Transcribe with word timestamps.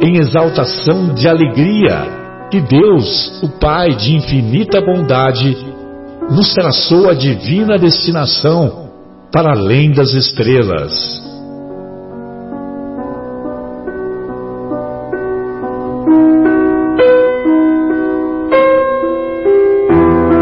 em 0.00 0.16
exaltação 0.18 1.12
de 1.12 1.28
alegria 1.28 2.18
que 2.50 2.60
Deus, 2.60 3.42
o 3.42 3.48
Pai 3.58 3.90
de 3.94 4.14
infinita 4.16 4.80
bondade, 4.80 5.56
nos 6.30 6.54
traçou 6.54 7.08
a 7.08 7.14
divina 7.14 7.78
destinação 7.78 8.90
para 9.32 9.52
além 9.52 9.90
das 9.92 10.12
estrelas. 10.12 10.92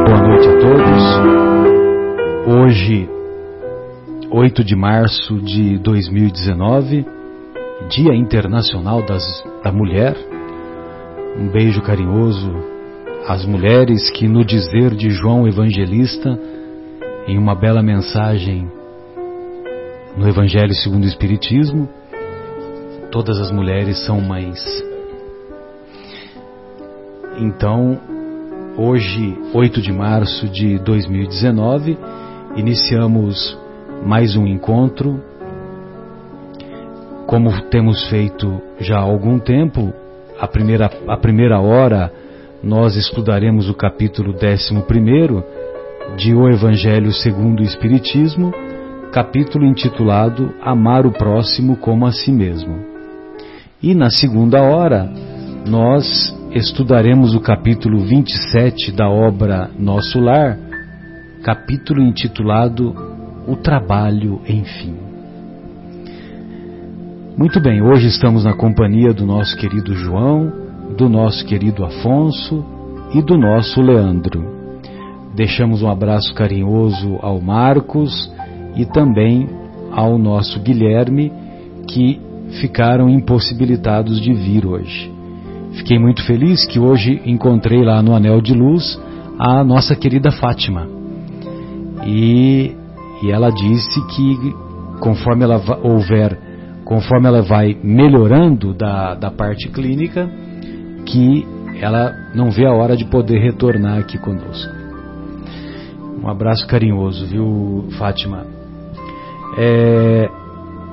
Boa 0.04 0.22
noite 0.28 0.48
a 0.48 0.58
todos. 0.60 1.02
Hoje, 2.46 3.08
8 4.30 4.62
de 4.62 4.76
março 4.76 5.40
de 5.40 5.78
2019, 5.78 7.15
Dia 7.88 8.12
Internacional 8.14 9.00
das, 9.06 9.22
da 9.62 9.70
Mulher. 9.70 10.16
Um 11.38 11.48
beijo 11.48 11.80
carinhoso 11.82 12.50
às 13.28 13.44
mulheres 13.44 14.10
que, 14.10 14.26
no 14.26 14.44
dizer 14.44 14.92
de 14.92 15.10
João 15.10 15.46
Evangelista, 15.46 16.36
em 17.28 17.38
uma 17.38 17.54
bela 17.54 17.82
mensagem 17.82 18.68
no 20.16 20.28
Evangelho 20.28 20.74
segundo 20.74 21.04
o 21.04 21.06
Espiritismo, 21.06 21.88
todas 23.12 23.38
as 23.40 23.52
mulheres 23.52 24.04
são 24.04 24.20
mães. 24.20 24.60
Então, 27.38 28.00
hoje, 28.76 29.38
8 29.54 29.80
de 29.80 29.92
março 29.92 30.48
de 30.48 30.76
2019, 30.80 31.96
iniciamos 32.56 33.56
mais 34.04 34.34
um 34.34 34.44
encontro 34.44 35.22
como 37.26 37.50
temos 37.62 38.08
feito 38.08 38.60
já 38.78 38.98
há 38.98 39.02
algum 39.02 39.38
tempo, 39.38 39.92
a 40.40 40.46
primeira, 40.46 40.90
a 41.08 41.16
primeira 41.16 41.60
hora 41.60 42.12
nós 42.62 42.96
estudaremos 42.96 43.68
o 43.68 43.74
capítulo 43.74 44.32
11 44.32 45.44
de 46.16 46.34
O 46.34 46.48
Evangelho 46.48 47.12
segundo 47.12 47.60
o 47.60 47.64
Espiritismo, 47.64 48.52
capítulo 49.12 49.64
intitulado 49.64 50.54
Amar 50.62 51.04
o 51.04 51.12
Próximo 51.12 51.76
como 51.76 52.06
a 52.06 52.12
Si 52.12 52.30
Mesmo. 52.30 52.78
E 53.82 53.94
na 53.94 54.10
segunda 54.10 54.62
hora 54.62 55.10
nós 55.66 56.34
estudaremos 56.52 57.34
o 57.34 57.40
capítulo 57.40 57.98
27 58.00 58.92
da 58.92 59.08
obra 59.08 59.68
Nosso 59.78 60.20
Lar, 60.20 60.56
capítulo 61.42 62.00
intitulado 62.00 62.94
O 63.46 63.56
Trabalho, 63.56 64.40
enfim. 64.48 65.05
Muito 67.38 67.60
bem, 67.60 67.82
hoje 67.82 68.06
estamos 68.06 68.44
na 68.44 68.54
companhia 68.54 69.12
do 69.12 69.26
nosso 69.26 69.54
querido 69.58 69.94
João, 69.94 70.50
do 70.96 71.06
nosso 71.06 71.44
querido 71.44 71.84
Afonso 71.84 72.64
e 73.12 73.20
do 73.20 73.36
nosso 73.36 73.78
Leandro. 73.82 74.42
Deixamos 75.34 75.82
um 75.82 75.90
abraço 75.90 76.32
carinhoso 76.32 77.18
ao 77.20 77.38
Marcos 77.38 78.32
e 78.74 78.86
também 78.86 79.50
ao 79.92 80.16
nosso 80.16 80.58
Guilherme, 80.60 81.30
que 81.86 82.18
ficaram 82.58 83.06
impossibilitados 83.10 84.18
de 84.18 84.32
vir 84.32 84.64
hoje. 84.64 85.12
Fiquei 85.72 85.98
muito 85.98 86.24
feliz 86.24 86.64
que 86.64 86.78
hoje 86.78 87.20
encontrei 87.26 87.84
lá 87.84 88.02
no 88.02 88.14
Anel 88.14 88.40
de 88.40 88.54
Luz 88.54 88.98
a 89.38 89.62
nossa 89.62 89.94
querida 89.94 90.32
Fátima. 90.32 90.88
E, 92.02 92.74
e 93.22 93.30
ela 93.30 93.50
disse 93.50 94.00
que 94.06 94.54
conforme 95.00 95.44
ela 95.44 95.62
houver 95.82 96.45
conforme 96.86 97.26
ela 97.26 97.42
vai 97.42 97.76
melhorando 97.82 98.72
da, 98.72 99.16
da 99.16 99.28
parte 99.28 99.68
clínica, 99.68 100.30
que 101.04 101.44
ela 101.80 102.14
não 102.32 102.48
vê 102.50 102.64
a 102.64 102.72
hora 102.72 102.96
de 102.96 103.04
poder 103.04 103.40
retornar 103.40 103.98
aqui 103.98 104.16
conosco. 104.16 104.72
Um 106.22 106.28
abraço 106.28 106.64
carinhoso, 106.66 107.26
viu, 107.26 107.88
Fátima? 107.98 108.46
É, 109.58 110.30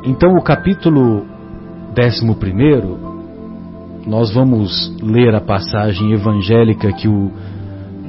então, 0.04 0.32
o 0.34 0.42
capítulo 0.42 1.26
11, 1.96 2.26
nós 4.08 4.34
vamos 4.34 4.98
ler 5.00 5.36
a 5.36 5.42
passagem 5.42 6.12
evangélica 6.12 6.92
que 6.92 7.08
o, 7.08 7.32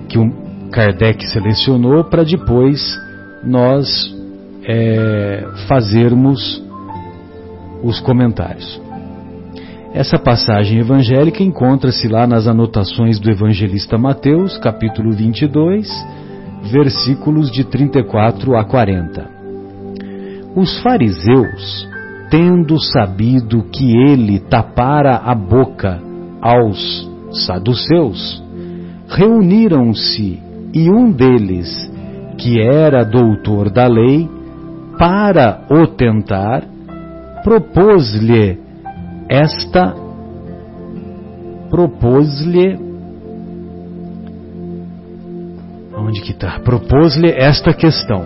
que 0.08 0.18
o 0.18 0.32
Kardec 0.72 1.22
selecionou 1.28 2.02
para 2.04 2.24
depois 2.24 2.80
nós 3.44 3.86
é, 4.66 5.44
fazermos 5.68 6.63
os 7.84 8.00
comentários. 8.00 8.80
Essa 9.92 10.18
passagem 10.18 10.80
evangélica 10.80 11.42
encontra-se 11.42 12.08
lá 12.08 12.26
nas 12.26 12.48
anotações 12.48 13.20
do 13.20 13.30
evangelista 13.30 13.96
Mateus, 13.96 14.58
capítulo 14.58 15.12
22, 15.12 15.88
versículos 16.72 17.50
de 17.52 17.62
34 17.62 18.56
a 18.56 18.64
40. 18.64 19.30
Os 20.56 20.80
fariseus, 20.80 21.88
tendo 22.30 22.80
sabido 22.80 23.62
que 23.70 23.96
ele 24.08 24.40
tapara 24.40 25.16
a 25.16 25.34
boca 25.34 26.02
aos 26.40 27.08
saduceus, 27.46 28.42
reuniram-se 29.08 30.42
e 30.72 30.90
um 30.90 31.12
deles, 31.12 31.88
que 32.36 32.60
era 32.60 33.04
doutor 33.04 33.70
da 33.70 33.86
lei, 33.86 34.28
para 34.98 35.66
o 35.70 35.86
tentar, 35.86 36.73
propôs-lhe 37.44 38.58
esta 39.28 39.94
propôs-lhe 41.70 42.78
onde 45.96 46.22
que 46.22 46.32
está? 46.32 46.58
Propôs-lhe 46.60 47.30
esta 47.30 47.72
questão. 47.74 48.24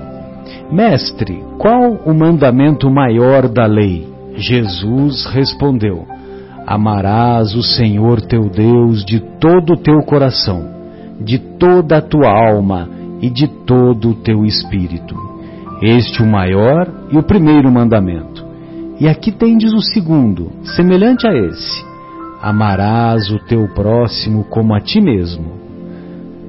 Mestre, 0.70 1.42
qual 1.58 1.94
o 2.06 2.14
mandamento 2.14 2.88
maior 2.88 3.48
da 3.48 3.66
lei? 3.66 4.06
Jesus 4.36 5.26
respondeu: 5.26 6.06
Amarás 6.66 7.54
o 7.54 7.62
Senhor 7.62 8.20
teu 8.20 8.48
Deus 8.48 9.04
de 9.04 9.19
todo 9.19 9.72
o 9.72 9.76
teu 9.76 10.00
coração, 10.02 10.64
de 11.20 11.38
toda 11.38 11.98
a 11.98 12.02
tua 12.02 12.31
alma 12.31 12.88
e 13.20 13.28
de 13.28 13.48
todo 13.48 14.10
o 14.10 14.14
teu 14.14 14.44
espírito. 14.44 15.16
Este 15.82 16.22
o 16.22 16.26
maior 16.26 16.88
e 17.10 17.16
o 17.16 17.22
primeiro 17.22 17.70
mandamento. 17.70 18.47
E 19.00 19.06
aqui 19.06 19.30
tendes 19.30 19.72
o 19.72 19.80
segundo, 19.80 20.50
semelhante 20.64 21.26
a 21.26 21.32
esse: 21.32 21.84
amarás 22.42 23.30
o 23.30 23.38
teu 23.38 23.68
próximo 23.68 24.44
como 24.44 24.74
a 24.74 24.80
ti 24.80 25.00
mesmo. 25.00 25.56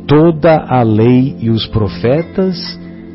Toda 0.08 0.66
a 0.68 0.82
lei 0.82 1.36
e 1.40 1.52
os 1.52 1.68
profetas 1.68 2.58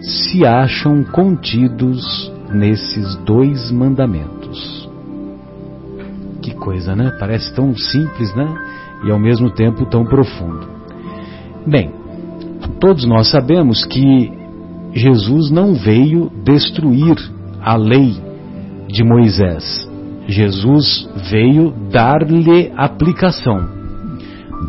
se 0.00 0.46
acham 0.46 1.02
contidos 1.02 2.32
nesses 2.52 3.16
dois 3.24 3.72
mandamentos. 3.72 4.88
Que 6.40 6.54
coisa, 6.54 6.94
né? 6.94 7.10
Parece 7.18 7.52
tão 7.52 7.76
simples, 7.76 8.32
né? 8.36 8.46
E 9.04 9.10
ao 9.10 9.18
mesmo 9.18 9.50
tempo 9.50 9.84
tão 9.86 10.04
profundo. 10.04 10.68
Bem, 11.66 11.90
todos 12.78 13.04
nós 13.04 13.28
sabemos 13.30 13.84
que 13.84 14.30
Jesus 14.92 15.50
não 15.50 15.74
veio 15.74 16.30
destruir 16.44 17.16
a 17.60 17.74
lei 17.76 18.23
de 18.94 19.02
Moisés. 19.02 19.90
Jesus 20.28 21.10
veio 21.28 21.74
dar-lhe 21.90 22.72
aplicação. 22.76 23.68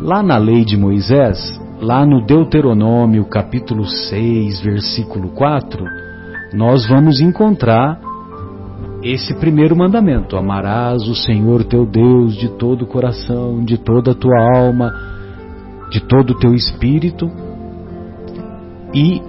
Lá 0.02 0.20
na 0.20 0.36
lei 0.36 0.64
de 0.64 0.76
Moisés, 0.76 1.38
lá 1.80 2.04
no 2.04 2.26
Deuteronômio 2.26 3.24
capítulo 3.26 3.86
6, 3.86 4.60
versículo 4.62 5.28
4, 5.28 5.84
nós 6.54 6.86
vamos 6.88 7.20
encontrar 7.20 8.00
esse 9.00 9.32
primeiro 9.34 9.76
mandamento: 9.76 10.36
amarás 10.36 11.06
o 11.06 11.14
Senhor 11.14 11.62
teu 11.62 11.86
Deus 11.86 12.34
de 12.36 12.48
todo 12.48 12.82
o 12.82 12.86
coração, 12.86 13.64
de 13.64 13.78
toda 13.78 14.10
a 14.10 14.14
tua 14.14 14.56
alma, 14.56 14.92
de 15.88 16.00
todo 16.00 16.30
o 16.30 16.38
teu 16.38 16.52
espírito. 16.52 17.30
E, 18.92 19.22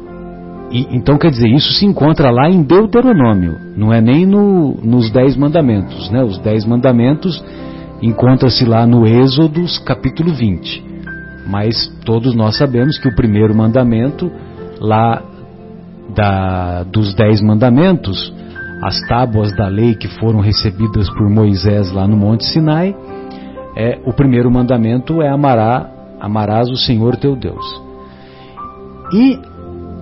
e, 0.72 0.88
então 0.96 1.18
quer 1.18 1.30
dizer, 1.30 1.48
isso 1.48 1.72
se 1.74 1.86
encontra 1.86 2.30
lá 2.30 2.50
em 2.50 2.62
Deuteronômio, 2.62 3.58
não 3.76 3.94
é 3.94 4.02
nem 4.02 4.26
no, 4.26 4.76
nos 4.84 5.10
dez 5.12 5.36
mandamentos, 5.38 6.10
né? 6.12 6.24
Os 6.24 6.38
dez 6.40 6.66
mandamentos 6.66 7.44
encontra-se 8.02 8.66
lá 8.66 8.86
no 8.86 9.06
Êxodo, 9.06 9.62
capítulo 9.86 10.34
20. 10.34 10.86
Mas 11.48 11.88
todos 12.06 12.36
nós 12.36 12.58
sabemos 12.58 12.98
que 12.98 13.08
o 13.08 13.16
primeiro 13.16 13.56
mandamento, 13.56 14.30
lá 14.80 15.24
da, 16.14 16.84
dos 16.84 17.14
dez 17.16 17.42
mandamentos, 17.42 18.34
as 18.84 19.00
tábuas 19.08 19.56
da 19.56 19.68
lei 19.68 19.96
que 19.96 20.08
foram 20.20 20.40
recebidas 20.40 21.10
por 21.10 21.30
Moisés 21.30 21.92
lá 21.92 22.08
no 22.08 22.18
Monte 22.18 22.46
Sinai, 22.46 22.96
é, 23.76 24.00
o 24.06 24.14
primeiro 24.14 24.52
mandamento 24.52 25.22
é 25.22 25.30
amará, 25.30 25.90
amarás 26.20 26.70
o 26.70 26.76
Senhor 26.76 27.16
teu 27.16 27.36
Deus. 27.36 27.66
E 29.14 29.40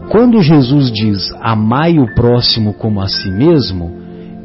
quando 0.09 0.41
Jesus 0.41 0.91
diz 0.91 1.31
amai 1.41 1.99
o 1.99 2.13
próximo 2.13 2.73
como 2.73 3.01
a 3.01 3.07
si 3.07 3.29
mesmo, 3.29 3.91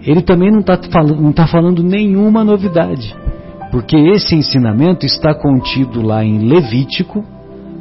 ele 0.05 0.23
também 0.23 0.51
não 0.51 0.61
está 0.61 0.79
falando, 0.91 1.33
tá 1.33 1.47
falando 1.47 1.83
nenhuma 1.83 2.43
novidade, 2.43 3.15
porque 3.71 3.97
esse 3.97 4.35
ensinamento 4.35 5.05
está 5.05 5.35
contido 5.35 6.03
lá 6.03 6.25
em 6.25 6.49
Levítico, 6.49 7.25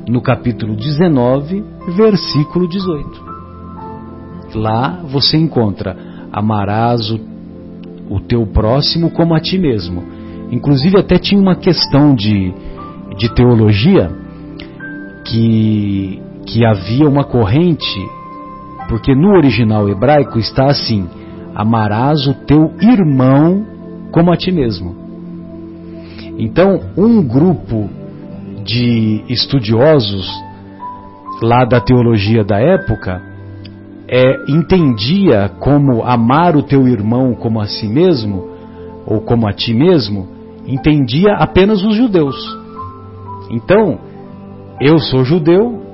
no 0.08 0.22
capítulo 0.22 0.76
19, 0.76 1.64
versículo 1.96 2.68
18. 2.68 3.30
Lá 4.56 5.00
você 5.08 5.38
encontra: 5.38 5.96
amarás 6.32 7.10
o, 7.12 7.20
o 8.10 8.20
teu 8.20 8.46
próximo 8.48 9.12
como 9.12 9.36
a 9.36 9.40
ti 9.40 9.58
mesmo. 9.58 10.04
Inclusive, 10.52 10.98
até 10.98 11.18
tinha 11.18 11.40
uma 11.40 11.56
questão 11.56 12.16
de, 12.16 12.52
de 13.18 13.34
teologia 13.34 14.10
que, 15.26 16.20
que 16.52 16.66
havia 16.66 17.08
uma 17.08 17.24
corrente, 17.24 18.10
porque 18.88 19.14
no 19.14 19.36
original 19.36 19.88
hebraico 19.88 20.40
está 20.40 20.66
assim: 20.66 21.08
amarás 21.54 22.28
o 22.28 22.34
teu 22.46 22.72
irmão 22.82 23.66
como 24.12 24.32
a 24.32 24.38
ti 24.38 24.52
mesmo. 24.52 24.96
Então, 26.38 26.80
um 26.98 27.22
grupo 27.22 27.90
de 28.64 29.24
estudiosos 29.30 30.28
lá 31.42 31.66
da 31.66 31.80
teologia 31.80 32.44
da 32.44 32.60
época 32.60 33.22
é, 34.08 34.52
entendia 34.52 35.50
como 35.60 36.04
amar 36.04 36.56
o 36.56 36.64
teu 36.64 36.88
irmão 36.88 37.36
como 37.36 37.60
a 37.60 37.68
si 37.68 37.88
mesmo, 37.88 38.50
ou 39.06 39.22
como 39.22 39.48
a 39.48 39.54
ti 39.54 39.74
mesmo, 39.74 40.28
entendia 40.66 41.34
apenas 41.34 41.84
os 41.84 41.96
judeus. 41.96 42.36
Então, 43.52 44.00
eu 44.82 44.98
sou 44.98 45.24
judeu, 45.24 45.89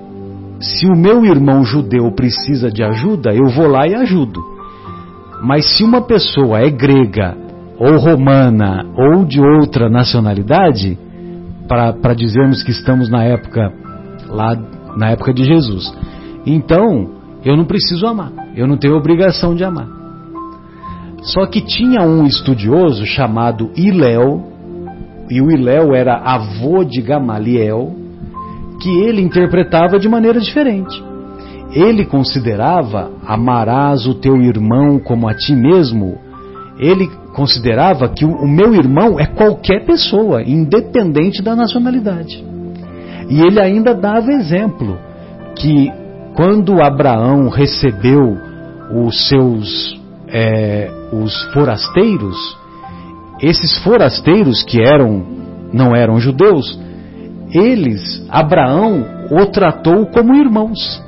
se 0.60 0.88
o 0.88 0.96
meu 0.96 1.25
irmão 1.25 1.63
judeu 1.63 2.12
precisa 2.12 2.72
de 2.72 2.84
ajuda, 2.84 3.34
eu 3.34 3.48
vou 3.50 3.68
lá 3.68 3.88
e 3.88 3.96
ajudo. 3.96 4.42
Mas 5.42 5.75
se 5.75 5.84
uma 5.84 6.02
pessoa 6.02 6.60
é 6.60 6.69
grega, 6.69 7.38
ou 7.78 7.98
romana, 7.98 8.86
ou 8.96 9.25
de 9.25 9.42
outra 9.42 9.90
nacionalidade, 9.90 10.98
para 11.68 12.13
dizermos 12.13 12.63
que 12.63 12.72
estamos 12.72 13.10
na 13.10 13.24
época 13.24 13.74
lá 14.30 14.56
na 14.96 15.10
época 15.10 15.34
de 15.34 15.44
Jesus. 15.44 15.94
Então, 16.46 17.10
eu 17.44 17.58
não 17.58 17.66
preciso 17.66 18.08
amar, 18.08 18.31
eu 18.56 18.66
não 18.66 18.78
tenho 18.78 18.96
obrigação 18.96 19.56
de 19.56 19.63
amar. 19.63 19.88
Só 21.22 21.46
que 21.48 21.62
tinha 21.62 22.01
um 22.01 22.25
estudioso 22.25 23.06
chamado 23.06 23.72
Iléu, 23.75 24.51
e 25.30 25.42
o 25.42 25.51
Iléu 25.51 25.94
era 25.94 26.16
avô 26.16 26.84
de 26.84 27.01
Gamaliel, 27.01 27.94
que 28.80 28.89
ele 28.89 29.22
interpretava 29.22 30.00
de 30.00 30.07
maneira 30.07 30.39
diferente. 30.39 31.04
Ele 31.72 32.06
considerava 32.06 33.12
amarás 33.25 34.06
o 34.06 34.16
teu 34.16 34.38
irmão 34.42 35.00
como 35.00 35.27
a 35.27 35.33
ti 35.33 35.54
mesmo. 35.54 36.18
Ele 36.80 37.10
considerava 37.33 38.07
que 38.10 38.25
o 38.25 38.48
meu 38.48 38.74
irmão 38.74 39.19
é 39.19 39.25
qualquer 39.25 39.86
pessoa, 39.86 40.42
independente 40.42 41.42
da 41.42 41.56
nacionalidade. 41.56 42.44
E 43.30 43.42
ele 43.42 43.60
ainda 43.60 43.94
dava 43.94 44.31
exemplo 44.31 44.98
que 45.56 45.92
quando 46.36 46.81
Abraão 46.81 47.50
recebeu 47.50 48.38
os 48.92 49.27
seus 49.27 50.00
é, 50.27 50.89
os 51.12 51.44
forasteiros, 51.54 52.36
esses 53.42 53.77
forasteiros 53.83 54.63
que 54.63 54.81
eram 54.81 55.24
não 55.74 55.95
eram 55.95 56.19
judeus, 56.19 56.80
eles 57.57 58.25
Abraão 58.30 59.06
o 59.31 59.46
tratou 59.48 60.06
como 60.07 60.36
irmãos. 60.36 61.04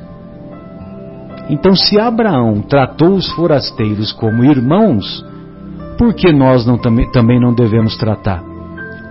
Então, 1.50 1.76
se 1.76 2.00
Abraão 2.00 2.62
tratou 2.62 3.14
os 3.14 3.30
forasteiros 3.32 4.12
como 4.12 4.44
irmãos, 4.44 5.26
por 5.98 6.14
que 6.14 6.32
nós 6.32 6.66
não, 6.66 6.78
também, 6.78 7.10
também 7.12 7.40
não 7.40 7.54
devemos 7.54 7.98
tratar 7.98 8.44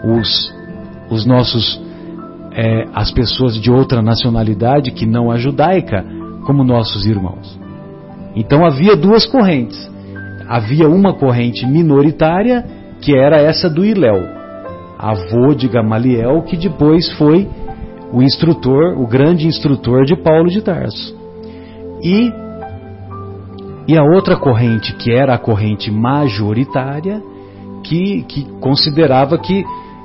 os, 0.05 0.55
os 1.11 1.25
nossos 1.25 1.81
é, 2.53 2.87
as 2.95 3.11
pessoas 3.11 3.61
de 3.61 3.71
outra 3.71 4.01
nacionalidade 4.01 4.91
que 4.91 5.05
não 5.05 5.31
a 5.31 5.37
judaica 5.37 6.05
como 6.47 6.65
nossos 6.65 7.05
irmãos. 7.05 7.59
Então 8.35 8.65
havia 8.65 8.97
duas 8.97 9.27
correntes. 9.27 9.91
Havia 10.49 10.89
uma 10.89 11.13
corrente 11.13 11.67
minoritária, 11.67 12.65
que 13.01 13.17
era 13.17 13.37
essa 13.37 13.69
do 13.69 13.85
Iléu, 13.85 14.23
avô 14.99 15.55
de 15.55 15.69
Gamaliel, 15.69 16.43
que 16.43 16.57
depois 16.57 17.11
foi 17.13 17.49
o 18.13 18.23
instrutor, 18.23 18.99
o 18.99 19.07
grande 19.07 19.47
instrutor 19.47 20.05
de 20.05 20.17
Paulo 20.17 20.49
de 20.49 20.63
Tarso. 20.63 21.15
E, 22.03 22.33
e 23.89 23.97
a 23.97 24.03
outra 24.03 24.37
corrente, 24.37 24.95
que 24.95 25.13
era 25.13 25.35
a 25.35 25.39
corrente 25.39 25.91
majoritária, 25.91 27.23
que, 27.83 28.23
que 28.23 28.45
considerava 28.61 29.39
que 29.39 29.65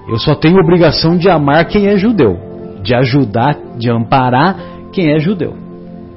eu 0.10 0.18
só 0.18 0.36
tenho 0.36 0.60
obrigação 0.60 1.18
de 1.18 1.30
amar 1.30 1.66
quem 1.66 1.88
é 1.88 1.98
judeu, 1.98 2.38
de 2.84 2.94
ajudar, 2.96 3.56
de 3.78 3.90
amparar 3.90 4.58
quem 4.92 5.12
é 5.12 5.20
judeu. 5.20 5.56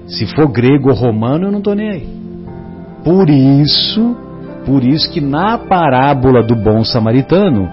Se 0.06 0.26
for 0.26 0.48
grego 0.48 0.90
ou 0.90 0.94
romano, 0.94 1.46
eu 1.46 1.52
não 1.52 1.58
estou 1.58 1.74
nem 1.74 1.90
aí. 1.90 2.08
Por 3.04 3.28
isso, 3.28 4.16
por 4.66 4.82
isso 4.82 5.10
que 5.12 5.20
na 5.20 5.58
parábola 5.58 6.42
do 6.42 6.56
bom 6.56 6.82
samaritano, 6.84 7.68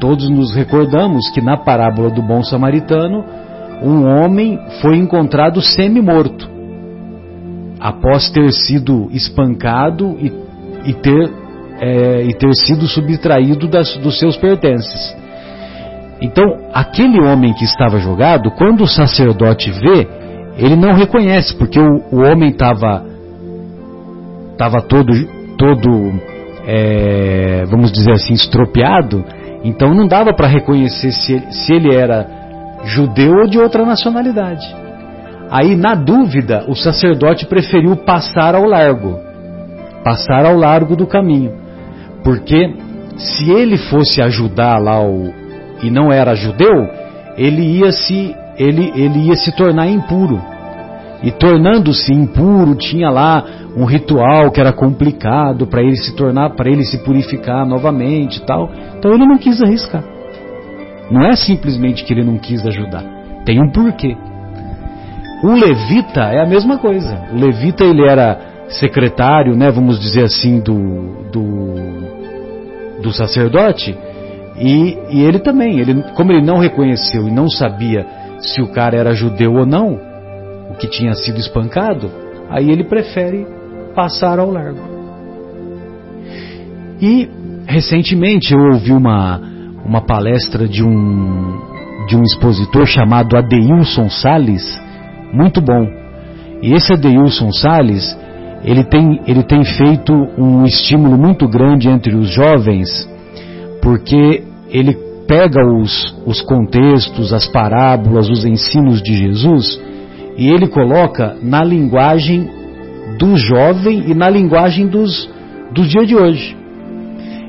todos 0.00 0.28
nos 0.28 0.54
recordamos 0.54 1.30
que 1.30 1.40
na 1.40 1.56
parábola 1.56 2.10
do 2.10 2.22
bom 2.22 2.42
samaritano, 2.42 3.24
um 3.82 4.06
homem 4.06 4.58
foi 4.80 4.96
encontrado 4.96 5.60
semi-morto, 5.60 6.48
após 7.80 8.30
ter 8.30 8.52
sido 8.52 9.08
espancado 9.10 10.16
e, 10.18 10.32
e 10.86 10.94
ter 10.94 11.44
é, 11.80 12.22
e 12.22 12.32
ter 12.34 12.54
sido 12.54 12.86
subtraído 12.86 13.68
das, 13.68 13.96
dos 13.96 14.18
seus 14.18 14.36
pertences. 14.36 15.14
Então, 16.20 16.44
aquele 16.72 17.20
homem 17.20 17.52
que 17.52 17.64
estava 17.64 17.98
jogado, 17.98 18.50
quando 18.52 18.84
o 18.84 18.88
sacerdote 18.88 19.70
vê, 19.70 20.06
ele 20.56 20.76
não 20.76 20.94
reconhece, 20.94 21.54
porque 21.56 21.78
o, 21.78 22.02
o 22.12 22.22
homem 22.22 22.50
estava 22.50 23.04
tava 24.56 24.80
todo, 24.82 25.12
todo 25.58 26.14
é, 26.66 27.64
vamos 27.66 27.92
dizer 27.92 28.12
assim, 28.12 28.34
estropiado, 28.34 29.24
então 29.64 29.94
não 29.94 30.06
dava 30.06 30.34
para 30.34 30.46
reconhecer 30.46 31.10
se 31.10 31.32
ele, 31.32 31.52
se 31.52 31.72
ele 31.72 31.94
era 31.94 32.26
judeu 32.84 33.32
ou 33.40 33.48
de 33.48 33.58
outra 33.58 33.84
nacionalidade. 33.84 34.66
Aí, 35.50 35.74
na 35.74 35.94
dúvida, 35.94 36.64
o 36.68 36.74
sacerdote 36.74 37.46
preferiu 37.46 37.96
passar 37.96 38.54
ao 38.54 38.64
largo, 38.64 39.18
passar 40.04 40.44
ao 40.44 40.56
largo 40.56 40.94
do 40.94 41.06
caminho. 41.06 41.52
Porque 42.22 42.74
se 43.16 43.50
ele 43.50 43.78
fosse 43.78 44.20
ajudar 44.20 44.78
lá 44.78 45.00
o, 45.00 45.32
e 45.82 45.90
não 45.90 46.12
era 46.12 46.34
judeu, 46.34 46.88
ele 47.36 47.62
ia 47.78 47.90
se 47.92 48.34
ele, 48.58 48.92
ele 48.94 49.28
ia 49.28 49.36
se 49.36 49.52
tornar 49.56 49.88
impuro. 49.88 50.40
E 51.24 51.32
tornando-se 51.32 52.12
impuro, 52.12 52.74
tinha 52.74 53.08
lá 53.08 53.44
um 53.76 53.84
ritual 53.84 54.50
que 54.50 54.60
era 54.60 54.72
complicado 54.72 55.66
para 55.66 55.82
ele 55.82 55.96
se 55.96 56.14
tornar, 56.14 56.50
para 56.50 56.70
ele 56.70 56.84
se 56.84 56.98
purificar 56.98 57.66
novamente 57.66 58.36
e 58.36 58.46
tal. 58.46 58.70
Então 58.98 59.12
ele 59.12 59.26
não 59.26 59.38
quis 59.38 59.60
arriscar. 59.62 60.04
Não 61.10 61.22
é 61.22 61.34
simplesmente 61.34 62.04
que 62.04 62.12
ele 62.12 62.22
não 62.22 62.38
quis 62.38 62.64
ajudar. 62.66 63.02
Tem 63.44 63.60
um 63.60 63.70
porquê. 63.70 64.16
O 65.42 65.54
levita 65.54 66.20
é 66.20 66.42
a 66.42 66.46
mesma 66.46 66.78
coisa. 66.78 67.26
O 67.32 67.36
levita 67.36 67.84
ele 67.84 68.06
era 68.06 68.66
secretário, 68.68 69.56
né, 69.56 69.70
vamos 69.70 69.98
dizer 69.98 70.24
assim, 70.24 70.60
do, 70.60 71.30
do 71.32 71.74
do 73.02 73.12
sacerdote, 73.12 73.96
E, 74.56 74.96
e 75.10 75.22
ele 75.22 75.40
também, 75.40 75.80
ele, 75.80 76.02
como 76.14 76.30
ele 76.30 76.46
não 76.46 76.58
reconheceu 76.58 77.26
e 77.26 77.30
não 77.30 77.48
sabia 77.48 78.06
se 78.38 78.62
o 78.62 78.68
cara 78.68 78.96
era 78.96 79.12
judeu 79.12 79.54
ou 79.54 79.66
não, 79.66 79.98
que 80.74 80.88
tinha 80.88 81.14
sido 81.14 81.38
espancado, 81.38 82.10
aí 82.50 82.70
ele 82.70 82.84
prefere 82.84 83.46
passar 83.94 84.38
ao 84.38 84.50
largo. 84.50 84.80
E 87.00 87.28
recentemente 87.66 88.52
eu 88.52 88.60
ouvi 88.72 88.92
uma, 88.92 89.40
uma 89.84 90.00
palestra 90.00 90.68
de 90.68 90.82
um, 90.84 92.06
de 92.06 92.16
um 92.16 92.22
expositor 92.22 92.86
chamado 92.86 93.36
Adeilson 93.36 94.08
Sales, 94.08 94.80
muito 95.32 95.60
bom. 95.60 95.86
E 96.62 96.72
esse 96.72 96.92
Adeilson 96.92 97.52
Sales, 97.52 98.16
ele 98.64 98.84
tem, 98.84 99.20
ele 99.26 99.42
tem 99.42 99.64
feito 99.64 100.12
um 100.38 100.64
estímulo 100.64 101.16
muito 101.18 101.48
grande 101.48 101.88
entre 101.88 102.14
os 102.14 102.28
jovens, 102.30 102.88
porque 103.82 104.42
ele 104.70 104.96
pega 105.26 105.60
os, 105.66 106.14
os 106.26 106.40
contextos, 106.42 107.32
as 107.32 107.46
parábolas, 107.46 108.28
os 108.28 108.44
ensinos 108.44 109.02
de 109.02 109.14
Jesus 109.14 109.80
e 110.36 110.48
ele 110.48 110.68
coloca 110.68 111.36
na 111.42 111.62
linguagem 111.62 112.50
do 113.18 113.36
jovem 113.36 114.10
e 114.10 114.14
na 114.14 114.28
linguagem 114.28 114.86
dos, 114.86 115.30
do 115.72 115.82
dia 115.82 116.04
de 116.04 116.16
hoje. 116.16 116.56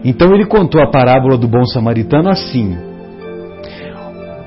Então 0.03 0.33
ele 0.33 0.45
contou 0.45 0.81
a 0.81 0.91
parábola 0.91 1.37
do 1.37 1.47
bom 1.47 1.65
samaritano 1.65 2.29
assim: 2.29 2.77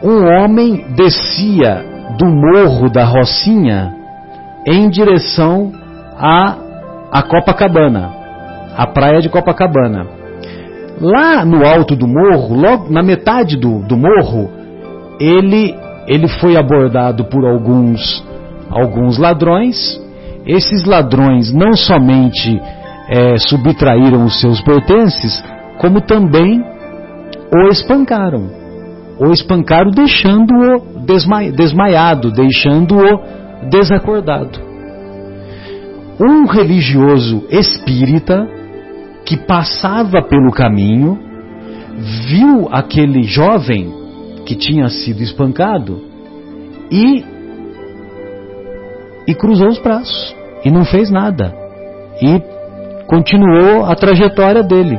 Um 0.03 0.25
homem 0.25 0.85
descia 0.95 1.85
do 2.17 2.27
morro 2.27 2.89
da 2.89 3.05
Rocinha 3.05 3.95
em 4.67 4.89
direção 4.89 5.73
a, 6.17 6.57
a 7.11 7.23
Copacabana, 7.23 8.11
a 8.77 8.87
praia 8.87 9.21
de 9.21 9.29
Copacabana. 9.29 10.07
Lá 11.01 11.45
no 11.45 11.65
alto 11.65 11.95
do 11.95 12.09
morro, 12.09 12.55
logo 12.55 12.93
na 12.93 13.03
metade 13.03 13.57
do, 13.57 13.81
do 13.81 13.97
morro, 13.97 14.51
ele, 15.21 15.75
ele 16.09 16.27
foi 16.27 16.57
abordado 16.57 17.27
por 17.27 17.45
alguns, 17.45 18.25
alguns 18.71 19.19
ladrões. 19.19 20.01
Esses 20.47 20.85
ladrões 20.87 21.53
não 21.53 21.75
somente 21.75 22.59
é, 23.11 23.37
subtraíram 23.37 24.25
os 24.25 24.41
seus 24.41 24.59
pertences, 24.63 25.45
como 25.79 26.01
também 26.01 26.65
o 27.53 27.69
espancaram. 27.69 28.49
O 29.21 29.33
espancaram 29.33 29.91
deixando-o 29.91 31.05
desma 31.05 31.51
desmaiado, 31.51 32.33
deixando-o 32.33 33.69
desacordado. 33.69 34.61
Um 36.19 36.47
religioso 36.47 37.45
espírita 37.51 38.49
que 39.27 39.37
passava 39.37 40.23
pelo 40.23 40.51
caminho 40.53 41.19
viu 42.29 42.69
aquele 42.71 43.25
jovem 43.25 43.93
que 44.49 44.57
tinha 44.57 44.89
sido 44.89 45.23
espancado 45.23 46.01
e 46.91 47.23
e 49.27 49.35
cruzou 49.35 49.69
os 49.69 49.79
braços 49.79 50.35
e 50.65 50.71
não 50.71 50.87
fez 50.87 51.11
nada 51.11 51.55
e 52.23 52.41
continuou 53.07 53.85
a 53.85 53.95
trajetória 53.95 54.63
dele. 54.63 54.99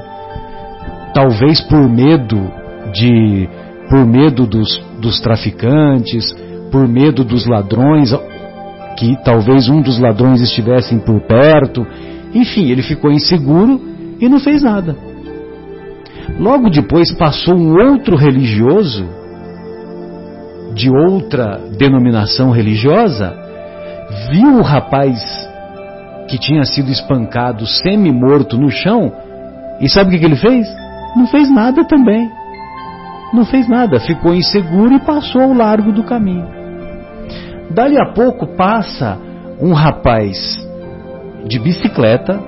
Talvez 1.16 1.62
por 1.62 1.90
medo 1.90 2.40
de 2.94 3.50
por 3.90 4.06
medo 4.06 4.46
dos, 4.46 4.80
dos 5.02 5.20
traficantes, 5.20 6.32
por 6.72 6.88
medo 6.88 7.24
dos 7.24 7.48
ladrões, 7.48 8.14
que 9.00 9.18
talvez 9.26 9.68
um 9.68 9.82
dos 9.82 9.98
ladrões 9.98 10.42
estivessem 10.42 11.00
por 11.00 11.22
perto. 11.22 11.88
Enfim, 12.36 12.70
ele 12.70 12.84
ficou 12.84 13.12
inseguro 13.12 13.82
e 14.20 14.30
não 14.30 14.40
fez 14.40 14.62
nada. 14.62 14.96
Logo 16.38 16.70
depois 16.70 17.12
passou 17.12 17.56
um 17.56 17.74
outro 17.74 18.16
religioso 18.16 19.19
de 20.74 20.90
outra 20.90 21.60
denominação 21.78 22.52
religiosa, 22.52 23.36
viu 24.32 24.58
o 24.58 24.62
rapaz 24.62 25.20
que 26.28 26.38
tinha 26.38 26.64
sido 26.64 26.92
espancado 26.92 27.66
semi-morto 27.66 28.58
no 28.58 28.70
chão, 28.70 29.12
e 29.80 29.90
sabe 29.90 30.16
o 30.16 30.20
que, 30.20 30.26
ele 30.26 30.36
fez? 30.36 30.68
Não 31.16 31.26
fez 31.28 31.50
nada 31.50 31.84
também. 31.86 32.30
Não 33.34 33.46
fez 33.46 33.68
nada, 33.68 34.00
ficou 34.00 34.34
inseguro 34.34 34.94
e 34.94 35.00
passou 35.00 35.42
ao 35.42 35.54
largo 35.54 35.92
do 35.92 36.04
caminho. 36.04 36.48
Dali 37.72 37.98
a 37.98 38.12
pouco 38.14 38.48
passa 38.56 39.18
um 39.62 39.74
rapaz 39.74 40.38
de 41.48 41.60
bicicleta, 41.60 42.40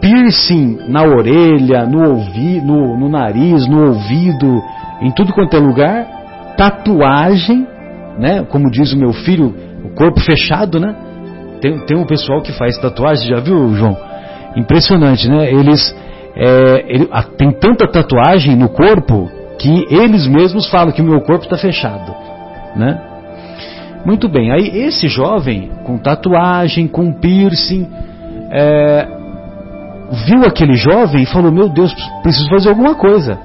piercing 0.00 0.78
na 0.88 1.02
orelha, 1.02 1.86
no, 1.86 2.22
no, 2.62 2.98
no 2.98 3.08
nariz, 3.08 3.66
no 3.66 3.86
ouvido, 3.88 4.62
em 5.00 5.10
tudo 5.12 5.32
quanto 5.32 5.56
é 5.56 5.60
lugar, 5.60 6.13
tatuagem, 6.56 7.66
né? 8.18 8.44
Como 8.48 8.70
diz 8.70 8.92
o 8.92 8.98
meu 8.98 9.12
filho, 9.12 9.54
o 9.84 9.94
corpo 9.94 10.20
fechado, 10.20 10.78
né? 10.78 10.94
Tem, 11.60 11.78
tem 11.86 11.96
um 11.96 12.04
pessoal 12.04 12.42
que 12.42 12.52
faz 12.52 12.76
tatuagem, 12.78 13.28
já 13.28 13.40
viu, 13.40 13.74
João? 13.74 13.96
Impressionante, 14.56 15.28
né? 15.28 15.50
Eles 15.52 15.94
é, 16.36 16.84
ele, 16.88 17.08
a, 17.12 17.22
tem 17.22 17.52
tanta 17.52 17.86
tatuagem 17.86 18.56
no 18.56 18.68
corpo 18.68 19.30
que 19.58 19.86
eles 19.88 20.26
mesmos 20.26 20.68
falam 20.68 20.92
que 20.92 21.00
o 21.00 21.04
meu 21.04 21.20
corpo 21.20 21.44
está 21.44 21.56
fechado, 21.56 22.14
né? 22.74 23.00
Muito 24.04 24.28
bem, 24.28 24.50
aí 24.50 24.68
esse 24.84 25.08
jovem 25.08 25.70
com 25.84 25.96
tatuagem, 25.96 26.86
com 26.88 27.12
piercing, 27.12 27.88
é, 28.50 29.06
viu 30.26 30.44
aquele 30.44 30.74
jovem 30.74 31.22
e 31.22 31.26
falou: 31.26 31.50
Meu 31.50 31.68
Deus, 31.68 31.94
preciso 32.22 32.48
fazer 32.50 32.68
alguma 32.68 32.94
coisa. 32.94 33.38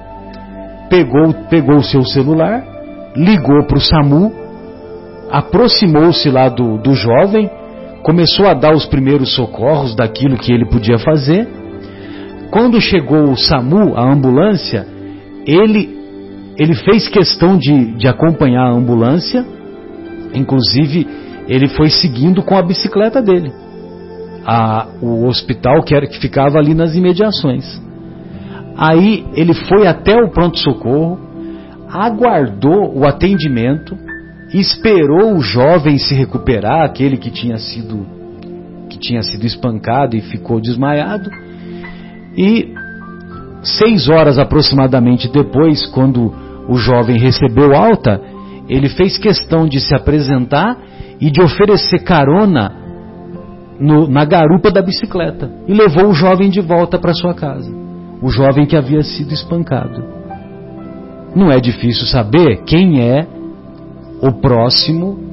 Pegou, 0.90 1.34
pegou 1.50 1.78
o 1.78 1.84
seu 1.84 2.04
celular, 2.04 2.64
ligou 3.16 3.66
para 3.66 3.78
o 3.78 3.82
SAMU, 3.82 4.32
aproximou-se 5.32 6.30
lá 6.30 6.50
do, 6.50 6.78
do 6.78 6.94
jovem, 6.94 7.50
começou 8.04 8.48
a 8.48 8.54
dar 8.54 8.74
os 8.74 8.86
primeiros 8.86 9.36
socorros 9.36 9.96
daquilo 9.96 10.38
que 10.38 10.52
ele 10.52 10.66
podia 10.66 10.98
fazer. 10.98 11.48
Quando 12.52 12.82
chegou 12.82 13.32
o 13.32 13.38
SAMU, 13.38 13.96
a 13.96 14.12
ambulância, 14.12 14.88
ele, 15.46 15.98
ele 16.58 16.76
fez 16.76 17.08
questão 17.08 17.58
de, 17.58 17.94
de 17.96 18.08
acompanhar 18.08 18.68
a 18.68 18.74
ambulância, 18.74 19.46
inclusive 20.34 21.08
ele 21.48 21.68
foi 21.68 21.90
seguindo 21.90 22.44
com 22.44 22.56
a 22.56 22.62
bicicleta 22.62 23.22
dele 23.22 23.52
a, 24.46 24.88
o 25.02 25.28
hospital 25.28 25.84
que, 25.84 25.94
era, 25.94 26.08
que 26.08 26.20
ficava 26.20 26.58
ali 26.58 26.74
nas 26.74 26.96
imediações. 26.96 27.80
Aí 28.76 29.26
ele 29.36 29.54
foi 29.54 29.86
até 29.86 30.16
o 30.16 30.30
pronto-socorro, 30.30 31.20
aguardou 31.90 32.98
o 32.98 33.08
atendimento, 33.08 33.98
esperou 34.54 35.36
o 35.36 35.42
jovem 35.42 35.98
se 35.98 36.14
recuperar, 36.14 36.86
aquele 36.86 37.18
que 37.18 37.32
tinha 37.32 37.58
sido 37.58 38.20
que 38.90 38.98
tinha 38.98 39.22
sido 39.22 39.46
espancado 39.46 40.16
e 40.16 40.22
ficou 40.22 40.60
desmaiado. 40.60 41.30
E 42.36 42.74
seis 43.62 44.10
horas 44.10 44.40
aproximadamente 44.40 45.28
depois, 45.28 45.86
quando 45.88 46.34
o 46.68 46.76
jovem 46.76 47.20
recebeu 47.20 47.76
alta, 47.76 48.20
ele 48.68 48.90
fez 48.90 49.18
questão 49.18 49.68
de 49.68 49.80
se 49.80 49.94
apresentar 49.96 50.76
e 51.22 51.30
de 51.30 51.42
oferecer 51.42 52.00
carona 52.00 52.72
no, 53.80 54.08
na 54.08 54.26
garupa 54.26 54.72
da 54.72 54.82
bicicleta 54.82 55.52
e 55.68 55.74
levou 55.74 56.10
o 56.10 56.14
jovem 56.14 56.50
de 56.50 56.62
volta 56.62 56.98
para 56.98 57.14
sua 57.14 57.34
casa. 57.34 57.72
O 58.22 58.30
jovem 58.30 58.66
que 58.66 58.76
havia 58.76 59.02
sido 59.02 59.34
espancado. 59.34 60.19
Não 61.36 61.52
é 61.52 61.60
difícil 61.60 62.08
saber 62.08 62.64
quem 62.64 63.02
é 63.02 63.28
o 64.22 64.32
próximo 64.34 65.32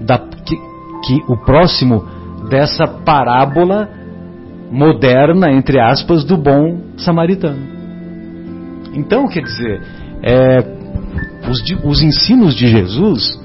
da, 0.00 0.18
que, 0.18 0.56
que 1.04 1.22
o 1.28 1.36
próximo 1.44 2.04
dessa 2.48 2.86
parábola 2.86 3.88
moderna, 4.70 5.50
entre 5.50 5.78
aspas, 5.78 6.24
do 6.24 6.36
bom 6.36 6.78
samaritano. 6.96 7.60
Então, 8.94 9.28
quer 9.28 9.42
dizer, 9.42 9.82
é, 10.22 10.58
os, 11.48 11.62
os 11.84 12.02
ensinos 12.02 12.54
de 12.54 12.68
Jesus, 12.68 13.38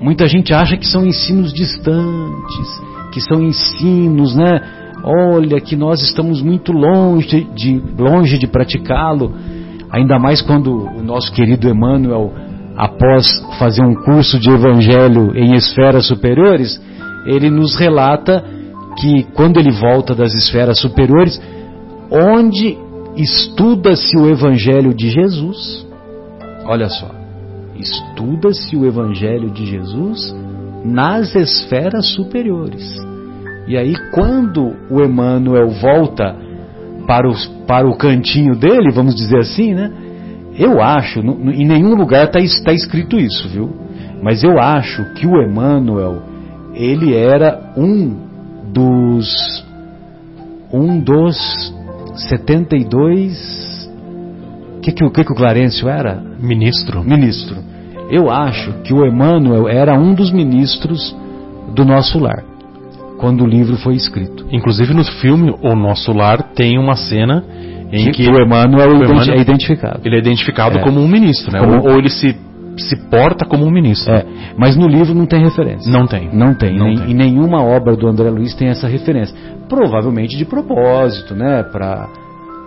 muita 0.00 0.26
gente 0.26 0.52
acha 0.52 0.76
que 0.76 0.86
são 0.86 1.06
ensinos 1.06 1.52
distantes, 1.52 2.82
que 3.12 3.20
são 3.20 3.42
ensinos, 3.42 4.34
né? 4.34 4.60
Olha 5.02 5.60
que 5.60 5.76
nós 5.76 6.00
estamos 6.00 6.40
muito 6.40 6.72
longe 6.72 7.46
de, 7.54 7.82
longe 7.98 8.38
de 8.38 8.46
praticá-lo, 8.46 9.34
ainda 9.94 10.18
mais 10.18 10.42
quando 10.42 10.72
o 10.72 11.02
nosso 11.02 11.32
querido 11.32 11.68
Emmanuel, 11.68 12.32
após 12.76 13.26
fazer 13.60 13.84
um 13.84 13.94
curso 13.94 14.40
de 14.40 14.50
evangelho 14.50 15.36
em 15.36 15.54
esferas 15.54 16.08
superiores, 16.08 16.82
ele 17.24 17.48
nos 17.48 17.76
relata 17.76 18.44
que 19.00 19.22
quando 19.34 19.58
ele 19.60 19.70
volta 19.70 20.12
das 20.12 20.34
esferas 20.34 20.80
superiores, 20.80 21.40
onde 22.10 22.76
estuda-se 23.16 24.16
o 24.16 24.28
evangelho 24.28 24.92
de 24.92 25.10
Jesus, 25.10 25.86
olha 26.64 26.88
só, 26.88 27.08
estuda-se 27.76 28.76
o 28.76 28.84
evangelho 28.84 29.50
de 29.50 29.64
Jesus 29.64 30.34
nas 30.84 31.36
esferas 31.36 32.08
superiores. 32.08 32.82
E 33.68 33.76
aí, 33.76 33.94
quando 34.12 34.74
o 34.90 35.00
Emmanuel 35.02 35.68
volta 35.68 36.36
para, 37.06 37.28
os, 37.28 37.46
para 37.66 37.88
o 37.88 37.96
cantinho 37.96 38.56
dele, 38.56 38.90
vamos 38.92 39.14
dizer 39.14 39.38
assim, 39.38 39.74
né? 39.74 39.90
Eu 40.56 40.80
acho, 40.80 41.20
em 41.20 41.66
nenhum 41.66 41.94
lugar 41.94 42.26
está 42.26 42.38
tá 42.64 42.72
escrito 42.72 43.18
isso, 43.18 43.48
viu? 43.48 43.70
Mas 44.22 44.42
eu 44.42 44.58
acho 44.58 45.04
que 45.14 45.26
o 45.26 45.42
Emmanuel, 45.42 46.22
ele 46.74 47.14
era 47.14 47.72
um 47.76 48.16
dos 48.72 49.64
um 50.72 50.98
dos 50.98 51.74
72 52.28 53.74
o 54.76 54.80
que, 54.80 54.92
que, 54.92 55.10
que, 55.10 55.24
que 55.24 55.32
o 55.32 55.34
Clarencio 55.34 55.88
era? 55.88 56.20
Ministro. 56.38 57.02
Ministro. 57.02 57.56
Eu 58.10 58.30
acho 58.30 58.82
que 58.82 58.92
o 58.92 59.06
Emmanuel 59.06 59.66
era 59.66 59.98
um 59.98 60.14
dos 60.14 60.30
ministros 60.30 61.16
do 61.74 61.84
nosso 61.84 62.18
lar 62.18 62.53
quando 63.24 63.42
o 63.42 63.46
livro 63.46 63.78
foi 63.78 63.94
escrito. 63.94 64.44
Inclusive 64.52 64.92
no 64.92 65.02
filme 65.02 65.50
O 65.62 65.74
Nosso 65.74 66.12
Lar 66.12 66.52
tem 66.54 66.78
uma 66.78 66.94
cena 66.94 67.42
em 67.90 68.10
que, 68.10 68.24
que 68.24 68.28
o 68.28 68.38
Emmanuel, 68.38 68.90
o 68.90 69.02
Emmanuel 69.02 69.38
é 69.38 69.40
identificado. 69.40 70.00
Ele 70.04 70.16
é 70.16 70.18
identificado 70.18 70.76
é. 70.76 70.82
como 70.82 71.00
um 71.00 71.08
ministro, 71.08 71.50
né? 71.50 71.58
Como... 71.58 71.72
Ou, 71.78 71.92
ou, 71.92 71.98
ele 71.98 72.10
se, 72.10 72.36
se 72.76 72.96
porta 73.08 73.46
como 73.46 73.64
um 73.64 73.70
ministro. 73.70 74.12
É. 74.12 74.26
Mas 74.58 74.76
no 74.76 74.86
livro 74.86 75.14
não 75.14 75.24
tem 75.24 75.42
referência. 75.42 75.90
Não 75.90 76.06
tem. 76.06 76.28
Não 76.34 76.54
tem. 76.54 76.76
Não 76.76 76.88
nem, 76.88 76.98
tem. 76.98 77.10
Em 77.12 77.14
nenhuma 77.14 77.62
obra 77.62 77.96
do 77.96 78.06
André 78.06 78.28
Luiz 78.28 78.54
tem 78.54 78.68
essa 78.68 78.86
referência. 78.86 79.34
Provavelmente 79.70 80.36
de 80.36 80.44
propósito, 80.44 81.34
né? 81.34 81.62
Para 81.62 82.06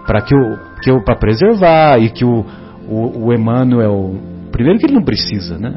para 0.08 0.22
que 0.22 0.34
o 0.34 0.58
que 0.82 0.90
o 0.90 1.04
para 1.04 1.18
preservar 1.18 2.00
e 2.00 2.10
que 2.10 2.26
o, 2.26 2.44
o, 2.90 3.28
o 3.28 3.34
Emmanuel 3.34 4.16
primeiro 4.52 4.80
que 4.80 4.88
ele 4.88 4.96
não 4.96 5.04
precisa, 5.04 5.56
né? 5.60 5.76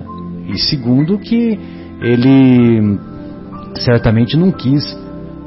E 0.49 0.59
segundo 0.59 1.19
que 1.19 1.59
ele 2.01 2.99
certamente 3.75 4.37
não 4.37 4.51
quis 4.51 4.99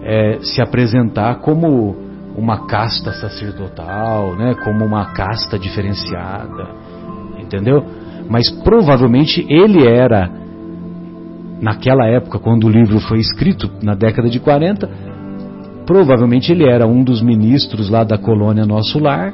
é, 0.04 0.40
se 0.42 0.62
apresentar 0.62 1.36
como 1.40 1.96
uma 2.36 2.66
casta 2.66 3.12
sacerdotal, 3.14 4.36
né, 4.36 4.56
como 4.64 4.84
uma 4.86 5.14
casta 5.14 5.58
diferenciada, 5.58 6.68
entendeu? 7.40 7.84
Mas 8.30 8.50
provavelmente 8.50 9.46
ele 9.50 9.86
era, 9.86 10.30
naquela 11.62 12.08
época, 12.08 12.40
quando 12.40 12.66
o 12.66 12.70
livro 12.70 13.00
foi 13.00 13.20
escrito, 13.20 13.70
na 13.82 13.94
década 13.94 14.30
de 14.30 14.40
40, 14.40 14.90
provavelmente 15.86 16.52
ele 16.52 16.68
era 16.68 16.88
um 16.88 17.04
dos 17.04 17.22
ministros 17.22 17.90
lá 17.90 18.04
da 18.04 18.18
colônia 18.18 18.66
Nosso 18.66 19.00
Lar 19.00 19.34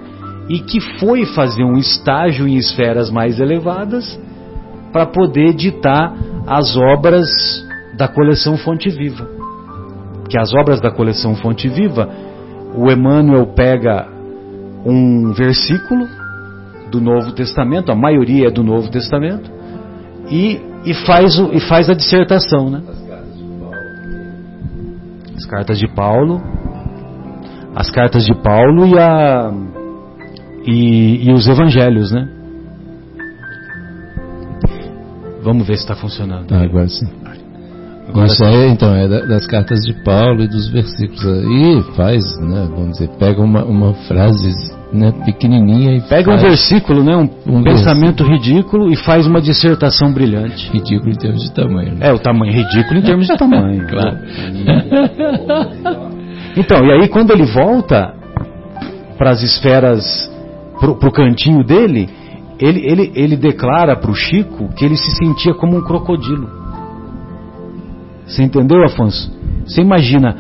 e 0.50 0.60
que 0.60 0.82
foi 1.00 1.26
fazer 1.26 1.64
um 1.64 1.78
estágio 1.78 2.48
em 2.48 2.58
esferas 2.58 3.10
mais 3.12 3.40
elevadas 3.40 4.20
para 4.92 5.06
poder 5.06 5.54
ditar 5.54 6.14
as 6.48 6.76
obras 6.76 7.30
da 8.00 8.08
coleção 8.08 8.56
Fonte 8.56 8.90
Viva. 8.90 9.28
Que 10.30 10.40
as 10.40 10.54
obras 10.54 10.80
da 10.80 10.90
coleção 10.90 11.36
Fonte 11.36 11.68
Viva, 11.68 12.10
o 12.74 12.90
Emmanuel 12.90 13.48
pega 13.48 14.08
um 14.86 15.34
versículo 15.34 16.08
do 16.90 17.02
Novo 17.02 17.34
Testamento, 17.34 17.92
a 17.92 17.96
maioria 17.96 18.48
é 18.48 18.52
do 18.52 18.64
Novo 18.64 18.90
Testamento, 18.90 19.52
e, 20.30 20.62
e, 20.86 20.94
faz, 21.06 21.38
o, 21.38 21.52
e 21.54 21.60
faz 21.60 21.90
a 21.90 21.94
dissertação, 21.94 22.70
né? 22.70 22.82
As 25.36 25.46
cartas 25.46 25.78
de 25.78 25.88
Paulo, 25.94 26.42
as 27.76 27.92
cartas 27.92 28.26
de 28.26 28.34
Paulo 28.34 28.88
e, 28.88 28.98
a, 28.98 29.52
e, 30.66 31.30
e 31.30 31.34
os 31.34 31.50
evangelhos, 31.50 32.14
né? 32.14 32.30
Vamos 35.42 35.68
ver 35.68 35.76
se 35.76 35.82
está 35.82 35.96
funcionando. 35.96 36.54
Ah, 36.54 36.64
agora 36.64 36.88
sim. 36.88 37.08
Isso 38.26 38.44
é, 38.44 38.68
então, 38.70 38.96
é 38.96 39.08
das 39.08 39.46
cartas 39.46 39.80
de 39.82 39.94
Paulo 40.04 40.42
e 40.42 40.48
dos 40.48 40.70
versículos. 40.70 41.24
E 41.24 41.96
faz, 41.96 42.24
né, 42.42 42.68
vamos 42.70 42.98
dizer, 42.98 43.10
pega 43.20 43.42
uma, 43.42 43.64
uma 43.64 43.94
frase 43.94 44.52
né, 44.92 45.14
pequenininha 45.26 45.98
e 45.98 46.02
Pega 46.02 46.34
um 46.34 46.38
versículo, 46.38 47.04
né, 47.04 47.16
um, 47.16 47.30
um 47.46 47.64
pensamento 47.64 48.24
versículo. 48.24 48.32
ridículo 48.32 48.92
e 48.92 48.96
faz 48.96 49.28
uma 49.28 49.40
dissertação 49.40 50.12
brilhante. 50.12 50.70
Ridículo 50.72 51.12
em 51.12 51.18
termos 51.18 51.44
de 51.44 51.54
tamanho. 51.54 51.96
Né? 51.96 52.08
É, 52.08 52.14
o 52.14 52.20
tamanho, 52.20 52.52
ridículo 52.52 53.00
em 53.00 53.04
termos 53.04 53.28
de 53.28 53.38
tamanho. 53.38 53.86
claro. 53.88 54.18
então, 56.58 56.84
e 56.86 56.92
aí 56.92 57.08
quando 57.10 57.32
ele 57.32 57.46
volta 57.46 58.14
para 59.18 59.32
as 59.32 59.44
esferas, 59.44 60.32
para 60.80 60.90
o 60.90 61.12
cantinho 61.12 61.64
dele, 61.64 62.10
ele, 62.60 62.80
ele, 62.86 63.12
ele 63.16 63.38
declara 63.38 63.96
para 63.96 64.12
o 64.12 64.16
Chico 64.16 64.70
que 64.76 64.84
ele 64.84 64.98
se 64.98 65.12
sentia 65.18 65.54
como 65.54 65.78
um 65.78 65.82
crocodilo. 65.82 66.59
Você 68.30 68.44
entendeu, 68.44 68.84
Afonso? 68.84 69.32
Você 69.66 69.82
imagina 69.82 70.36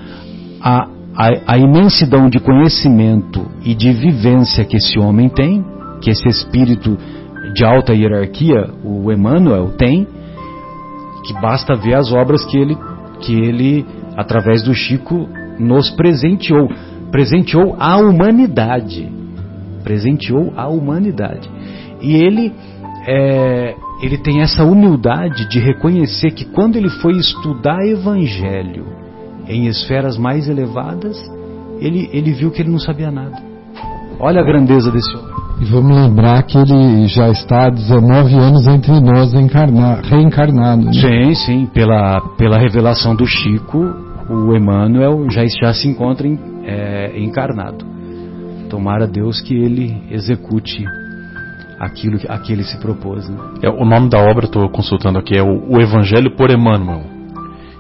a, 0.62 0.88
a, 1.16 1.54
a, 1.54 1.58
imensidão 1.58 2.30
de 2.30 2.40
conhecimento 2.40 3.46
e 3.64 3.74
de 3.74 3.92
vivência 3.92 4.64
que 4.64 4.78
esse 4.78 5.00
homem 5.00 5.28
tem, 5.28 5.66
que 6.00 6.12
esse 6.12 6.28
espírito 6.28 6.96
de 7.54 7.66
alta 7.66 7.94
hierarquia, 7.94 8.70
o 8.84 9.12
Emmanuel, 9.12 9.72
tem, 9.76 10.08
que 11.26 11.34
basta 11.42 11.76
ver 11.76 11.96
as 11.96 12.14
obras 12.14 12.46
que 12.46 12.58
ele, 12.58 12.78
que 13.22 13.34
ele 13.34 13.86
através 14.16 14.64
do 14.64 14.74
Chico, 14.74 15.28
nos 15.58 15.90
presenteou. 15.90 16.70
Presenteou 17.12 17.76
a 17.80 17.98
humanidade. 17.98 19.12
Presenteou 19.84 20.54
a 20.56 20.68
humanidade. 20.68 21.50
E 22.02 22.16
ele 22.16 22.54
é, 23.08 23.76
ele 24.02 24.18
tem 24.18 24.42
essa 24.42 24.64
humildade 24.64 25.48
de 25.50 25.60
reconhecer 25.60 26.32
que 26.32 26.46
quando 26.46 26.76
ele 26.76 26.90
foi 26.90 27.18
estudar 27.18 27.86
Evangelho 27.86 28.86
em 29.48 29.68
esferas 29.68 30.18
mais 30.18 30.48
elevadas, 30.48 31.18
ele, 31.80 32.10
ele 32.14 32.32
viu 32.32 32.52
que 32.52 32.62
ele 32.62 32.70
não 32.70 32.80
sabia 32.80 33.12
nada. 33.12 33.38
Olha 34.20 34.42
a 34.42 34.44
grandeza 34.44 34.92
desse 34.92 35.16
homem. 35.16 35.30
E 35.62 35.66
vamos 35.66 35.94
lembrar 35.94 36.42
que 36.44 36.58
ele 36.58 37.08
já 37.08 37.30
está 37.30 37.66
há 37.66 37.70
19 37.70 38.34
anos 38.36 38.66
entre 38.68 38.98
nós 39.02 39.34
encarna, 39.34 40.02
reencarnado. 40.02 40.86
Né? 40.86 40.94
Sim, 40.94 41.36
sim. 41.36 41.66
Pela, 41.74 42.22
pela 42.38 42.58
revelação 42.58 43.14
do 43.14 43.26
Chico, 43.26 43.78
o 44.30 44.56
Emmanuel 44.56 45.30
já, 45.30 45.44
já 45.62 45.74
se 45.74 45.88
encontra 45.88 46.26
em, 46.26 46.40
é, 46.64 47.20
encarnado. 47.20 47.86
Tomara 48.70 49.06
Deus 49.06 49.42
que 49.42 49.54
ele 49.54 50.02
execute 50.10 50.86
aquilo 51.80 52.20
a 52.28 52.38
que 52.38 52.52
ele 52.52 52.64
se 52.64 52.78
propôs. 52.78 53.30
Né? 53.30 53.38
É, 53.64 53.70
o 53.70 53.86
nome 53.86 54.10
da 54.10 54.20
obra, 54.20 54.46
estou 54.46 54.70
consultando 54.70 55.18
aqui, 55.18 55.38
é 55.38 55.42
o, 55.42 55.64
o, 55.70 55.82
Evangelho 55.82 56.36
por 56.36 56.52
Emmanuel. 56.52 57.04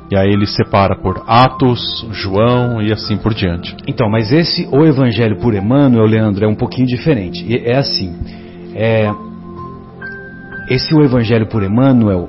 E 0.10 0.16
aí 0.16 0.30
ele 0.30 0.48
separa 0.48 0.96
por 0.96 1.24
Atos, 1.28 2.08
João 2.12 2.82
e 2.82 2.92
assim 2.92 3.18
por 3.18 3.34
diante. 3.34 3.76
Então, 3.86 4.10
mas 4.10 4.32
esse 4.32 4.68
O 4.72 4.84
Evangelho 4.84 5.38
por 5.38 5.54
Emmanuel, 5.54 6.06
Leandro, 6.06 6.46
é 6.46 6.48
um 6.48 6.56
pouquinho 6.56 6.88
diferente. 6.88 7.46
É 7.64 7.78
assim, 7.78 8.16
é, 8.74 9.12
esse 10.70 10.96
O 10.96 11.04
Evangelho 11.04 11.46
por 11.48 11.62
Emmanuel, 11.62 12.28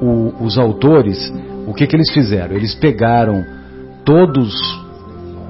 o, 0.00 0.32
os 0.42 0.56
autores, 0.56 1.32
o 1.66 1.74
que, 1.74 1.86
que 1.86 1.96
eles 1.96 2.10
fizeram? 2.12 2.56
Eles 2.56 2.74
pegaram 2.74 3.44
todos, 4.04 4.54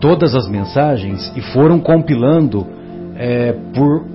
todas 0.00 0.34
as 0.34 0.48
mensagens 0.48 1.32
e 1.36 1.40
foram 1.40 1.78
compilando 1.78 2.66
é, 3.16 3.52
por 3.74 4.11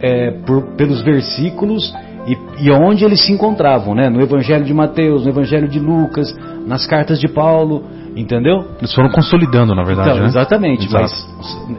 é, 0.00 0.30
por, 0.46 0.62
pelos 0.76 1.02
versículos 1.02 1.94
e, 2.26 2.66
e 2.66 2.70
onde 2.70 3.04
eles 3.04 3.24
se 3.24 3.32
encontravam, 3.32 3.94
né? 3.94 4.08
No 4.08 4.20
Evangelho 4.20 4.64
de 4.64 4.74
Mateus, 4.74 5.24
no 5.24 5.30
Evangelho 5.30 5.68
de 5.68 5.78
Lucas, 5.78 6.34
nas 6.66 6.86
cartas 6.86 7.18
de 7.18 7.28
Paulo, 7.28 7.84
entendeu? 8.16 8.64
Eles 8.78 8.92
foram 8.94 9.10
consolidando, 9.10 9.74
na 9.74 9.82
verdade, 9.82 10.10
então, 10.10 10.22
né? 10.22 10.28
Exatamente. 10.28 10.88
Mas, 10.92 11.28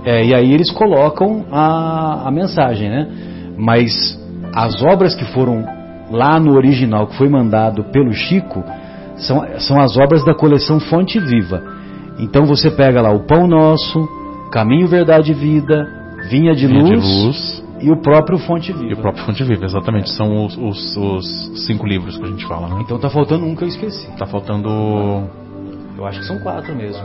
é, 0.05 0.25
e 0.25 0.35
aí 0.35 0.53
eles 0.53 0.71
colocam 0.71 1.45
a, 1.51 2.27
a 2.27 2.31
mensagem, 2.31 2.89
né? 2.89 3.07
Mas 3.57 4.19
as 4.53 4.81
obras 4.83 5.15
que 5.15 5.25
foram 5.25 5.63
lá 6.09 6.39
no 6.39 6.55
original, 6.55 7.07
que 7.07 7.17
foi 7.17 7.29
mandado 7.29 7.83
pelo 7.85 8.11
Chico, 8.11 8.63
são, 9.17 9.45
são 9.59 9.79
as 9.79 9.95
obras 9.97 10.25
da 10.25 10.33
coleção 10.33 10.79
Fonte 10.79 11.19
Viva. 11.19 11.63
Então 12.19 12.45
você 12.45 12.69
pega 12.69 13.01
lá 13.01 13.11
o 13.11 13.25
Pão 13.25 13.47
Nosso, 13.47 14.07
Caminho, 14.51 14.87
Verdade 14.87 15.31
e 15.31 15.35
Vida, 15.35 15.87
Vinha 16.29 16.53
de 16.53 16.67
Vinha 16.67 16.81
Luz, 16.81 16.89
de 16.89 17.25
luz 17.25 17.60
e 17.81 17.91
o 17.91 17.97
próprio 17.97 18.37
Fonte 18.37 18.71
Viva. 18.71 18.91
E 18.91 18.93
o 18.93 18.97
próprio 18.97 19.25
Fonte 19.25 19.43
Viva, 19.43 19.65
exatamente. 19.65 20.09
São 20.11 20.45
os, 20.45 20.57
os, 20.57 20.97
os, 20.97 21.65
cinco 21.65 21.85
livros 21.87 22.17
que 22.17 22.23
a 22.23 22.27
gente 22.27 22.45
fala, 22.47 22.67
né? 22.69 22.81
Então 22.81 22.99
tá 22.99 23.09
faltando 23.09 23.45
um 23.45 23.55
que 23.55 23.63
eu 23.63 23.67
esqueci. 23.67 24.07
Tá 24.17 24.25
faltando. 24.25 24.69
Eu 25.97 26.05
acho 26.05 26.19
que 26.19 26.25
são 26.25 26.39
quatro 26.39 26.75
mesmo. 26.75 27.03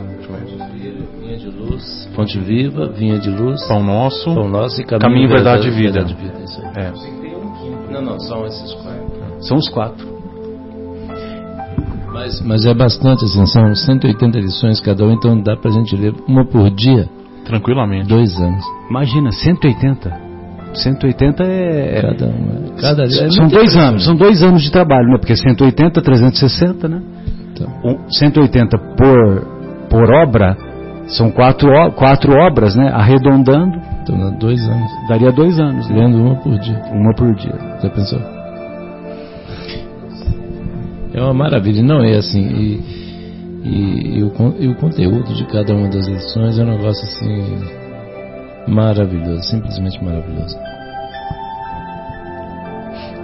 Vinha 1.19 1.37
de 1.37 1.49
luz, 1.49 2.09
Fonte 2.15 2.39
Viva, 2.39 2.87
Vinha 2.87 3.19
de 3.19 3.29
Luz, 3.29 3.67
Pão 3.67 3.83
Nosso, 3.83 4.33
Pão 4.33 4.49
Nosso 4.49 4.81
e 4.81 4.85
Caminho, 4.85 5.09
Caminho 5.09 5.29
Verdade, 5.29 5.67
e 5.67 5.71
Vida. 5.71 6.03
Verdade, 6.03 6.15
vida. 6.15 6.33
É. 6.75 6.93
Não, 7.91 8.01
não, 8.01 8.19
são 8.19 8.45
esses 8.45 8.73
quatro. 8.73 9.41
São 9.41 9.57
os 9.57 9.69
quatro. 9.69 10.17
Mas, 12.11 12.41
mas 12.41 12.65
é 12.65 12.73
bastante, 12.73 13.25
assim, 13.25 13.45
são 13.45 13.75
180 13.75 14.39
edições 14.39 14.81
cada 14.81 15.05
um, 15.05 15.11
então 15.11 15.39
dá 15.39 15.55
pra 15.55 15.69
gente 15.69 15.95
ler 15.95 16.13
uma 16.27 16.43
por 16.45 16.69
dia. 16.71 17.07
Tranquilamente. 17.45 18.07
Dois 18.07 18.35
anos. 18.39 18.65
Imagina, 18.89 19.31
180. 19.31 20.26
180 20.73 21.43
é. 21.43 22.01
Cada 22.01 22.25
um. 22.27 22.75
Cada, 22.79 23.03
é 23.03 23.31
são 23.31 23.47
dois 23.47 23.75
anos, 23.75 24.05
são 24.05 24.15
dois 24.15 24.43
anos 24.43 24.61
de 24.61 24.71
trabalho, 24.71 25.07
né? 25.09 25.17
Porque 25.17 25.35
180, 25.35 26.01
360, 26.01 26.87
né? 26.87 27.01
Então. 27.53 27.67
Um, 27.83 28.09
180 28.09 28.77
por, 28.77 29.47
por 29.89 30.13
obra 30.13 30.55
São 31.07 31.31
quatro, 31.31 31.69
quatro 31.93 32.33
obras, 32.33 32.75
né? 32.75 32.89
Arredondando. 32.93 33.79
Então, 34.03 34.37
dois 34.37 34.61
anos. 34.61 34.91
Daria 35.07 35.31
dois 35.31 35.59
anos. 35.59 35.89
Né? 35.89 35.95
Lendo 35.95 36.17
uma 36.17 36.35
por 36.35 36.59
dia. 36.59 36.81
Uma 36.91 37.13
por 37.15 37.33
dia. 37.35 37.55
Já 37.81 37.89
pensou? 37.89 38.19
É 41.13 41.21
uma 41.21 41.33
maravilha. 41.33 41.81
Não 41.81 42.03
é 42.03 42.17
assim. 42.17 42.41
E, 42.41 42.83
e, 43.63 44.19
e, 44.19 44.23
o, 44.23 44.31
e 44.59 44.67
o 44.67 44.75
conteúdo 44.75 45.33
de 45.33 45.45
cada 45.45 45.73
uma 45.73 45.87
das 45.87 46.07
lições 46.07 46.59
é 46.59 46.63
um 46.63 46.77
negócio 46.77 47.03
assim 47.03 47.86
maravilhoso, 48.67 49.43
simplesmente 49.43 50.03
maravilhoso. 50.03 50.57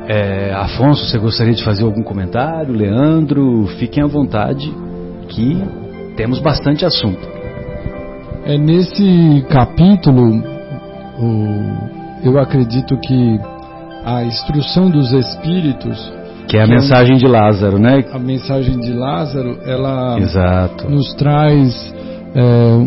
É, 0.07 0.53
Afonso, 0.53 1.05
você 1.05 1.17
gostaria 1.17 1.53
de 1.53 1.63
fazer 1.63 1.83
algum 1.83 2.03
comentário? 2.03 2.73
Leandro, 2.73 3.65
fiquem 3.77 4.03
à 4.03 4.07
vontade, 4.07 4.73
que 5.29 5.63
temos 6.17 6.39
bastante 6.39 6.85
assunto. 6.85 7.25
É 8.45 8.57
nesse 8.57 9.45
capítulo, 9.49 10.43
o, 11.19 12.27
eu 12.27 12.37
acredito 12.37 12.97
que 12.97 13.39
a 14.03 14.23
instrução 14.23 14.89
dos 14.89 15.13
espíritos 15.13 16.11
que 16.49 16.57
é 16.57 16.61
a 16.61 16.65
que 16.65 16.71
mensagem 16.71 17.13
é 17.13 17.15
um, 17.15 17.19
de 17.19 17.27
Lázaro, 17.27 17.79
né? 17.79 18.03
A 18.11 18.19
mensagem 18.19 18.77
de 18.77 18.91
Lázaro, 18.91 19.59
ela 19.65 20.19
Exato. 20.19 20.89
nos 20.89 21.13
traz 21.13 21.93
é, 22.35 22.41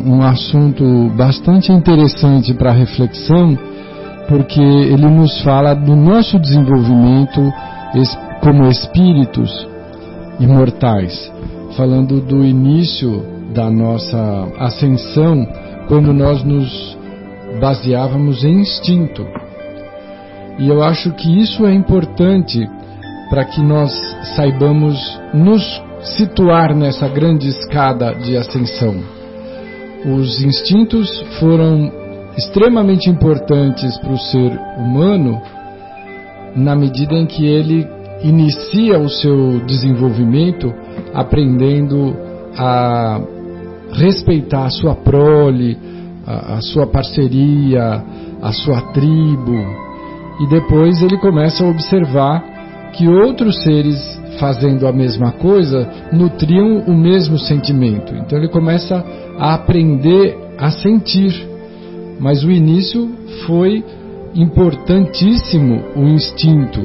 um 0.04 0.22
assunto 0.22 1.10
bastante 1.16 1.70
interessante 1.72 2.52
para 2.52 2.72
reflexão, 2.72 3.56
porque 4.28 4.60
ele 4.60 5.06
nos 5.06 5.40
fala 5.42 5.74
do 5.74 5.94
nosso 5.94 6.38
desenvolvimento 6.38 7.52
como 8.42 8.68
espíritos 8.68 9.68
imortais, 10.40 11.32
falando 11.76 12.20
do 12.20 12.44
início 12.44 13.24
da 13.54 13.70
nossa 13.70 14.48
ascensão, 14.58 15.46
quando 15.88 16.12
nós 16.12 16.42
nos 16.42 16.98
baseávamos 17.60 18.44
em 18.44 18.60
instinto. 18.60 19.24
E 20.58 20.68
eu 20.68 20.82
acho 20.82 21.12
que 21.12 21.40
isso 21.40 21.64
é 21.64 21.72
importante 21.72 22.68
para 23.30 23.44
que 23.44 23.60
nós 23.62 23.92
saibamos 24.34 24.98
nos 25.32 25.62
situar 26.16 26.74
nessa 26.74 27.08
grande 27.08 27.48
escada 27.48 28.14
de 28.14 28.36
ascensão. 28.36 29.15
Os 30.06 30.40
instintos 30.42 31.20
foram 31.40 31.90
extremamente 32.36 33.10
importantes 33.10 33.96
para 33.98 34.12
o 34.12 34.18
ser 34.18 34.52
humano 34.78 35.40
na 36.54 36.76
medida 36.76 37.14
em 37.14 37.26
que 37.26 37.44
ele 37.44 37.86
inicia 38.22 38.98
o 38.98 39.08
seu 39.08 39.60
desenvolvimento 39.66 40.72
aprendendo 41.12 42.16
a 42.56 43.20
respeitar 43.92 44.66
a 44.66 44.70
sua 44.70 44.94
prole, 44.94 45.76
a, 46.26 46.56
a 46.56 46.60
sua 46.60 46.86
parceria, 46.86 48.02
a 48.40 48.52
sua 48.52 48.80
tribo, 48.92 49.56
e 50.40 50.46
depois 50.48 51.02
ele 51.02 51.18
começa 51.18 51.64
a 51.64 51.68
observar 51.68 52.44
que 52.92 53.08
outros 53.08 53.62
seres 53.62 54.15
fazendo 54.38 54.86
a 54.86 54.92
mesma 54.92 55.32
coisa 55.32 55.88
nutriam 56.12 56.80
o 56.86 56.94
mesmo 56.94 57.38
sentimento. 57.38 58.14
Então 58.14 58.38
ele 58.38 58.48
começa 58.48 59.04
a 59.38 59.54
aprender 59.54 60.36
a 60.58 60.70
sentir. 60.70 61.32
Mas 62.18 62.42
o 62.44 62.50
início 62.50 63.10
foi 63.46 63.84
importantíssimo 64.34 65.82
o 65.94 66.04
instinto. 66.04 66.80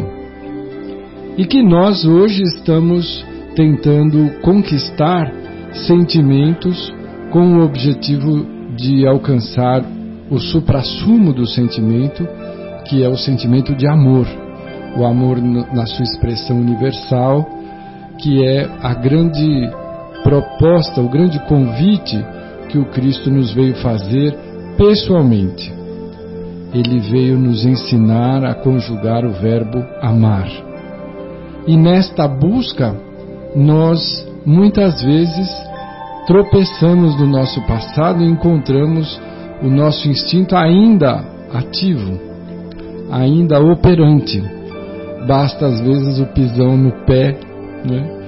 E 1.38 1.46
que 1.46 1.64
nós 1.64 2.06
hoje 2.06 2.44
estamos 2.44 3.26
tentando 3.56 4.42
conquistar 4.42 5.32
sentimentos 5.88 6.94
com 7.32 7.58
o 7.58 7.64
objetivo 7.64 8.46
de 8.76 9.08
alcançar 9.08 9.84
o 10.30 10.40
suprassumo 10.40 11.34
do 11.34 11.46
sentimento, 11.46 12.28
que 12.86 13.04
é 13.04 13.10
o 13.10 13.18
sentimento 13.18 13.76
de 13.76 13.88
amor 13.88 14.28
o 14.98 15.06
amor 15.06 15.38
na 15.42 15.86
sua 15.86 16.04
expressão 16.04 16.58
universal, 16.58 17.48
que 18.18 18.44
é 18.46 18.70
a 18.82 18.94
grande 18.94 19.70
proposta, 20.24 21.02
o 21.02 21.10
grande 21.10 21.40
convite 21.48 22.24
que 22.70 22.78
o 22.78 22.86
Cristo 22.86 23.30
nos 23.30 23.54
veio 23.54 23.76
fazer 23.76 24.38
pessoalmente. 24.78 25.74
Ele 26.74 27.00
veio 27.00 27.38
nos 27.38 27.66
ensinar 27.66 28.46
a 28.46 28.54
conjugar 28.54 29.26
o 29.26 29.32
verbo 29.32 29.84
amar. 30.02 30.48
E 31.68 31.76
nesta 31.76 32.28
busca, 32.28 32.96
nós 33.56 34.28
muitas 34.46 35.02
vezes 35.02 35.50
tropeçamos 36.28 37.20
no 37.20 37.28
nosso 37.28 37.62
passado 37.68 38.24
e 38.24 38.28
encontramos 38.28 39.20
o 39.62 39.68
nosso 39.68 40.08
instinto 40.08 40.56
ainda 40.56 41.24
ativo, 41.54 42.20
ainda 43.12 43.60
operante 43.60 44.61
basta 45.28 45.66
às 45.66 45.80
vezes 45.82 46.20
o 46.20 46.26
pisão 46.28 46.78
no 46.78 46.92
pé, 47.06 47.38
né? 47.86 48.22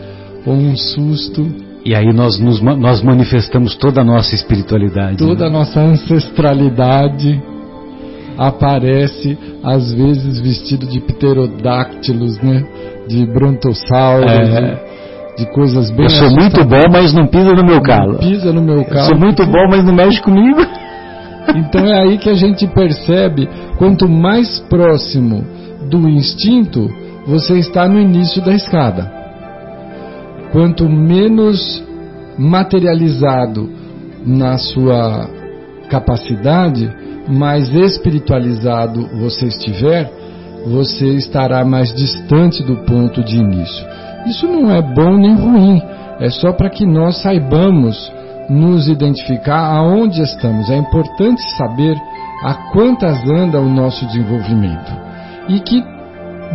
ou 0.46 0.54
um 0.54 0.76
susto. 0.76 1.46
E 1.86 1.94
aí 1.94 2.14
nós, 2.14 2.40
nos, 2.40 2.62
nós 2.62 3.02
manifestamos 3.02 3.76
toda 3.76 4.02
a 4.02 4.04
nossa 4.04 4.36
espiritualidade. 4.36 5.18
Toda 5.18 5.46
né? 5.46 5.48
a 5.48 5.50
nossa 5.50 5.82
ancestralidade 5.82 7.42
aparece, 8.38 9.38
às 9.64 9.94
vezes 9.94 10.40
vestido 10.40 10.88
de 10.88 11.00
pterodáctilos, 11.02 12.40
né? 12.42 12.66
de 13.08 13.26
brontossauros, 13.26 14.32
é. 14.32 14.80
de, 15.36 15.44
de, 15.44 15.52
coisas 15.52 15.92
bem. 15.92 16.06
Eu 16.06 16.10
sou 16.10 16.32
muito 16.32 16.64
bom, 16.64 16.90
mas 16.90 17.14
não 17.14 17.28
pisa 17.28 17.52
no 17.52 17.66
meu 17.66 17.82
calo. 17.82 18.18
pisa 18.18 18.54
no 18.54 18.62
meu 18.62 18.86
calo. 18.86 19.00
Eu 19.00 19.06
sou 19.06 19.20
muito 19.20 19.46
bom, 19.46 19.68
mas 19.70 19.84
não 19.84 19.94
mexe 19.94 20.22
comigo. 20.22 20.62
Então 21.56 21.86
é 21.86 22.04
aí 22.04 22.18
que 22.18 22.30
a 22.30 22.36
gente 22.36 22.66
percebe 22.68 23.50
quanto 23.78 24.08
mais 24.08 24.60
próximo 24.70 25.44
do 26.00 26.10
instinto, 26.10 26.90
você 27.26 27.60
está 27.60 27.88
no 27.88 28.00
início 28.00 28.44
da 28.44 28.54
escada. 28.54 29.12
Quanto 30.52 30.90
menos 30.90 31.84
materializado 32.38 33.70
na 34.26 34.58
sua 34.58 35.30
capacidade, 35.90 36.92
mais 37.28 37.74
espiritualizado 37.74 39.08
você 39.20 39.48
estiver, 39.48 40.12
você 40.68 41.06
estará 41.16 41.64
mais 41.64 41.94
distante 41.94 42.64
do 42.64 42.78
ponto 42.86 43.24
de 43.24 43.38
início. 43.38 43.86
Isso 44.26 44.48
não 44.48 44.72
é 44.72 44.82
bom 44.82 45.18
nem 45.18 45.36
ruim, 45.36 45.82
é 46.20 46.30
só 46.30 46.54
para 46.54 46.70
que 46.70 46.86
nós 46.86 47.22
saibamos 47.22 48.12
nos 48.50 48.88
identificar 48.88 49.76
aonde 49.76 50.22
estamos. 50.22 50.70
É 50.70 50.78
importante 50.78 51.42
saber 51.58 51.96
a 52.44 52.54
quantas 52.72 53.30
anda 53.30 53.60
o 53.60 53.70
nosso 53.70 54.06
desenvolvimento 54.08 55.13
e 55.50 55.60
que 55.60 55.84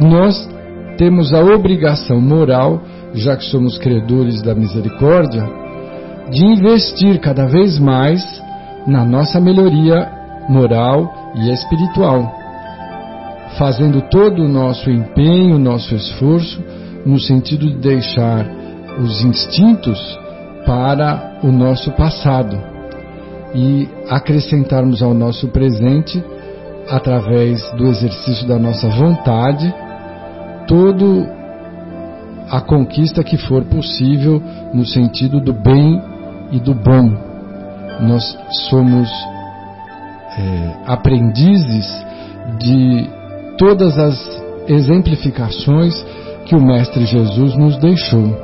nós 0.01 0.49
temos 0.97 1.33
a 1.33 1.41
obrigação 1.41 2.21
moral, 2.21 2.83
já 3.15 3.37
que 3.37 3.45
somos 3.45 3.79
credores 3.79 4.43
da 4.43 4.55
misericórdia, 4.55 5.49
de 6.31 6.45
investir 6.45 7.21
cada 7.21 7.47
vez 7.47 7.79
mais 7.79 8.23
na 8.87 9.05
nossa 9.05 9.41
melhoria 9.41 10.11
moral 10.49 11.33
e 11.35 11.51
espiritual, 11.51 12.33
fazendo 13.59 14.03
todo 14.03 14.43
o 14.43 14.49
nosso 14.49 14.91
empenho, 14.91 15.59
nosso 15.59 15.95
esforço 15.95 16.63
no 17.05 17.19
sentido 17.19 17.67
de 17.67 17.77
deixar 17.77 18.47
os 18.99 19.23
instintos 19.25 19.99
para 20.67 21.39
o 21.43 21.53
nosso 21.53 21.91
passado 21.93 22.61
e 23.55 23.89
acrescentarmos 24.11 25.03
ao 25.03 25.15
nosso 25.15 25.49
presente 25.49 26.23
através 26.91 27.71
do 27.73 27.87
exercício 27.87 28.47
da 28.47 28.59
nossa 28.59 28.89
vontade, 28.89 29.73
todo 30.67 31.27
a 32.51 32.61
conquista 32.61 33.23
que 33.23 33.37
for 33.37 33.65
possível 33.65 34.43
no 34.73 34.87
sentido 34.87 35.41
do 35.41 35.53
bem 35.53 36.01
e 36.51 36.59
do 36.59 36.75
bom. 36.75 37.11
Nós 38.01 38.25
somos 38.69 39.09
é, 40.39 40.75
aprendizes 40.87 41.87
de 42.59 43.09
todas 43.59 43.99
as 43.99 44.43
exemplificações 44.67 45.95
que 46.47 46.55
o 46.55 46.61
Mestre 46.61 47.05
Jesus 47.05 47.57
nos 47.57 47.77
deixou. 47.79 48.35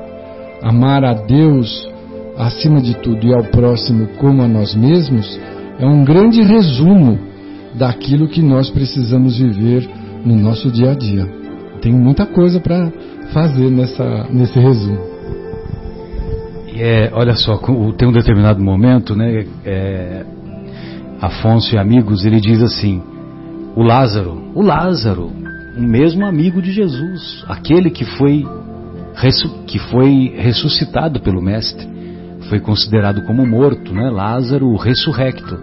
Amar 0.62 1.04
a 1.04 1.14
Deus 1.14 1.88
acima 2.36 2.80
de 2.80 2.94
tudo 2.96 3.26
e 3.26 3.34
ao 3.34 3.44
próximo 3.44 4.08
como 4.18 4.42
a 4.42 4.48
nós 4.48 4.74
mesmos 4.74 5.40
é 5.78 5.86
um 5.86 6.04
grande 6.04 6.42
resumo 6.42 7.18
daquilo 7.74 8.28
que 8.28 8.42
nós 8.42 8.70
precisamos 8.70 9.38
viver 9.38 9.88
no 10.24 10.36
nosso 10.36 10.70
dia 10.70 10.92
a 10.92 10.94
dia. 10.94 11.26
Tem 11.80 11.92
muita 11.92 12.24
coisa 12.24 12.60
para 12.60 12.90
fazer 13.32 13.70
nessa, 13.70 14.26
nesse 14.30 14.58
resumo. 14.58 14.98
É, 16.76 17.10
olha 17.12 17.34
só, 17.34 17.56
tem 17.96 18.08
um 18.08 18.12
determinado 18.12 18.62
momento, 18.62 19.14
né? 19.14 19.46
É, 19.64 20.24
Afonso 21.20 21.74
e 21.74 21.78
amigos, 21.78 22.24
ele 22.26 22.38
diz 22.38 22.62
assim: 22.62 23.02
o 23.74 23.82
Lázaro, 23.82 24.50
o 24.54 24.60
Lázaro, 24.60 25.30
o 25.76 25.80
mesmo 25.80 26.26
amigo 26.26 26.60
de 26.60 26.70
Jesus, 26.70 27.44
aquele 27.48 27.90
que 27.90 28.04
foi 28.04 28.44
que 29.66 29.78
foi 29.78 30.34
ressuscitado 30.36 31.20
pelo 31.20 31.40
Mestre, 31.40 31.88
foi 32.48 32.60
considerado 32.60 33.22
como 33.22 33.46
morto, 33.46 33.94
né? 33.94 34.10
Lázaro, 34.10 34.76
ressurrecto, 34.76 35.58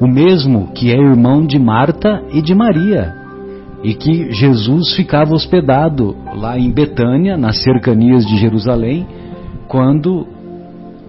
o 0.00 0.08
mesmo 0.08 0.72
que 0.72 0.90
é 0.90 0.96
irmão 0.96 1.46
de 1.46 1.58
Marta 1.58 2.22
e 2.32 2.40
de 2.40 2.54
Maria, 2.54 3.14
e 3.82 3.94
que 3.94 4.32
Jesus 4.32 4.94
ficava 4.94 5.34
hospedado 5.34 6.16
lá 6.34 6.58
em 6.58 6.70
Betânia, 6.70 7.36
nas 7.36 7.62
cercanias 7.62 8.26
de 8.26 8.38
Jerusalém, 8.38 9.06
quando 9.68 10.26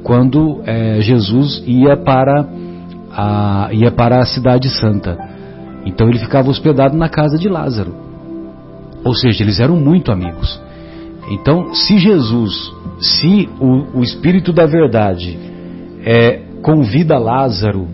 quando 0.04 0.62
é, 0.66 1.00
Jesus 1.00 1.64
ia 1.68 1.96
para 1.96 2.48
a, 3.12 3.70
ia 3.72 3.92
para 3.92 4.20
a 4.20 4.26
cidade 4.26 4.68
santa. 4.70 5.18
Então 5.86 6.10
ele 6.10 6.20
ficava 6.20 6.50
hospedado 6.50 6.98
na 6.98 7.08
casa 7.08 7.38
de 7.38 7.48
Lázaro. 7.48 7.94
Ou 9.04 9.14
seja, 9.14 9.44
eles 9.44 9.60
eram 9.60 9.76
muito 9.76 10.12
amigos. 10.12 10.60
Então, 11.30 11.74
se 11.74 11.98
Jesus, 12.00 12.74
se 13.00 13.48
o, 13.60 14.00
o 14.00 14.04
Espírito 14.04 14.52
da 14.52 14.66
Verdade 14.66 15.38
é, 16.04 16.42
convida 16.64 17.18
Lázaro 17.18 17.88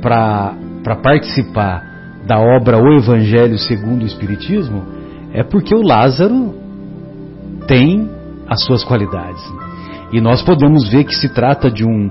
para 0.00 0.96
participar 1.02 1.84
da 2.26 2.38
obra 2.38 2.78
O 2.78 2.96
Evangelho 2.96 3.58
segundo 3.58 4.02
o 4.02 4.06
Espiritismo, 4.06 4.84
é 5.32 5.42
porque 5.42 5.74
o 5.74 5.82
Lázaro 5.82 6.54
tem 7.66 8.08
as 8.48 8.64
suas 8.64 8.84
qualidades. 8.84 9.42
E 10.12 10.20
nós 10.20 10.42
podemos 10.42 10.88
ver 10.88 11.04
que 11.04 11.14
se 11.14 11.28
trata 11.28 11.70
de 11.70 11.84
um, 11.84 12.10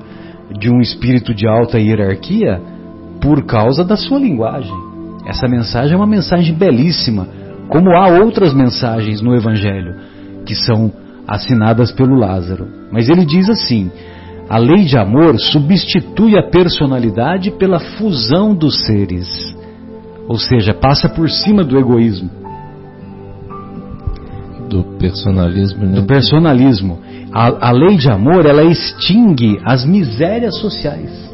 de 0.58 0.70
um 0.70 0.80
espírito 0.80 1.34
de 1.34 1.48
alta 1.48 1.78
hierarquia 1.78 2.62
por 3.22 3.44
causa 3.46 3.84
da 3.84 3.98
sua 3.98 4.20
linguagem. 4.20 4.74
Essa 5.26 5.48
mensagem 5.48 5.94
é 5.94 5.98
uma 5.98 6.08
mensagem 6.08 6.56
belíssima, 6.56 7.28
como 7.68 7.90
há 7.92 8.08
outras 8.08 8.54
mensagens 8.54 9.22
no 9.22 9.36
Evangelho 9.36 9.96
que 10.46 10.56
são 10.56 10.92
assinadas 11.28 11.92
pelo 11.92 12.16
Lázaro. 12.16 12.68
Mas 12.92 13.10
ele 13.10 13.26
diz 13.26 13.50
assim: 13.50 13.92
a 14.50 14.58
lei 14.58 14.84
de 14.84 14.98
amor 14.98 15.40
substitui 15.40 16.36
a 16.36 16.42
personalidade 16.42 17.52
pela 17.52 17.80
fusão 17.80 18.56
dos 18.56 18.84
seres, 18.84 19.56
ou 20.28 20.40
seja, 20.40 20.74
passa 20.74 21.08
por 21.08 21.30
cima 21.30 21.64
do 21.64 21.78
egoísmo. 21.78 22.32
Do 24.68 24.84
personalismo, 24.98 25.86
né? 25.86 25.94
Do 25.94 26.04
personalismo. 26.04 27.00
A, 27.32 27.70
a 27.70 27.72
lei 27.72 27.96
de 27.96 28.10
amor, 28.10 28.48
ela 28.48 28.64
extingue 28.64 29.60
as 29.64 29.86
misérias 29.86 30.58
sociais. 30.58 31.30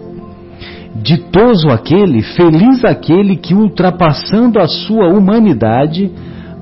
Ditoso 0.94 1.70
aquele, 1.70 2.22
feliz 2.22 2.84
aquele 2.84 3.38
que, 3.38 3.54
ultrapassando 3.54 4.60
a 4.60 4.68
sua 4.68 5.08
humanidade, 5.08 6.12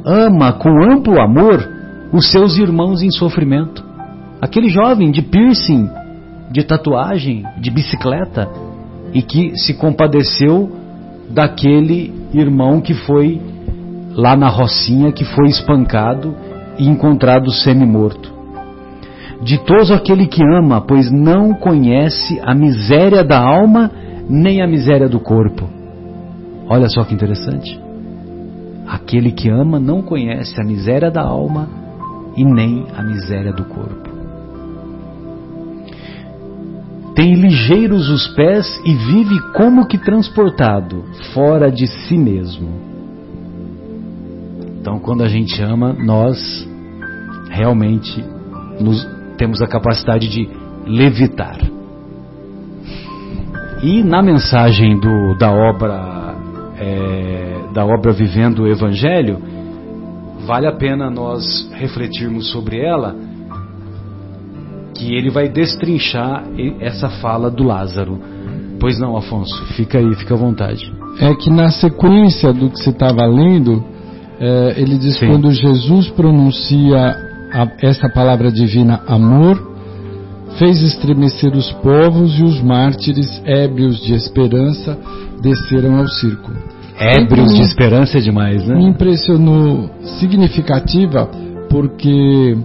ama 0.05 0.53
com 0.53 0.69
amplo 0.83 1.19
amor 1.19 1.67
os 2.11 2.29
seus 2.31 2.57
irmãos 2.57 3.01
em 3.01 3.09
sofrimento. 3.11 3.83
Aquele 4.39 4.69
jovem 4.69 5.09
de 5.09 5.21
piercing, 5.21 5.89
de 6.53 6.63
tatuagem, 6.63 7.43
de 7.57 7.71
bicicleta, 7.71 8.47
e 9.11 9.23
que 9.23 9.57
se 9.57 9.73
compadeceu 9.73 10.71
daquele 11.31 12.13
irmão 12.31 12.79
que 12.79 12.93
foi 12.93 13.41
lá 14.11 14.35
na 14.35 14.47
Rocinha, 14.47 15.11
que 15.11 15.25
foi 15.25 15.47
espancado 15.47 16.35
e 16.77 16.87
encontrado 16.87 17.51
semi-morto. 17.51 18.31
Ditoso 19.41 19.95
aquele 19.95 20.27
que 20.27 20.43
ama, 20.43 20.79
pois 20.79 21.11
não 21.11 21.55
conhece 21.55 22.39
a 22.43 22.53
miséria 22.53 23.23
da 23.23 23.39
alma 23.39 23.89
nem 24.29 24.61
a 24.61 24.67
miséria 24.67 25.09
do 25.09 25.19
corpo. 25.19 25.67
Olha 26.69 26.87
só 26.87 27.03
que 27.03 27.15
interessante. 27.15 27.81
Aquele 28.87 29.31
que 29.31 29.49
ama 29.49 29.79
não 29.79 30.03
conhece 30.03 30.53
a 30.61 30.63
miséria 30.63 31.09
da 31.09 31.23
alma 31.23 31.67
e 32.37 32.45
nem 32.45 32.85
a 32.95 33.01
miséria 33.01 33.51
do 33.51 33.63
corpo. 33.63 34.12
Tem 37.15 37.35
ligeiros 37.35 38.09
os 38.09 38.27
pés 38.29 38.81
e 38.85 38.93
vive 38.93 39.39
como 39.53 39.87
que 39.87 39.97
transportado, 39.97 41.03
fora 41.33 41.71
de 41.71 41.85
si 41.87 42.17
mesmo. 42.17 42.69
Então, 44.81 44.99
quando 44.99 45.23
a 45.23 45.27
gente 45.27 45.61
ama, 45.61 45.93
nós 45.93 46.67
realmente 47.49 48.23
nos 48.79 49.07
temos 49.37 49.61
a 49.61 49.67
capacidade 49.67 50.27
de 50.27 50.49
levitar. 50.85 51.59
E 53.81 54.03
na 54.03 54.21
mensagem 54.21 54.99
do, 54.99 55.37
da 55.37 55.51
obra 55.51 56.35
é, 56.77 57.43
da 57.73 57.85
obra 57.85 58.11
Vivendo 58.11 58.63
o 58.63 58.67
Evangelho, 58.67 59.39
vale 60.45 60.67
a 60.67 60.71
pena 60.71 61.09
nós 61.09 61.69
refletirmos 61.73 62.51
sobre 62.51 62.79
ela, 62.79 63.15
que 64.93 65.13
ele 65.15 65.29
vai 65.29 65.49
destrinchar 65.49 66.43
essa 66.79 67.09
fala 67.09 67.49
do 67.49 67.63
Lázaro. 67.63 68.19
Pois 68.79 68.99
não, 68.99 69.15
Afonso, 69.15 69.55
fica 69.75 69.97
aí, 69.97 70.15
fica 70.15 70.33
à 70.33 70.37
vontade. 70.37 70.91
É 71.19 71.33
que 71.35 71.49
na 71.49 71.69
sequência 71.69 72.51
do 72.51 72.69
que 72.69 72.79
você 72.79 72.89
estava 72.89 73.25
lendo, 73.25 73.83
é, 74.39 74.73
ele 74.77 74.97
diz 74.97 75.17
Sim. 75.17 75.27
quando 75.27 75.51
Jesus 75.51 76.09
pronuncia 76.09 77.15
a, 77.53 77.67
essa 77.81 78.09
palavra 78.09 78.51
divina 78.51 79.01
amor 79.07 79.71
fez 80.57 80.81
estremecer 80.81 81.55
os 81.55 81.71
povos 81.73 82.37
e 82.39 82.43
os 82.43 82.61
mártires, 82.61 83.41
ébrios 83.45 83.99
de 84.01 84.13
esperança, 84.13 84.97
desceram 85.41 85.97
ao 85.97 86.07
circo. 86.07 86.51
Ébrios 86.99 87.53
de 87.53 87.61
esperança 87.61 88.17
é 88.17 88.21
demais, 88.21 88.67
né? 88.67 88.75
Me 88.75 88.85
impressionou 88.85 89.89
significativa 90.19 91.29
porque 91.69 92.55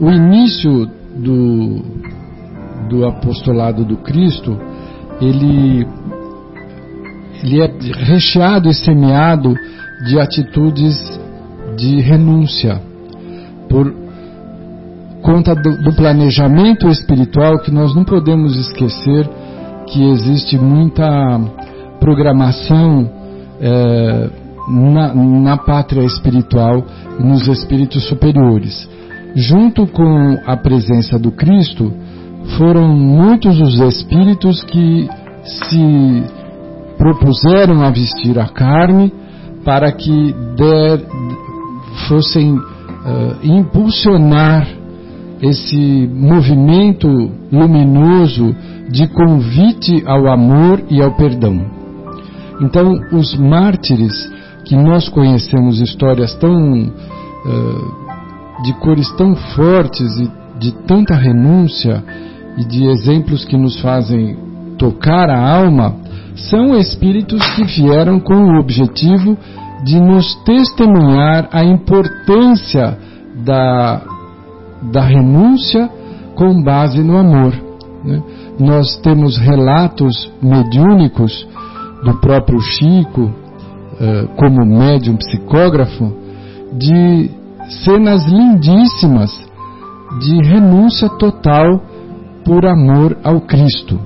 o 0.00 0.10
início 0.10 0.88
do, 1.18 1.82
do 2.88 3.06
apostolado 3.06 3.84
do 3.84 3.96
Cristo, 3.98 4.58
ele, 5.20 5.86
ele 7.42 7.62
é 7.62 7.70
recheado 8.04 8.68
e 8.68 8.74
semeado 8.74 9.54
de 10.06 10.18
atitudes 10.18 10.96
de 11.76 12.00
renúncia 12.00 12.80
por 13.68 13.92
conta 15.22 15.54
do, 15.54 15.82
do 15.82 15.92
planejamento 15.94 16.88
espiritual 16.88 17.58
que 17.58 17.70
nós 17.70 17.94
não 17.94 18.04
podemos 18.04 18.56
esquecer 18.56 19.28
que 19.86 20.10
existe 20.10 20.56
muita 20.56 21.06
programação 22.00 23.10
é, 23.60 24.30
na, 24.68 25.14
na 25.14 25.56
pátria 25.56 26.04
espiritual 26.04 26.84
nos 27.18 27.46
espíritos 27.48 28.06
superiores. 28.08 28.88
Junto 29.38 29.86
com 29.86 30.36
a 30.44 30.56
presença 30.56 31.16
do 31.16 31.30
Cristo, 31.30 31.92
foram 32.56 32.88
muitos 32.88 33.60
os 33.60 33.78
espíritos 33.78 34.64
que 34.64 35.08
se 35.44 36.24
propuseram 36.96 37.82
a 37.82 37.90
vestir 37.90 38.36
a 38.36 38.48
carne 38.48 39.12
para 39.64 39.92
que 39.92 40.34
der, 40.56 41.00
fossem 42.08 42.52
uh, 42.52 42.64
impulsionar 43.44 44.66
esse 45.40 46.10
movimento 46.12 47.08
luminoso 47.52 48.56
de 48.90 49.06
convite 49.06 50.02
ao 50.04 50.26
amor 50.26 50.82
e 50.90 51.00
ao 51.00 51.14
perdão. 51.14 51.64
Então, 52.60 52.92
os 53.12 53.38
mártires, 53.38 54.28
que 54.64 54.74
nós 54.74 55.08
conhecemos 55.08 55.80
histórias 55.80 56.34
tão 56.34 56.88
uh, 56.88 58.07
de 58.62 58.72
cores 58.74 59.10
tão 59.16 59.34
fortes 59.34 60.18
e 60.18 60.30
de 60.58 60.72
tanta 60.86 61.14
renúncia 61.14 62.02
e 62.56 62.64
de 62.64 62.86
exemplos 62.86 63.44
que 63.44 63.56
nos 63.56 63.80
fazem 63.80 64.36
tocar 64.76 65.30
a 65.30 65.38
alma, 65.38 65.94
são 66.34 66.76
espíritos 66.76 67.40
que 67.54 67.64
vieram 67.64 68.20
com 68.20 68.34
o 68.34 68.58
objetivo 68.58 69.36
de 69.84 70.00
nos 70.00 70.34
testemunhar 70.44 71.48
a 71.52 71.64
importância 71.64 72.98
da, 73.44 74.02
da 74.92 75.02
renúncia 75.02 75.88
com 76.34 76.62
base 76.62 77.02
no 77.02 77.16
amor. 77.16 77.52
Né? 78.04 78.22
Nós 78.58 78.96
temos 78.96 79.36
relatos 79.36 80.30
mediúnicos 80.42 81.46
do 82.04 82.14
próprio 82.20 82.60
Chico, 82.60 83.22
uh, 83.22 84.28
como 84.36 84.64
médium 84.64 85.16
psicógrafo, 85.16 86.12
de 86.72 87.30
cenas 87.68 88.26
lindíssimas 88.26 89.30
de 90.20 90.42
renúncia 90.42 91.08
total 91.08 91.82
por 92.44 92.66
amor 92.66 93.16
ao 93.22 93.40
Cristo. 93.42 93.98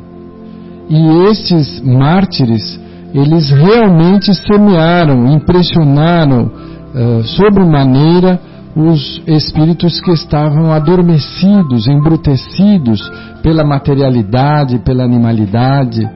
E 0.88 1.30
esses 1.30 1.80
mártires 1.80 2.80
eles 3.14 3.50
realmente 3.50 4.34
semearam, 4.34 5.26
impressionaram 5.32 6.44
uh, 6.44 7.22
sobremaneira 7.24 8.40
os 8.74 9.22
espíritos 9.26 10.00
que 10.00 10.12
estavam 10.12 10.72
adormecidos, 10.72 11.86
embrutecidos 11.86 13.02
pela 13.42 13.64
materialidade, 13.64 14.78
pela 14.78 15.04
animalidade, 15.04 16.08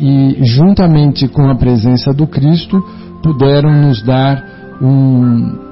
e 0.00 0.38
juntamente 0.40 1.28
com 1.28 1.50
a 1.50 1.54
presença 1.54 2.14
do 2.14 2.26
Cristo 2.26 2.82
puderam 3.22 3.70
nos 3.70 4.02
dar 4.02 4.42
um, 4.80 4.88
um 4.88 5.71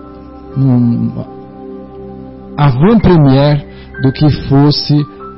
avant-première 2.57 3.65
do 4.03 4.13
que 4.13 4.31
fosse 4.49 4.95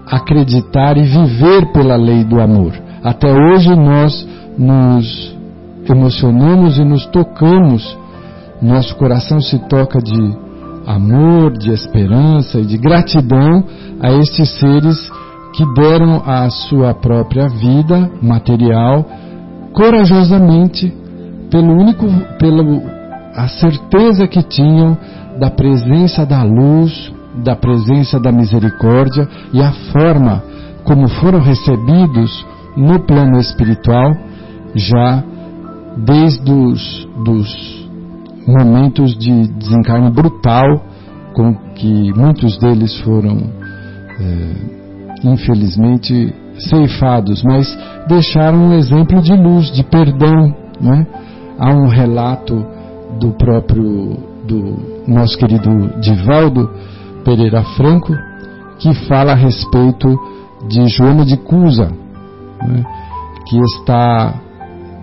acreditar 0.06 0.96
e 0.96 1.02
viver 1.02 1.72
pela 1.72 1.96
lei 1.96 2.24
do 2.24 2.40
amor. 2.40 2.72
Até 3.02 3.32
hoje 3.32 3.74
nós 3.74 4.26
nos 4.58 5.36
emocionamos 5.88 6.78
e 6.78 6.84
nos 6.84 7.06
tocamos, 7.06 7.98
nosso 8.60 8.94
coração 8.96 9.40
se 9.40 9.58
toca 9.68 10.00
de 10.00 10.36
amor, 10.86 11.52
de 11.56 11.70
esperança 11.70 12.58
e 12.58 12.66
de 12.66 12.76
gratidão 12.76 13.64
a 14.00 14.12
estes 14.12 14.48
seres 14.58 15.10
que 15.52 15.64
deram 15.74 16.22
a 16.24 16.48
sua 16.50 16.94
própria 16.94 17.48
vida 17.48 18.10
material 18.22 19.04
corajosamente 19.72 20.92
pelo 21.50 21.72
único 21.72 22.06
pelo 22.38 22.82
a 23.34 23.48
certeza 23.48 24.26
que 24.26 24.42
tinham 24.42 24.96
da 25.38 25.50
presença 25.50 26.26
da 26.26 26.42
luz, 26.42 27.12
da 27.42 27.56
presença 27.56 28.20
da 28.20 28.30
misericórdia 28.30 29.28
e 29.52 29.62
a 29.62 29.72
forma 29.92 30.42
como 30.84 31.08
foram 31.08 31.40
recebidos 31.40 32.46
no 32.76 33.00
plano 33.00 33.38
espiritual 33.38 34.12
já 34.74 35.22
desde 35.96 36.52
os 36.52 37.08
dos 37.24 37.88
momentos 38.46 39.16
de 39.16 39.48
desencarne 39.48 40.10
brutal 40.10 40.82
com 41.34 41.54
que 41.74 42.12
muitos 42.12 42.58
deles 42.58 42.98
foram 43.00 43.38
é, 44.20 44.82
infelizmente 45.24 46.34
ceifados, 46.58 47.42
mas 47.42 47.78
deixaram 48.08 48.68
um 48.68 48.74
exemplo 48.74 49.20
de 49.22 49.34
luz, 49.34 49.72
de 49.72 49.82
perdão. 49.82 50.54
Né? 50.80 51.06
Há 51.58 51.72
um 51.74 51.86
relato 51.86 52.66
do 53.18 53.32
próprio 53.32 54.16
do 54.44 55.02
nosso 55.06 55.38
querido 55.38 56.00
Divaldo 56.00 56.68
Pereira 57.24 57.62
Franco 57.76 58.12
que 58.82 58.92
fala 59.06 59.32
a 59.32 59.36
respeito 59.36 60.18
de 60.68 60.86
Joana 60.88 61.24
de 61.24 61.36
Cusa, 61.36 61.86
né? 61.86 62.84
que 63.46 63.58
está 63.58 64.34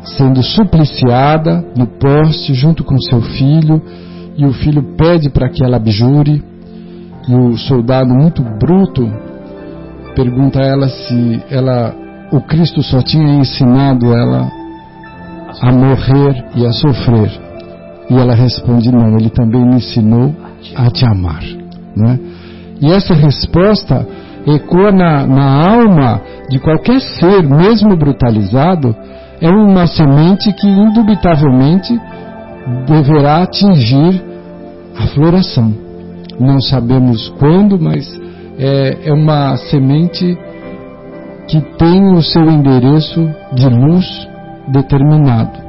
sendo 0.04 0.44
supliciada 0.44 1.66
no 1.76 1.88
poste 1.88 2.54
junto 2.54 2.84
com 2.84 3.00
seu 3.00 3.22
filho, 3.22 3.82
e 4.36 4.46
o 4.46 4.54
filho 4.54 4.84
pede 4.98 5.30
para 5.30 5.50
que 5.50 5.64
ela 5.64 5.78
abjure, 5.78 6.44
e 7.28 7.36
o 7.36 7.58
soldado 7.58 8.14
muito 8.14 8.42
bruto 8.42 9.10
pergunta 10.16 10.60
a 10.60 10.66
ela 10.66 10.90
se 10.90 11.44
ela 11.50 11.96
o 12.32 12.42
Cristo 12.42 12.84
só 12.84 13.02
tinha 13.02 13.36
ensinado 13.36 14.14
ela 14.14 14.52
a 15.62 15.72
morrer 15.72 16.46
e 16.56 16.66
a 16.66 16.72
sofrer. 16.72 17.49
E 18.10 18.16
ela 18.16 18.34
responde: 18.34 18.92
Não, 18.92 19.18
ele 19.18 19.30
também 19.30 19.66
me 19.66 19.76
ensinou 19.76 20.34
a 20.76 20.90
te 20.90 21.06
amar. 21.06 21.44
Né? 21.96 22.20
E 22.82 22.92
essa 22.92 23.14
resposta 23.14 24.08
ecoa 24.48 24.92
na, 24.92 25.28
na 25.28 25.72
alma 25.72 26.22
de 26.50 26.60
qualquer 26.60 27.00
ser, 27.02 27.44
mesmo 27.44 27.96
brutalizado, 27.96 28.96
é 29.42 29.50
uma 29.50 29.86
semente 29.88 30.52
que 30.54 30.68
indubitavelmente 30.68 32.00
deverá 32.88 33.44
atingir 33.44 34.22
a 34.98 35.08
floração. 35.08 35.74
Não 36.40 36.60
sabemos 36.60 37.30
quando, 37.38 37.80
mas 37.80 38.10
é, 38.58 38.98
é 39.06 39.14
uma 39.14 39.56
semente 39.58 40.38
que 41.48 41.62
tem 41.78 42.14
o 42.14 42.22
seu 42.22 42.50
endereço 42.50 43.30
de 43.54 43.68
luz 43.68 44.28
determinado. 44.72 45.69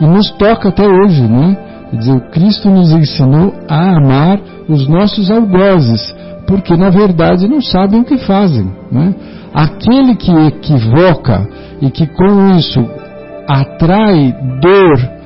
E 0.00 0.06
nos 0.06 0.30
toca 0.32 0.68
até 0.68 0.86
hoje, 0.86 1.22
né? 1.22 1.56
Quer 1.90 1.96
dizer, 1.96 2.12
o 2.12 2.30
Cristo 2.30 2.68
nos 2.68 2.92
ensinou 2.92 3.54
a 3.68 3.96
amar 3.96 4.40
os 4.68 4.86
nossos 4.86 5.30
algozes, 5.30 6.14
porque 6.46 6.76
na 6.76 6.90
verdade 6.90 7.48
não 7.48 7.62
sabem 7.62 8.00
o 8.00 8.04
que 8.04 8.18
fazem. 8.18 8.70
Né? 8.92 9.14
Aquele 9.54 10.14
que 10.14 10.30
equivoca 10.30 11.48
e 11.80 11.90
que 11.90 12.06
com 12.06 12.56
isso 12.56 12.80
atrai 13.48 14.34
dor 14.60 15.18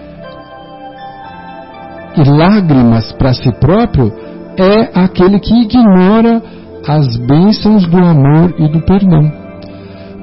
e 2.17 2.29
lágrimas 2.29 3.11
para 3.13 3.33
si 3.33 3.51
próprio, 3.59 4.13
é 4.57 5.01
aquele 5.01 5.41
que 5.41 5.55
ignora 5.63 6.43
as 6.87 7.17
bênçãos 7.17 7.87
do 7.87 7.97
amor 7.99 8.55
e 8.59 8.69
do 8.69 8.81
perdão. 8.83 9.33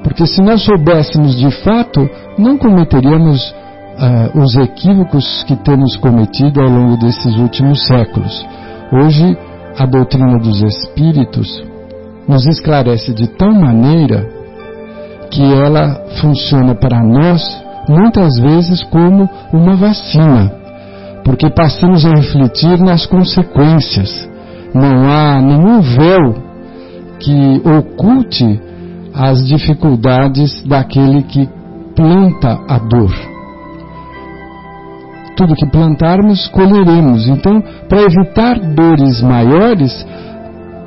Porque 0.02 0.26
se 0.26 0.40
nós 0.40 0.62
soubéssemos 0.62 1.36
de 1.36 1.50
fato, 1.62 2.08
não 2.38 2.56
cometeríamos 2.56 3.54
uh, 4.00 4.38
os 4.40 4.56
equívocos 4.56 5.44
que 5.44 5.56
temos 5.56 5.96
cometido 5.96 6.60
ao 6.60 6.68
longo 6.68 6.96
desses 6.96 7.36
últimos 7.36 7.86
séculos. 7.86 8.46
Hoje, 8.92 9.36
a 9.78 9.86
doutrina 9.86 10.38
dos 10.38 10.62
Espíritos 10.62 11.62
nos 12.26 12.46
esclarece 12.46 13.12
de 13.12 13.28
tal 13.28 13.52
maneira 13.52 14.26
que 15.30 15.42
ela 15.42 16.06
funciona 16.20 16.74
para 16.74 17.02
nós 17.02 17.40
muitas 17.88 18.38
vezes 18.38 18.82
como 18.84 19.28
uma 19.52 19.76
vacina, 19.76 20.52
porque 21.24 21.48
passamos 21.50 22.04
a 22.04 22.10
refletir 22.10 22.78
nas 22.80 23.06
consequências. 23.06 24.28
Não 24.74 25.08
há 25.08 25.40
nenhum 25.40 25.80
véu 25.80 26.34
que 27.18 27.62
oculte 27.64 28.60
as 29.14 29.46
dificuldades 29.46 30.62
daquele 30.64 31.22
que 31.22 31.48
planta 31.94 32.58
a 32.68 32.78
dor. 32.78 33.29
Tudo 35.40 35.54
que 35.54 35.66
plantarmos, 35.70 36.48
colheremos. 36.48 37.26
Então, 37.26 37.62
para 37.88 38.02
evitar 38.02 38.60
dores 38.74 39.22
maiores, 39.22 40.06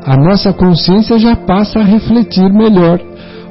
a 0.05 0.15
nossa 0.15 0.53
consciência 0.53 1.17
já 1.17 1.35
passa 1.35 1.79
a 1.79 1.83
refletir 1.83 2.53
melhor, 2.53 3.01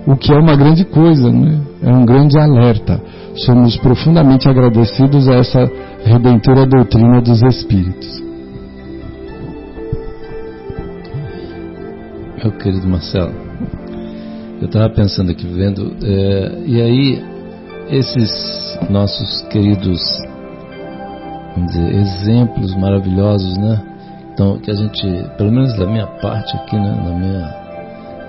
o 0.06 0.14
que 0.14 0.32
é 0.32 0.38
uma 0.38 0.54
grande 0.54 0.84
coisa, 0.84 1.28
né? 1.28 1.60
é 1.82 1.92
um 1.92 2.04
grande 2.04 2.38
alerta. 2.38 3.02
Somos 3.34 3.76
profundamente 3.78 4.48
agradecidos 4.48 5.28
a 5.28 5.34
essa 5.34 5.68
redentora 6.04 6.66
doutrina 6.66 7.20
dos 7.20 7.42
Espíritos. 7.42 8.22
Meu 12.44 12.52
querido 12.52 12.86
Marcelo, 12.86 13.32
eu 14.60 14.66
estava 14.66 14.88
pensando 14.90 15.32
aqui, 15.32 15.48
vendo, 15.48 15.96
é, 16.00 16.62
e 16.64 16.80
aí 16.80 17.24
esses 17.90 18.78
nossos 18.88 19.42
queridos, 19.48 20.00
vamos 21.54 21.72
dizer, 21.72 21.94
exemplos 21.94 22.74
maravilhosos, 22.74 23.56
né? 23.58 23.80
Então, 24.32 24.58
que 24.58 24.70
a 24.70 24.74
gente, 24.74 25.06
pelo 25.36 25.52
menos 25.52 25.76
da 25.76 25.86
minha 25.86 26.06
parte 26.06 26.56
aqui, 26.56 26.76
né, 26.76 27.02
na 27.04 27.14
minha 27.14 27.62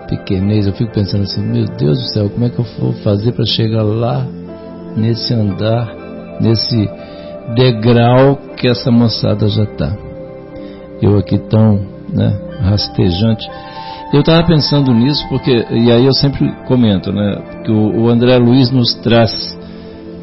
pequenez, 0.08 0.68
eu 0.68 0.74
fico 0.74 0.92
pensando 0.92 1.24
assim, 1.24 1.42
meu 1.42 1.66
Deus 1.66 1.98
do 1.98 2.08
céu, 2.14 2.30
como 2.30 2.46
é 2.46 2.50
que 2.50 2.60
eu 2.60 2.66
vou 2.80 2.94
fazer 3.04 3.32
para 3.32 3.46
chegar 3.46 3.84
lá, 3.84 4.26
nesse 4.96 5.34
andar, 5.34 5.96
nesse 6.42 6.90
degrau 7.56 8.38
que 8.58 8.68
essa 8.68 8.92
moçada 8.92 9.48
já 9.48 9.64
está? 9.64 9.96
Eu 11.02 11.18
aqui 11.18 11.38
tão, 11.38 11.80
né, 12.10 12.38
rastejante. 12.62 13.50
Eu 14.14 14.20
estava 14.20 14.46
pensando 14.46 14.94
nisso 14.94 15.26
porque, 15.30 15.66
e 15.72 15.92
aí 15.92 16.06
eu 16.06 16.14
sempre 16.14 16.52
comento, 16.68 17.12
né, 17.12 17.42
que 17.64 17.72
o, 17.72 18.04
o 18.04 18.10
André 18.10 18.38
Luiz 18.38 18.72
nos 18.72 18.94
traz 18.96 19.32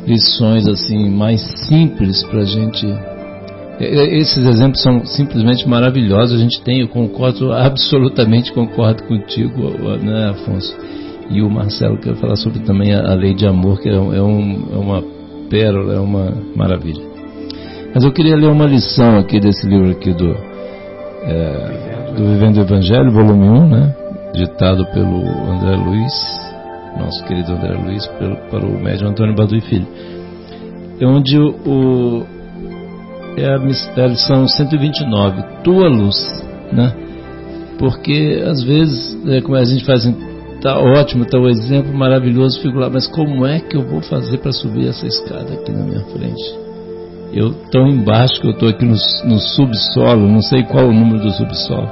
lições 0.06 0.66
assim 0.66 1.08
mais 1.10 1.40
simples 1.68 2.22
para 2.24 2.40
a 2.40 2.44
gente. 2.44 2.86
Esses 3.80 4.46
exemplos 4.46 4.82
são 4.82 5.04
simplesmente 5.04 5.66
maravilhosos. 5.68 6.38
A 6.38 6.42
gente 6.42 6.60
tem, 6.62 6.80
eu 6.80 6.88
concordo, 6.88 7.52
absolutamente 7.54 8.52
concordo 8.52 9.02
contigo, 9.04 9.70
né, 10.02 10.30
Afonso. 10.30 10.76
E 11.30 11.40
o 11.42 11.48
Marcelo 11.48 11.96
quer 11.98 12.14
falar 12.16 12.36
sobre 12.36 12.60
também 12.60 12.92
a, 12.92 13.14
lei 13.14 13.34
de 13.34 13.46
amor, 13.46 13.80
que 13.80 13.88
é, 13.88 13.94
é, 13.94 13.98
um, 13.98 14.68
é 14.72 14.76
uma 14.76 15.02
pérola, 15.48 15.94
é 15.94 16.00
uma 16.00 16.32
maravilha. 16.56 17.02
Mas 17.94 18.04
eu 18.04 18.12
queria 18.12 18.36
ler 18.36 18.48
uma 18.48 18.66
lição 18.66 19.18
aqui 19.18 19.40
desse 19.40 19.66
livro 19.66 19.90
aqui 19.90 20.12
do. 20.12 20.30
É, 21.22 22.12
do 22.16 22.24
Vivendo 22.24 22.56
o 22.56 22.60
Evangelho, 22.62 23.12
volume 23.12 23.48
1, 23.48 23.68
né? 23.68 23.94
ditado 24.34 24.86
pelo 24.86 25.22
André 25.50 25.76
Luiz, 25.76 26.12
nosso 26.98 27.24
querido 27.24 27.52
André 27.52 27.74
Luiz, 27.74 28.06
pelo, 28.06 28.36
para 28.50 28.64
o 28.64 28.80
médium 28.82 29.08
Antônio 29.08 29.34
Badu 29.34 29.56
e 29.56 29.60
Filho. 29.60 29.86
É 31.00 31.06
onde 31.06 31.38
o, 31.38 31.48
o 31.66 32.26
é 33.36 33.46
a, 33.46 33.56
a 33.56 34.06
lição 34.06 34.46
129, 34.46 35.42
tua 35.62 35.88
luz, 35.88 36.16
né? 36.72 36.92
Porque 37.78 38.42
às 38.46 38.62
vezes, 38.62 39.16
é, 39.26 39.40
como 39.40 39.56
a 39.56 39.64
gente 39.64 39.84
faz, 39.84 40.04
tá 40.60 40.78
ótimo, 40.78 41.24
tá 41.24 41.38
um 41.38 41.48
exemplo 41.48 41.92
maravilhoso, 41.96 42.60
fico 42.60 42.78
lá, 42.78 42.90
mas 42.90 43.06
como 43.06 43.46
é 43.46 43.60
que 43.60 43.76
eu 43.76 43.82
vou 43.82 44.02
fazer 44.02 44.38
para 44.38 44.52
subir 44.52 44.88
essa 44.88 45.06
escada 45.06 45.54
aqui 45.54 45.72
na 45.72 45.84
minha 45.84 46.04
frente? 46.06 46.58
Eu 47.32 47.54
tão 47.70 47.86
embaixo 47.86 48.40
que 48.40 48.48
eu 48.48 48.52
estou 48.52 48.68
aqui 48.68 48.84
no, 48.84 48.96
no 49.24 49.38
subsolo, 49.38 50.28
não 50.28 50.42
sei 50.42 50.64
qual 50.64 50.88
o 50.88 50.92
número 50.92 51.20
do 51.20 51.30
subsolo. 51.30 51.88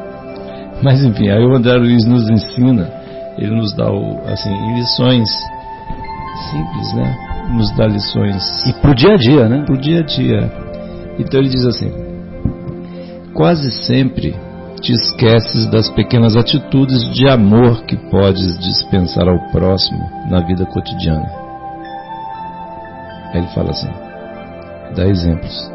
Mas 0.82 1.02
enfim, 1.02 1.28
aí 1.28 1.44
o 1.44 1.56
André 1.56 1.76
Luiz 1.76 2.04
nos 2.04 2.28
ensina, 2.28 2.90
ele 3.38 3.54
nos 3.54 3.74
dá 3.74 3.86
assim, 4.32 4.74
lições 4.74 5.28
simples, 6.50 6.92
né? 6.94 7.48
Nos 7.50 7.70
dá 7.76 7.86
lições. 7.86 8.66
E 8.66 8.72
pro 8.74 8.94
dia 8.94 9.14
a 9.14 9.16
dia, 9.16 9.48
né? 9.48 9.62
Pro 9.64 9.78
dia 9.78 10.00
a 10.00 10.02
dia. 10.02 10.52
Então 11.18 11.40
ele 11.40 11.48
diz 11.48 11.64
assim: 11.64 11.92
quase 13.32 13.70
sempre 13.70 14.34
te 14.80 14.92
esqueces 14.92 15.66
das 15.66 15.88
pequenas 15.90 16.36
atitudes 16.36 17.10
de 17.12 17.28
amor 17.28 17.82
que 17.84 17.96
podes 18.10 18.58
dispensar 18.58 19.28
ao 19.28 19.38
próximo 19.50 20.00
na 20.30 20.40
vida 20.40 20.64
cotidiana. 20.66 21.28
Aí 23.32 23.38
ele 23.38 23.48
fala 23.48 23.70
assim: 23.70 23.90
dá 24.94 25.06
exemplos. 25.06 25.72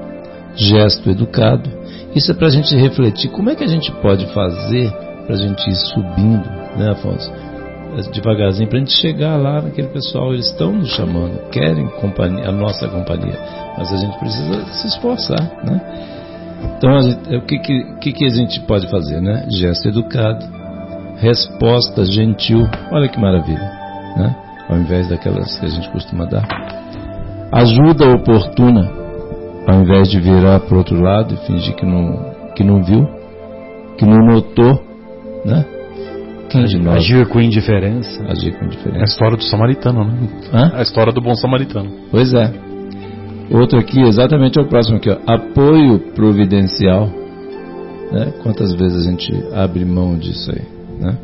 Gesto 0.56 1.10
educado. 1.10 1.70
Isso 2.16 2.32
é 2.32 2.36
para 2.36 2.48
a 2.48 2.52
gente 2.52 2.76
refletir 2.76 3.32
como 3.32 3.50
é 3.50 3.56
que 3.56 3.64
a 3.64 3.68
gente 3.68 3.92
pode 3.94 4.28
fazer 4.34 4.92
para 5.26 5.36
a 5.36 5.38
gente 5.38 5.68
ir 5.68 5.76
subindo, 5.76 6.48
né, 6.78 6.92
Afonso? 6.92 7.32
Devagarzinho, 8.12 8.68
para 8.68 8.78
a 8.78 8.80
gente 8.80 8.94
chegar 8.94 9.38
lá 9.38 9.62
naquele 9.62 9.88
pessoal. 9.90 10.34
Eles 10.34 10.48
estão 10.48 10.72
nos 10.72 10.90
chamando, 10.90 11.50
querem 11.50 11.88
companhia, 12.02 12.50
a 12.50 12.52
nossa 12.52 12.88
companhia, 12.88 13.38
mas 13.78 13.92
a 13.92 13.98
gente 13.98 14.18
precisa 14.18 14.66
se 14.66 14.88
esforçar, 14.88 15.42
né? 15.64 15.82
Então, 16.78 17.02
gente, 17.02 17.36
o 17.36 17.42
que, 17.42 17.60
que, 18.00 18.12
que 18.14 18.26
a 18.26 18.30
gente 18.30 18.60
pode 18.62 18.90
fazer, 18.90 19.22
né? 19.22 19.46
Gesto 19.50 19.90
educado, 19.90 20.46
resposta 21.18 22.06
gentil, 22.06 22.68
olha 22.92 23.08
que 23.08 23.20
maravilha, 23.20 23.72
né? 24.18 24.36
Ao 24.70 24.78
invés 24.78 25.10
daquelas 25.10 25.60
que 25.60 25.66
a 25.66 25.70
gente 25.70 25.90
costuma 25.90 26.26
dar. 26.26 26.48
Ajuda 27.52 28.10
oportuna, 28.16 28.92
ao 29.68 29.82
invés 29.82 30.10
de 30.10 30.20
virar 30.20 30.60
para 30.62 30.74
o 30.74 30.78
outro 30.78 31.00
lado 31.02 31.34
e 31.34 31.38
fingir 31.46 31.76
que 31.76 31.86
não, 31.86 32.34
que 32.56 32.64
não 32.64 32.84
viu, 32.84 33.08
que 33.98 34.06
não 34.06 34.26
notou, 34.26 34.82
né? 35.46 35.66
De 36.62 36.80
nós? 36.80 36.98
Agir 36.98 37.28
com 37.28 37.42
indiferença. 37.42 38.24
Agir 38.28 38.58
com 38.58 38.66
indiferença. 38.66 39.00
É 39.00 39.02
a 39.02 39.06
história 39.06 39.38
do 39.38 39.44
samaritano, 39.44 40.04
né? 40.06 40.28
Hã? 40.54 40.72
É 40.76 40.80
a 40.80 40.82
história 40.82 41.12
do 41.12 41.22
bom 41.22 41.36
samaritano. 41.36 41.90
Pois 42.12 42.34
é. 42.34 42.54
Outro 43.52 43.78
aqui, 43.80 44.00
exatamente 44.02 44.60
o 44.60 44.68
próximo 44.68 44.98
aqui, 44.98 45.10
ó. 45.10 45.18
apoio 45.28 46.00
providencial. 46.14 47.08
Né? 48.12 48.34
Quantas 48.42 48.74
vezes 48.74 49.06
a 49.06 49.10
gente 49.10 49.32
abre 49.54 49.84
mão 49.84 50.18
disso 50.18 50.52
aí? 50.52 50.62
Né? 51.00 51.18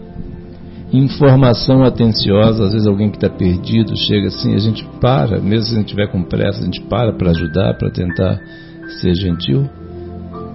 Informação 0.91 1.83
atenciosa, 1.83 2.65
às 2.65 2.71
vezes 2.71 2.87
alguém 2.87 3.11
que 3.11 3.17
está 3.17 3.29
perdido 3.29 3.95
chega 3.95 4.27
assim, 4.27 4.55
a 4.55 4.59
gente 4.59 4.83
para, 4.99 5.39
mesmo 5.39 5.65
se 5.65 5.75
a 5.75 5.77
gente 5.77 5.89
tiver 5.89 6.07
com 6.07 6.23
pressa, 6.23 6.61
a 6.61 6.65
gente 6.65 6.81
para 6.81 7.13
para 7.13 7.29
ajudar, 7.29 7.75
para 7.75 7.91
tentar 7.91 8.39
ser 8.99 9.13
gentil, 9.13 9.69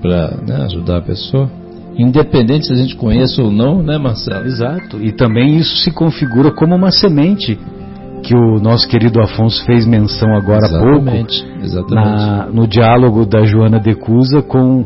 para 0.02 0.36
né, 0.46 0.64
ajudar 0.64 0.98
a 0.98 1.02
pessoa. 1.02 1.48
Independente 1.96 2.66
se 2.66 2.72
a 2.72 2.76
gente 2.76 2.96
conhece 2.96 3.40
ou 3.40 3.50
não, 3.50 3.82
né, 3.82 3.98
Marcelo? 3.98 4.46
Exato. 4.46 4.98
E 5.00 5.12
também 5.12 5.56
isso 5.56 5.76
se 5.76 5.90
configura 5.92 6.50
como 6.50 6.74
uma 6.74 6.90
semente 6.90 7.58
que 8.22 8.34
o 8.34 8.58
nosso 8.58 8.88
querido 8.88 9.20
Afonso 9.20 9.64
fez 9.66 9.86
menção 9.86 10.34
agora 10.34 10.64
exatamente, 10.64 11.42
há 11.42 11.46
pouco, 11.46 11.64
exatamente. 11.64 11.94
Na, 11.94 12.46
no 12.46 12.66
diálogo 12.66 13.26
da 13.26 13.44
Joana 13.44 13.78
de 13.78 13.94
Cusa 13.94 14.42
com, 14.42 14.84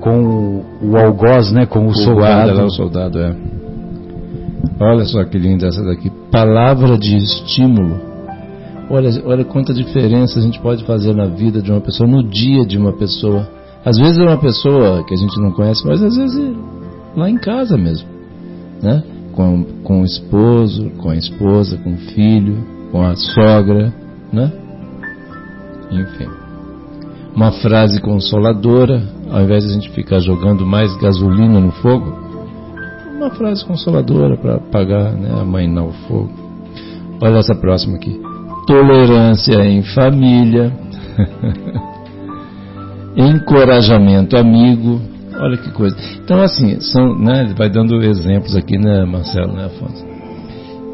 com 0.00 0.62
o 0.82 0.96
algoz, 0.96 1.50
né, 1.50 1.64
com 1.64 1.86
o, 1.86 1.88
o 1.88 1.94
soldado. 1.94 2.54
Lá, 2.54 2.64
o 2.64 2.70
soldado, 2.70 3.18
é. 3.18 3.34
Olha 4.78 5.04
só 5.04 5.24
que 5.24 5.38
linda 5.38 5.66
essa 5.66 5.82
daqui. 5.82 6.10
Palavra 6.30 6.98
de 6.98 7.16
estímulo. 7.16 7.98
Olha, 8.90 9.10
olha 9.24 9.44
quanta 9.44 9.72
diferença 9.72 10.38
a 10.38 10.42
gente 10.42 10.60
pode 10.60 10.84
fazer 10.84 11.14
na 11.14 11.26
vida 11.26 11.62
de 11.62 11.72
uma 11.72 11.80
pessoa, 11.80 12.08
no 12.08 12.22
dia 12.22 12.64
de 12.64 12.76
uma 12.76 12.92
pessoa. 12.92 13.48
Às 13.86 13.96
vezes 13.96 14.18
é 14.18 14.22
uma 14.22 14.38
pessoa 14.38 15.02
que 15.04 15.14
a 15.14 15.16
gente 15.16 15.40
não 15.40 15.52
conhece, 15.52 15.86
mas 15.86 16.02
às 16.02 16.16
vezes 16.16 16.38
é 16.38 17.18
lá 17.18 17.30
em 17.30 17.38
casa 17.38 17.78
mesmo, 17.78 18.08
né? 18.82 19.02
com, 19.36 19.64
com 19.84 20.00
o 20.00 20.04
esposo, 20.04 20.90
com 20.96 21.10
a 21.10 21.16
esposa, 21.16 21.76
com 21.76 21.92
o 21.92 21.98
filho, 21.98 22.56
com 22.90 23.02
a 23.02 23.14
sogra, 23.14 23.92
né? 24.32 24.50
Enfim. 25.92 26.28
Uma 27.34 27.52
frase 27.52 28.00
consoladora, 28.00 29.02
ao 29.30 29.42
invés 29.42 29.64
de 29.64 29.70
a 29.70 29.74
gente 29.74 29.90
ficar 29.90 30.20
jogando 30.20 30.64
mais 30.64 30.96
gasolina 30.96 31.60
no 31.60 31.70
fogo, 31.70 32.16
uma 33.14 33.30
frase 33.30 33.64
consoladora 33.64 34.36
para 34.38 34.56
apagar, 34.56 35.12
né, 35.12 35.30
amainar 35.38 35.84
o 35.84 35.92
fogo. 36.08 36.30
Olha 37.20 37.38
essa 37.38 37.54
próxima 37.54 37.96
aqui. 37.96 38.18
Tolerância 38.66 39.64
em 39.64 39.82
família. 39.82 40.72
Encorajamento 43.16 44.36
amigo 44.36 45.00
Olha 45.38 45.56
que 45.56 45.70
coisa. 45.70 45.96
Então, 46.24 46.40
assim, 46.42 46.80
são, 46.80 47.18
né, 47.18 47.42
ele 47.42 47.54
vai 47.54 47.68
dando 47.68 47.96
exemplos 48.02 48.56
aqui, 48.56 48.78
né, 48.78 49.04
Marcelo, 49.04 49.52
né, 49.52 49.66
Afonso? 49.66 50.04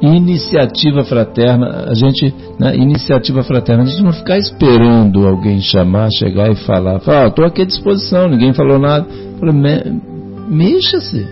Iniciativa 0.03 1.05
fraterna, 1.05 1.87
a 1.89 1.95
gente, 1.95 2.35
né, 2.59 2.77
iniciativa 2.77 3.45
fraterna, 3.45 3.85
a 3.85 3.87
gente 3.87 4.03
não 4.03 4.13
ficar 4.13 4.37
esperando 4.37 5.27
alguém 5.29 5.61
chamar, 5.61 6.09
chegar 6.11 6.51
e 6.51 6.57
falar, 6.57 6.99
falar, 7.01 7.25
ah, 7.25 7.29
estou 7.29 7.45
aqui 7.45 7.63
à 7.63 7.65
disposição, 7.65 8.29
ninguém 8.29 8.53
falou 8.53 8.81
nada. 8.81 9.07
Me, 9.41 10.01
mexa-se, 10.49 11.27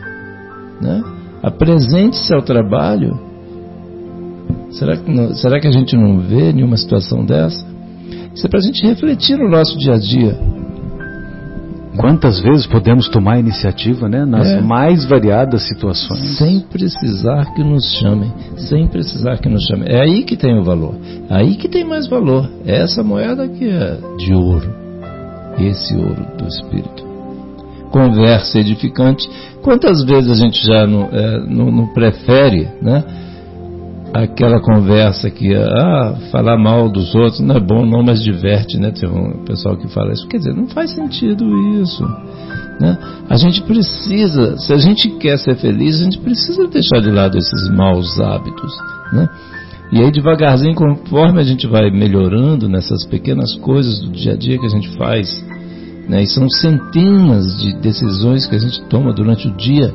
né? 0.80 1.02
Apresente-se 1.42 2.32
ao 2.32 2.42
trabalho. 2.42 3.18
Será 4.70 4.96
que, 4.96 5.10
não, 5.10 5.34
será 5.34 5.58
que 5.58 5.66
a 5.66 5.72
gente 5.72 5.96
não 5.96 6.20
vê 6.20 6.52
nenhuma 6.52 6.76
situação 6.76 7.24
dessa? 7.24 7.66
Isso 8.32 8.46
é 8.46 8.48
para 8.48 8.60
a 8.60 8.62
gente 8.62 8.86
refletir 8.86 9.36
no 9.36 9.48
nosso 9.48 9.76
dia 9.78 9.94
a 9.94 9.98
dia. 9.98 10.38
Quantas 12.00 12.40
vezes 12.40 12.66
podemos 12.66 13.08
tomar 13.10 13.38
iniciativa, 13.38 14.08
né? 14.08 14.24
Nas 14.24 14.46
é. 14.46 14.60
mais 14.62 15.04
variadas 15.04 15.68
situações. 15.68 16.38
Sem 16.38 16.60
precisar 16.60 17.52
que 17.54 17.62
nos 17.62 17.84
chamem. 17.98 18.32
Sem 18.56 18.86
precisar 18.88 19.36
que 19.36 19.48
nos 19.48 19.62
chamem. 19.66 19.86
É 19.86 20.00
aí 20.00 20.22
que 20.22 20.36
tem 20.36 20.58
o 20.58 20.64
valor. 20.64 20.94
É 21.28 21.34
aí 21.34 21.56
que 21.56 21.68
tem 21.68 21.84
mais 21.84 22.08
valor. 22.08 22.48
É 22.64 22.82
essa 22.82 23.02
moeda 23.02 23.46
que 23.46 23.68
é 23.68 23.98
de 24.16 24.32
ouro. 24.32 24.72
Esse 25.58 25.94
ouro 25.94 26.26
do 26.38 26.46
Espírito. 26.48 27.04
Conversa 27.90 28.58
edificante. 28.58 29.28
Quantas 29.60 30.02
vezes 30.02 30.30
a 30.30 30.34
gente 30.34 30.66
já 30.66 30.86
não, 30.86 31.02
é, 31.12 31.40
não, 31.46 31.70
não 31.70 31.86
prefere, 31.88 32.68
né? 32.80 33.04
Aquela 34.12 34.60
conversa 34.60 35.30
que 35.30 35.54
ah, 35.54 36.18
falar 36.30 36.58
mal 36.58 36.90
dos 36.90 37.14
outros 37.14 37.40
não 37.40 37.56
é 37.56 37.60
bom 37.60 37.86
não, 37.86 38.02
mas 38.02 38.22
diverte, 38.22 38.76
né? 38.78 38.90
Tem 38.90 39.08
um 39.08 39.44
pessoal 39.44 39.76
que 39.76 39.88
fala 39.88 40.12
isso. 40.12 40.26
Quer 40.26 40.38
dizer, 40.38 40.54
não 40.54 40.66
faz 40.68 40.90
sentido 40.90 41.44
isso. 41.80 42.04
Né? 42.80 42.98
A 43.28 43.36
gente 43.36 43.62
precisa, 43.62 44.56
se 44.58 44.72
a 44.72 44.78
gente 44.78 45.10
quer 45.18 45.38
ser 45.38 45.54
feliz, 45.56 46.00
a 46.00 46.04
gente 46.04 46.18
precisa 46.18 46.66
deixar 46.66 47.00
de 47.00 47.10
lado 47.10 47.36
esses 47.36 47.68
maus 47.70 48.18
hábitos, 48.18 48.72
né? 49.12 49.28
E 49.92 50.00
aí 50.00 50.10
devagarzinho, 50.10 50.74
conforme 50.74 51.40
a 51.40 51.44
gente 51.44 51.66
vai 51.66 51.90
melhorando 51.90 52.68
nessas 52.68 53.04
pequenas 53.06 53.54
coisas 53.56 54.00
do 54.00 54.10
dia 54.10 54.32
a 54.32 54.36
dia 54.36 54.58
que 54.58 54.66
a 54.66 54.70
gente 54.70 54.88
faz, 54.96 55.44
né? 56.08 56.22
E 56.22 56.26
são 56.26 56.48
centenas 56.48 57.60
de 57.60 57.74
decisões 57.80 58.46
que 58.46 58.56
a 58.56 58.58
gente 58.58 58.80
toma 58.84 59.12
durante 59.12 59.48
o 59.48 59.56
dia 59.56 59.92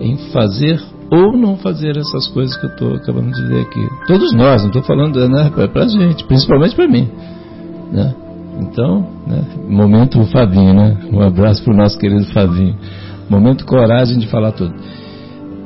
em 0.00 0.16
fazer 0.32 0.80
ou 1.10 1.36
não 1.36 1.56
fazer 1.56 1.96
essas 1.96 2.26
coisas 2.28 2.56
que 2.56 2.66
eu 2.66 2.70
estou 2.70 2.94
acabando 2.94 3.30
de 3.32 3.42
ler 3.42 3.62
aqui. 3.62 3.88
Todos 4.06 4.32
nós, 4.34 4.62
não 4.62 4.68
estou 4.68 4.82
falando 4.82 5.28
né, 5.28 5.50
para 5.50 5.84
a 5.84 5.88
gente, 5.88 6.24
principalmente 6.24 6.74
para 6.74 6.88
mim. 6.88 7.08
Né? 7.92 8.14
Então, 8.60 9.06
né, 9.26 9.44
momento 9.68 10.22
Fabinho, 10.26 10.74
né? 10.74 10.96
Um 11.12 11.20
abraço 11.20 11.62
para 11.62 11.74
o 11.74 11.76
nosso 11.76 11.98
querido 11.98 12.24
Fabinho. 12.26 12.76
Momento 13.28 13.66
coragem 13.66 14.18
de 14.18 14.26
falar 14.28 14.52
tudo. 14.52 14.74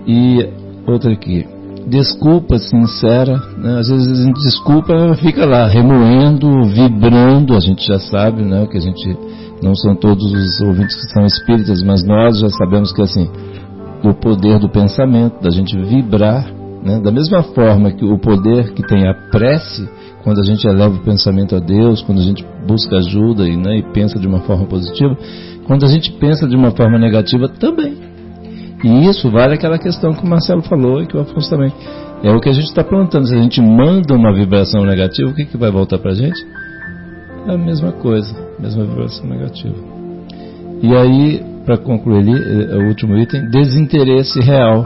E 0.06 0.48
outra 0.86 1.12
aqui. 1.12 1.46
Desculpa 1.86 2.58
sincera, 2.58 3.40
né? 3.56 3.78
às 3.78 3.88
vezes 3.88 4.20
a 4.20 4.24
gente 4.24 4.40
desculpa, 4.42 5.14
fica 5.16 5.46
lá 5.46 5.66
remoendo, 5.66 6.64
vibrando, 6.64 7.56
a 7.56 7.60
gente 7.60 7.84
já 7.86 7.98
sabe, 7.98 8.42
né, 8.42 8.66
que 8.66 8.76
a 8.76 8.80
gente 8.80 9.16
não 9.62 9.74
são 9.74 9.96
todos 9.96 10.30
os 10.30 10.60
ouvintes 10.60 10.94
que 10.94 11.12
são 11.12 11.24
espíritas, 11.24 11.82
mas 11.82 12.04
nós 12.04 12.38
já 12.38 12.48
sabemos 12.50 12.92
que 12.92 13.02
assim, 13.02 13.28
do 14.02 14.14
poder 14.14 14.58
do 14.58 14.68
pensamento, 14.68 15.42
da 15.42 15.50
gente 15.50 15.76
vibrar, 15.76 16.50
né? 16.82 17.00
da 17.00 17.10
mesma 17.10 17.42
forma 17.42 17.90
que 17.92 18.04
o 18.04 18.18
poder 18.18 18.72
que 18.72 18.82
tem 18.82 19.06
a 19.08 19.14
prece, 19.30 19.88
quando 20.22 20.40
a 20.40 20.44
gente 20.44 20.66
eleva 20.66 20.94
o 20.94 21.04
pensamento 21.04 21.54
a 21.54 21.60
Deus, 21.60 22.02
quando 22.02 22.18
a 22.18 22.24
gente 22.24 22.44
busca 22.66 22.96
ajuda 22.96 23.48
e, 23.48 23.56
né, 23.56 23.78
e 23.78 23.82
pensa 23.92 24.18
de 24.18 24.26
uma 24.26 24.40
forma 24.40 24.66
positiva, 24.66 25.16
quando 25.66 25.84
a 25.84 25.88
gente 25.88 26.12
pensa 26.12 26.46
de 26.48 26.56
uma 26.56 26.70
forma 26.70 26.98
negativa 26.98 27.48
também. 27.48 27.96
E 28.82 29.06
isso 29.06 29.30
vale 29.30 29.54
aquela 29.54 29.78
questão 29.78 30.12
que 30.12 30.24
o 30.24 30.28
Marcelo 30.28 30.62
falou 30.62 31.02
e 31.02 31.06
que 31.06 31.16
o 31.16 31.20
Afonso 31.20 31.50
também. 31.50 31.72
É 32.22 32.30
o 32.30 32.40
que 32.40 32.48
a 32.48 32.52
gente 32.52 32.66
está 32.66 32.82
plantando. 32.82 33.26
Se 33.26 33.34
a 33.34 33.42
gente 33.42 33.60
manda 33.60 34.14
uma 34.14 34.32
vibração 34.32 34.84
negativa, 34.84 35.30
o 35.30 35.34
que, 35.34 35.44
que 35.44 35.56
vai 35.56 35.70
voltar 35.70 35.98
para 35.98 36.12
a 36.12 36.14
gente? 36.14 36.38
É 37.46 37.54
a 37.54 37.58
mesma 37.58 37.92
coisa, 37.92 38.34
mesma 38.58 38.84
vibração 38.84 39.26
negativa. 39.26 39.76
E 40.82 40.94
aí, 40.94 41.42
para 41.70 41.78
concluir 41.78 42.18
ali, 42.18 42.72
é 42.72 42.76
o 42.76 42.88
último 42.88 43.16
item, 43.16 43.48
desinteresse 43.48 44.40
real. 44.40 44.84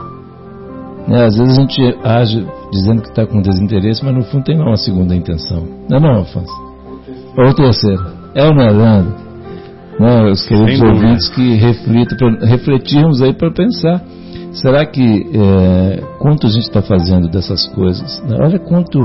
Né? 1.09 1.24
Às 1.24 1.35
vezes 1.35 1.59
a 1.59 1.61
gente 1.62 1.99
age 2.05 2.47
dizendo 2.70 3.01
que 3.01 3.09
está 3.09 3.26
com 3.26 3.41
desinteresse, 3.41 4.05
mas 4.05 4.14
no 4.14 4.22
fundo 4.24 4.45
tem 4.45 4.61
uma 4.61 4.76
segunda 4.76 5.16
intenção. 5.16 5.66
Não 5.89 5.97
é 5.97 6.01
não, 6.01 6.20
Afonso? 6.20 6.53
Ou 7.39 7.55
terceira. 7.55 8.03
É 8.35 8.45
ou 8.45 8.55
não 8.55 8.62
é, 8.62 8.70
Leandro? 8.70 9.14
Os 10.30 10.47
queridos 10.47 10.82
ouvintes 10.82 11.28
que 11.30 11.55
reflitam, 11.55 12.37
refletirmos 12.43 13.22
aí 13.22 13.32
para 13.32 13.51
pensar. 13.51 14.03
Será 14.53 14.85
que 14.85 15.26
é, 15.35 16.03
quanto 16.18 16.47
a 16.47 16.51
gente 16.51 16.64
está 16.64 16.82
fazendo 16.82 17.28
dessas 17.28 17.66
coisas? 17.68 18.22
Né? 18.24 18.37
Olha 18.41 18.59
quanto 18.59 18.99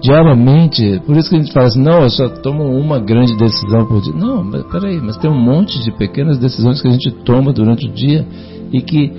diariamente, 0.00 1.00
por 1.04 1.16
isso 1.16 1.28
que 1.28 1.36
a 1.36 1.38
gente 1.40 1.52
fala 1.52 1.66
assim, 1.66 1.82
não, 1.82 2.02
eu 2.02 2.10
só 2.10 2.28
tomo 2.28 2.64
uma 2.64 2.98
grande 2.98 3.36
decisão 3.36 3.84
por 3.86 4.00
dia. 4.00 4.14
Não, 4.14 4.44
mas 4.44 4.62
peraí, 4.64 5.00
mas 5.00 5.16
tem 5.16 5.30
um 5.30 5.38
monte 5.38 5.78
de 5.82 5.90
pequenas 5.92 6.38
decisões 6.38 6.80
que 6.80 6.88
a 6.88 6.90
gente 6.90 7.10
toma 7.24 7.52
durante 7.52 7.86
o 7.86 7.92
dia 7.92 8.24
e 8.72 8.80
que 8.80 9.12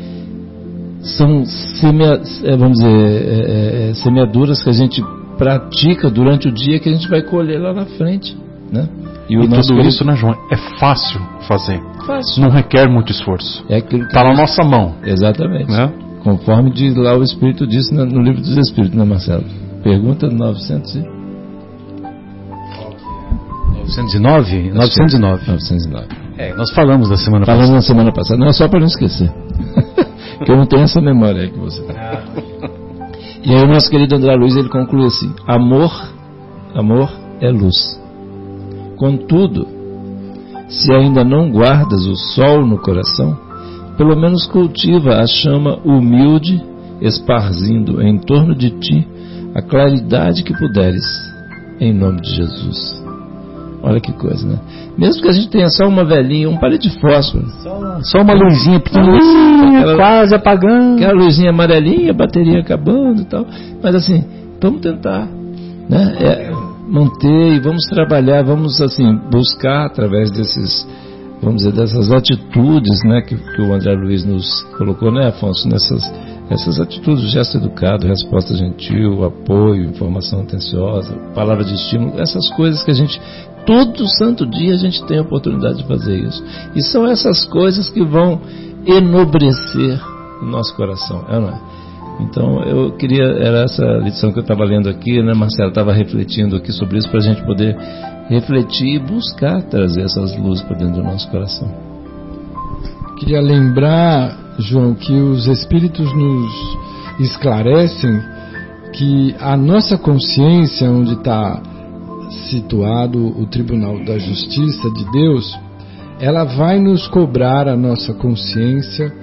são 1.01 1.45
semea, 1.45 2.21
é, 2.43 2.57
vamos 2.57 2.77
dizer, 2.77 2.89
é, 2.89 3.89
é, 3.89 3.93
semeaduras 3.95 4.63
que 4.63 4.69
a 4.69 4.73
gente 4.73 5.03
pratica 5.37 6.09
durante 6.09 6.47
o 6.47 6.51
dia 6.51 6.79
que 6.79 6.89
a 6.89 6.93
gente 6.93 7.09
vai 7.09 7.21
colher 7.21 7.59
lá 7.59 7.73
na 7.73 7.85
frente, 7.85 8.37
né? 8.71 8.87
E, 9.29 9.35
e 9.35 9.47
tudo 9.47 9.81
isso, 9.81 10.03
né, 10.03 10.15
João, 10.15 10.35
é 10.51 10.57
fácil 10.79 11.21
fazer. 11.47 11.79
Fácil. 12.05 12.41
Não 12.41 12.49
requer 12.49 12.89
muito 12.89 13.11
esforço. 13.11 13.63
É 13.69 13.77
aquilo 13.77 14.03
Está 14.03 14.23
na 14.23 14.33
nossa 14.33 14.63
mão. 14.63 14.95
Exatamente. 15.03 15.69
Né? 15.69 15.91
Conforme 16.23 16.71
diz 16.71 16.95
lá 16.95 17.15
o 17.15 17.23
Espírito 17.23 17.67
disse 17.67 17.93
no 17.93 18.21
livro 18.21 18.41
dos 18.41 18.57
Espíritos, 18.57 18.97
né, 18.97 19.05
Marcelo? 19.05 19.43
Pergunta 19.83 20.27
900 20.27 20.95
e... 20.95 21.19
909? 23.89 24.71
909. 24.71 25.51
909. 25.51 26.07
É, 26.37 26.53
nós 26.53 26.71
falamos 26.71 27.09
da 27.09 27.17
semana 27.17 27.45
Falamos 27.45 27.67
passada. 27.67 27.75
na 27.75 27.81
semana 27.81 28.11
passada. 28.13 28.39
Não 28.39 28.47
é 28.47 28.53
só 28.53 28.67
para 28.67 28.79
não 28.79 28.87
esquecer. 28.87 29.29
que 30.45 30.51
eu 30.51 30.57
não 30.57 30.65
tenho 30.65 30.83
essa 30.83 31.01
memória 31.01 31.41
aí 31.41 31.49
que 31.49 31.59
você 31.59 31.81
tem. 31.81 31.95
E 33.43 33.53
aí 33.53 33.63
o 33.63 33.67
nosso 33.67 33.89
querido 33.89 34.15
André 34.15 34.35
Luiz 34.35 34.55
ele 34.55 34.69
conclui 34.69 35.05
assim: 35.05 35.33
amor, 35.47 35.91
amor 36.75 37.11
é 37.41 37.49
luz. 37.49 37.99
Contudo, 38.97 39.67
se 40.67 40.93
ainda 40.93 41.23
não 41.23 41.49
guardas 41.49 42.05
o 42.05 42.15
sol 42.15 42.65
no 42.65 42.77
coração, 42.77 43.37
pelo 43.97 44.15
menos 44.15 44.45
cultiva 44.47 45.15
a 45.21 45.25
chama 45.25 45.79
humilde, 45.83 46.61
esparzindo 47.01 48.01
em 48.01 48.17
torno 48.17 48.55
de 48.55 48.71
ti 48.71 49.07
a 49.55 49.61
claridade 49.61 50.43
que 50.43 50.53
puderes, 50.53 51.03
em 51.79 51.93
nome 51.93 52.21
de 52.21 52.29
Jesus. 52.35 53.03
Olha 53.81 53.99
que 54.01 54.11
coisa, 54.11 54.45
né? 54.45 54.59
Mesmo 54.97 55.21
que 55.21 55.29
a 55.29 55.31
gente 55.31 55.49
tenha 55.49 55.69
só 55.69 55.87
uma 55.87 56.03
velhinha, 56.03 56.49
um 56.49 56.57
palito 56.57 56.89
de 56.89 56.99
fósforo. 56.99 57.45
Só, 57.63 57.99
só 58.01 58.21
uma 58.21 58.33
luzinha 58.33 58.79
pequenininha, 58.79 59.79
Aquela- 59.79 59.95
quase 59.95 60.35
apagando. 60.35 60.95
Aquela 60.95 61.13
luzinha 61.13 61.49
amarelinha, 61.51 62.13
bateria 62.13 62.59
acabando 62.59 63.21
e 63.21 63.25
tal. 63.25 63.45
Mas 63.81 63.95
assim, 63.95 64.23
vamos 64.61 64.81
tentar, 64.81 65.25
né? 65.89 66.17
É, 66.19 66.51
manter 66.89 67.53
e 67.53 67.59
vamos 67.61 67.85
trabalhar, 67.85 68.43
vamos 68.43 68.81
assim, 68.81 69.15
buscar 69.31 69.85
através 69.85 70.29
desses, 70.31 70.85
vamos 71.41 71.63
dizer, 71.63 71.71
dessas 71.71 72.11
atitudes, 72.11 72.99
né? 73.05 73.21
Que, 73.21 73.37
que 73.37 73.61
o 73.61 73.73
André 73.73 73.93
Luiz 73.93 74.25
nos 74.25 74.63
colocou, 74.77 75.09
né, 75.09 75.27
Afonso? 75.27 75.69
Nessas 75.69 76.03
essas 76.49 76.79
atitudes, 76.79 77.31
gesto 77.31 77.57
educado, 77.57 78.07
resposta 78.07 78.55
gentil, 78.55 79.23
apoio, 79.23 79.85
informação 79.85 80.41
atenciosa, 80.41 81.13
palavra 81.35 81.63
de 81.63 81.75
estímulo, 81.75 82.19
essas 82.19 82.49
coisas 82.49 82.83
que 82.83 82.91
a 82.91 82.93
gente, 82.93 83.21
todo 83.65 84.07
santo 84.17 84.45
dia 84.45 84.73
a 84.73 84.77
gente 84.77 85.03
tem 85.05 85.19
a 85.19 85.21
oportunidade 85.21 85.77
de 85.77 85.87
fazer 85.87 86.17
isso. 86.17 86.43
E 86.75 86.83
são 86.83 87.05
essas 87.05 87.45
coisas 87.45 87.89
que 87.89 88.03
vão 88.03 88.41
enobrecer 88.85 90.01
o 90.41 90.45
nosso 90.45 90.75
coração, 90.75 91.25
é 91.29 91.39
não 91.39 91.49
é? 91.49 91.59
Então 92.21 92.63
eu 92.63 92.91
queria, 92.97 93.23
era 93.23 93.63
essa 93.63 93.85
lição 93.97 94.31
que 94.31 94.39
eu 94.39 94.43
estava 94.43 94.63
lendo 94.65 94.89
aqui, 94.89 95.21
né, 95.23 95.33
Marcelo? 95.33 95.69
Estava 95.69 95.93
refletindo 95.93 96.55
aqui 96.55 96.71
sobre 96.73 96.97
isso 96.97 97.09
para 97.09 97.19
a 97.19 97.23
gente 97.23 97.41
poder 97.43 97.77
refletir 98.27 98.95
e 98.95 98.99
buscar 98.99 99.61
trazer 99.63 100.01
essas 100.01 100.37
luzes 100.37 100.63
para 100.63 100.77
dentro 100.77 100.95
do 100.95 101.03
nosso 101.03 101.29
coração. 101.29 101.69
Queria 103.19 103.41
lembrar, 103.41 104.37
João, 104.59 104.93
que 104.93 105.13
os 105.13 105.47
Espíritos 105.47 106.13
nos 106.13 106.77
esclarecem 107.19 108.21
que 108.93 109.35
a 109.39 109.55
nossa 109.55 109.97
consciência, 109.97 110.89
onde 110.89 111.13
está 111.13 111.61
situado 112.49 113.19
o 113.19 113.45
Tribunal 113.45 114.03
da 114.03 114.17
Justiça 114.17 114.89
de 114.91 115.11
Deus, 115.11 115.57
ela 116.19 116.43
vai 116.43 116.79
nos 116.79 117.07
cobrar 117.07 117.67
a 117.67 117.77
nossa 117.77 118.13
consciência 118.13 119.13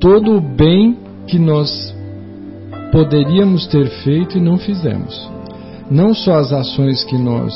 todo 0.00 0.36
o 0.36 0.40
bem 0.40 0.98
que 1.28 1.38
nós 1.38 1.94
poderíamos 2.90 3.66
ter 3.68 3.88
feito 4.02 4.36
e 4.36 4.40
não 4.40 4.58
fizemos. 4.58 5.30
Não 5.90 6.12
só 6.12 6.38
as 6.38 6.52
ações 6.52 7.04
que 7.04 7.16
nós 7.16 7.54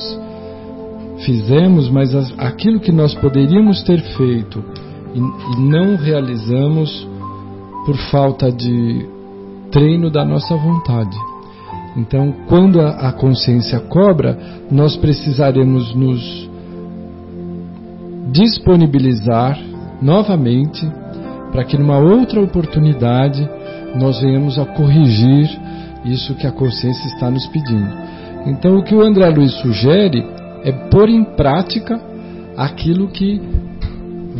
fizemos, 1.24 1.88
mas 1.88 2.14
as, 2.14 2.32
aquilo 2.38 2.78
que 2.78 2.92
nós 2.92 3.14
poderíamos 3.14 3.82
ter 3.82 4.00
feito 4.16 4.62
e 5.14 5.60
não 5.60 5.96
realizamos 5.96 7.15
por 7.86 7.96
falta 8.10 8.50
de 8.50 9.06
treino 9.70 10.10
da 10.10 10.24
nossa 10.24 10.56
vontade. 10.56 11.16
Então, 11.96 12.34
quando 12.48 12.80
a, 12.80 13.08
a 13.08 13.12
consciência 13.12 13.80
cobra, 13.80 14.36
nós 14.70 14.96
precisaremos 14.96 15.94
nos 15.94 16.50
disponibilizar 18.32 19.58
novamente 20.02 20.86
para 21.52 21.64
que 21.64 21.78
numa 21.78 21.98
outra 21.98 22.40
oportunidade 22.40 23.48
nós 23.98 24.20
venhamos 24.20 24.58
a 24.58 24.66
corrigir 24.66 25.48
isso 26.04 26.34
que 26.34 26.46
a 26.46 26.52
consciência 26.52 27.06
está 27.06 27.30
nos 27.30 27.46
pedindo. 27.46 27.90
Então, 28.46 28.76
o 28.76 28.82
que 28.82 28.94
o 28.94 29.00
André 29.00 29.28
Luiz 29.30 29.52
sugere 29.60 30.24
é 30.64 30.72
pôr 30.72 31.08
em 31.08 31.24
prática 31.24 32.00
aquilo 32.56 33.08
que 33.08 33.40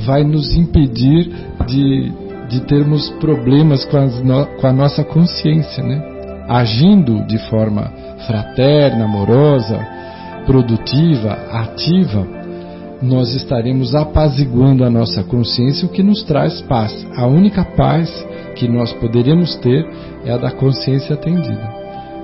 vai 0.05 0.25
nos 0.25 0.55
impedir 0.55 1.31
de, 1.67 2.13
de 2.49 2.61
termos 2.61 3.11
problemas 3.21 3.85
com, 3.85 3.99
no, 4.25 4.47
com 4.47 4.67
a 4.67 4.73
nossa 4.73 5.05
consciência, 5.05 5.83
né? 5.83 6.03
Agindo 6.49 7.27
de 7.27 7.39
forma 7.51 7.93
fraterna, 8.27 9.05
amorosa, 9.05 9.79
produtiva, 10.47 11.33
ativa, 11.51 12.27
nós 13.03 13.35
estaremos 13.35 13.95
apaziguando 13.95 14.85
a 14.85 14.91
nossa 14.91 15.23
consciência, 15.25 15.87
o 15.87 15.91
que 15.91 16.03
nos 16.03 16.23
traz 16.23 16.61
paz. 16.63 17.07
A 17.17 17.27
única 17.27 17.65
paz 17.65 18.11
que 18.55 18.67
nós 18.69 18.93
poderemos 18.95 19.55
ter 19.57 19.87
é 20.25 20.33
a 20.33 20.39
da 20.39 20.51
consciência 20.51 21.15
atendida. 21.15 21.69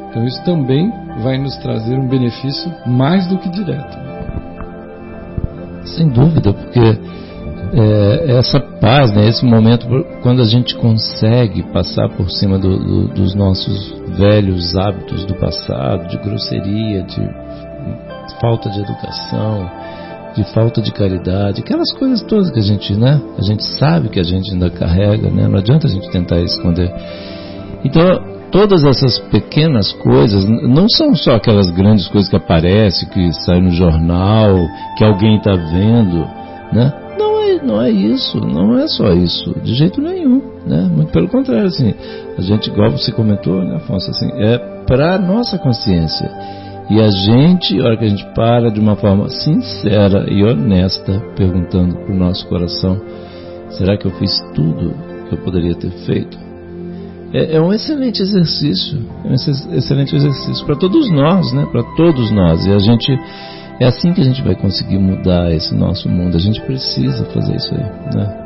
Então 0.09 0.25
isso 0.25 0.43
também 0.45 0.91
vai 1.23 1.39
nos 1.39 1.57
trazer 1.59 1.99
um 1.99 2.09
benefício 2.09 2.73
mais 2.87 3.27
do 3.27 3.39
que 3.39 3.49
direto. 3.49 3.99
Sem 5.85 6.09
dúvida, 6.09 6.53
porque 6.53 6.99
é, 7.73 8.37
essa 8.37 8.61
paz, 8.61 9.13
né, 9.13 9.29
esse 9.29 9.45
momento, 9.45 9.87
quando 10.23 10.43
a 10.43 10.45
gente 10.45 10.77
consegue 10.77 11.63
passar 11.73 12.09
por 12.11 12.31
cima 12.31 12.59
do, 12.59 12.79
do, 12.79 13.09
dos 13.09 13.35
nossos 13.35 13.95
velhos 14.19 14.77
hábitos 14.77 15.25
do 15.25 15.35
passado, 15.35 16.07
de 16.09 16.19
grosseria, 16.19 17.03
de 17.03 17.21
falta 18.41 18.69
de 18.69 18.81
educação, 18.81 19.71
de 20.35 20.45
falta 20.53 20.83
de 20.83 20.93
caridade, 20.93 21.61
aquelas 21.61 21.91
coisas 21.93 22.23
todas 22.23 22.51
que 22.51 22.59
a 22.59 22.63
gente, 22.63 22.95
né, 22.95 23.21
a 23.39 23.43
gente 23.43 23.65
sabe 23.65 24.11
que 24.11 24.21
a 24.21 24.25
gente 24.25 24.53
ainda 24.53 24.69
carrega, 24.69 25.31
né, 25.31 25.49
não 25.49 25.59
adianta 25.59 25.87
a 25.87 25.91
gente 25.91 26.11
tentar 26.11 26.41
esconder. 26.41 26.93
Então, 27.85 28.05
todas 28.51 28.85
essas 28.85 29.19
pequenas 29.31 29.93
coisas 29.95 30.47
não 30.47 30.89
são 30.91 31.15
só 31.15 31.37
aquelas 31.37 31.71
grandes 31.71 32.07
coisas 32.09 32.29
que 32.29 32.37
aparecem, 32.37 33.09
que 33.09 33.33
saem 33.45 33.63
no 33.63 33.71
jornal, 33.71 34.55
que 34.97 35.05
alguém 35.05 35.39
está 35.39 35.53
vendo, 35.55 36.29
né? 36.73 37.02
Não 37.61 37.81
é, 37.81 37.91
isso, 37.91 38.39
não 38.39 38.79
é 38.79 38.87
só 38.87 39.13
isso, 39.13 39.55
de 39.63 39.75
jeito 39.75 40.01
nenhum, 40.01 40.41
né? 40.67 40.89
Muito 40.95 41.13
pelo 41.13 41.29
contrário, 41.29 41.67
assim, 41.67 41.95
a 42.37 42.41
gente, 42.41 42.71
igual 42.71 42.91
você 42.91 43.13
comentou, 43.13 43.63
né, 43.65 43.77
Afonso, 43.77 44.11
assim, 44.11 44.31
é 44.37 44.59
para 44.87 45.19
nossa 45.19 45.59
consciência. 45.59 46.31
E 46.91 47.01
a 47.01 47.11
gente, 47.11 47.81
a 47.81 47.85
hora 47.85 47.97
que 47.97 48.05
a 48.05 48.09
gente 48.09 48.27
para 48.35 48.71
de 48.71 48.81
uma 48.81 48.97
forma 48.97 49.29
sincera 49.29 50.27
e 50.31 50.45
honesta, 50.45 51.23
perguntando 51.37 51.95
para 51.95 52.13
o 52.13 52.19
nosso 52.19 52.47
coração: 52.49 53.01
será 53.71 53.97
que 53.97 54.07
eu 54.07 54.11
fiz 54.13 54.31
tudo 54.55 54.95
que 55.29 55.35
eu 55.35 55.39
poderia 55.39 55.75
ter 55.75 55.91
feito? 56.05 56.37
É, 57.33 57.57
é 57.57 57.61
um 57.61 57.73
excelente 57.73 58.21
exercício, 58.21 59.01
é 59.25 59.29
um 59.29 59.33
excelente 59.77 60.15
exercício 60.15 60.67
para 60.67 60.77
todos 60.77 61.11
nós, 61.11 61.51
né? 61.53 61.67
Para 61.71 61.83
todos 61.97 62.31
nós. 62.31 62.67
E 62.67 62.73
a 62.73 62.79
gente 62.79 63.19
é 63.83 63.87
assim 63.87 64.13
que 64.13 64.21
a 64.21 64.25
gente 64.25 64.43
vai 64.43 64.55
conseguir 64.55 64.99
mudar 64.99 65.53
esse 65.53 65.75
nosso 65.75 66.09
mundo. 66.09 66.37
A 66.37 66.41
gente 66.41 66.61
precisa 66.63 67.25
fazer 67.27 67.57
isso 67.57 67.75
aí, 67.75 68.15
né? 68.15 68.39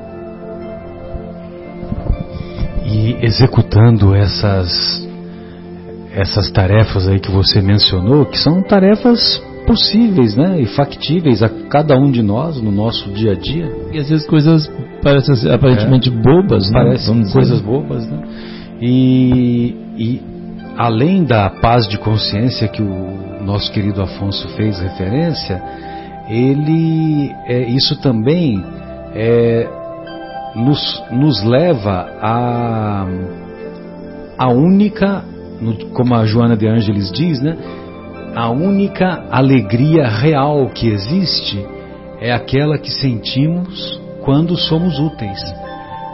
E 2.87 3.24
executando 3.24 4.14
essas 4.14 5.07
essas 6.12 6.51
tarefas 6.51 7.07
aí 7.07 7.20
que 7.20 7.30
você 7.30 7.61
mencionou, 7.61 8.24
que 8.24 8.39
são 8.39 8.62
tarefas 8.62 9.43
possíveis, 9.66 10.34
né, 10.34 10.59
e 10.62 10.64
factíveis 10.64 11.43
a 11.43 11.49
cada 11.68 11.95
um 11.99 12.11
de 12.11 12.22
nós 12.22 12.62
no 12.62 12.72
nosso 12.72 13.11
dia 13.11 13.32
a 13.32 13.34
dia. 13.34 13.70
E 13.93 13.99
às 13.99 14.09
vezes 14.09 14.26
coisas 14.26 14.70
parecem 15.03 15.53
aparentemente 15.53 16.09
é. 16.09 16.12
bobas, 16.12 16.70
né? 16.70 16.78
Parecem 16.84 17.22
coisas 17.30 17.61
bobas, 17.61 18.07
né? 18.07 18.22
E, 18.80 19.74
e 19.99 20.22
além 20.76 21.24
da 21.24 21.51
paz 21.51 21.87
de 21.87 21.99
consciência 21.99 22.68
que 22.68 22.80
o 22.80 23.26
nosso 23.47 23.72
querido 23.72 24.03
Afonso 24.03 24.49
fez 24.57 24.78
referência, 24.78 25.62
ele 26.28 27.32
é, 27.47 27.62
isso 27.68 28.01
também 28.01 28.62
é, 29.14 29.68
nos, 30.55 31.03
nos 31.12 31.42
leva 31.44 32.09
a 32.20 33.07
a 34.38 34.49
única, 34.49 35.24
como 35.94 36.14
a 36.14 36.26
Joana 36.26 36.57
de 36.57 36.68
Ângeles 36.68 37.11
diz, 37.11 37.40
né? 37.40 37.57
A 38.34 38.51
única 38.51 39.24
alegria 39.30 40.07
real 40.07 40.68
que 40.68 40.88
existe 40.88 41.64
é 42.20 42.32
aquela 42.32 42.76
que 42.76 42.90
sentimos 42.90 43.99
quando 44.22 44.57
somos 44.57 44.99
úteis. 44.99 45.40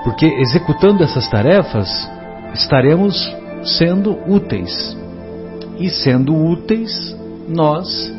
Porque 0.04 0.26
executando 0.26 1.02
essas 1.02 1.28
tarefas, 1.28 1.88
estaremos 2.54 3.16
sendo 3.64 4.16
úteis. 4.26 4.96
E 5.78 5.88
sendo 5.88 6.32
úteis, 6.32 7.16
nós 7.52 8.12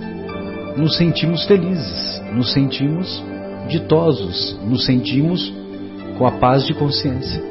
nos 0.77 0.97
sentimos 0.97 1.45
felizes, 1.45 2.21
nos 2.33 2.51
sentimos 2.51 3.23
ditosos, 3.67 4.57
nos 4.67 4.85
sentimos 4.85 5.53
com 6.17 6.25
a 6.25 6.31
paz 6.31 6.65
de 6.65 6.73
consciência. 6.73 7.41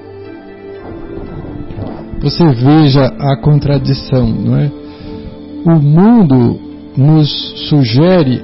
Você 2.20 2.44
veja 2.44 3.04
a 3.18 3.36
contradição, 3.36 4.28
não 4.28 4.56
é? 4.56 4.70
O 5.64 5.80
mundo 5.80 6.60
nos 6.96 7.30
sugere 7.68 8.42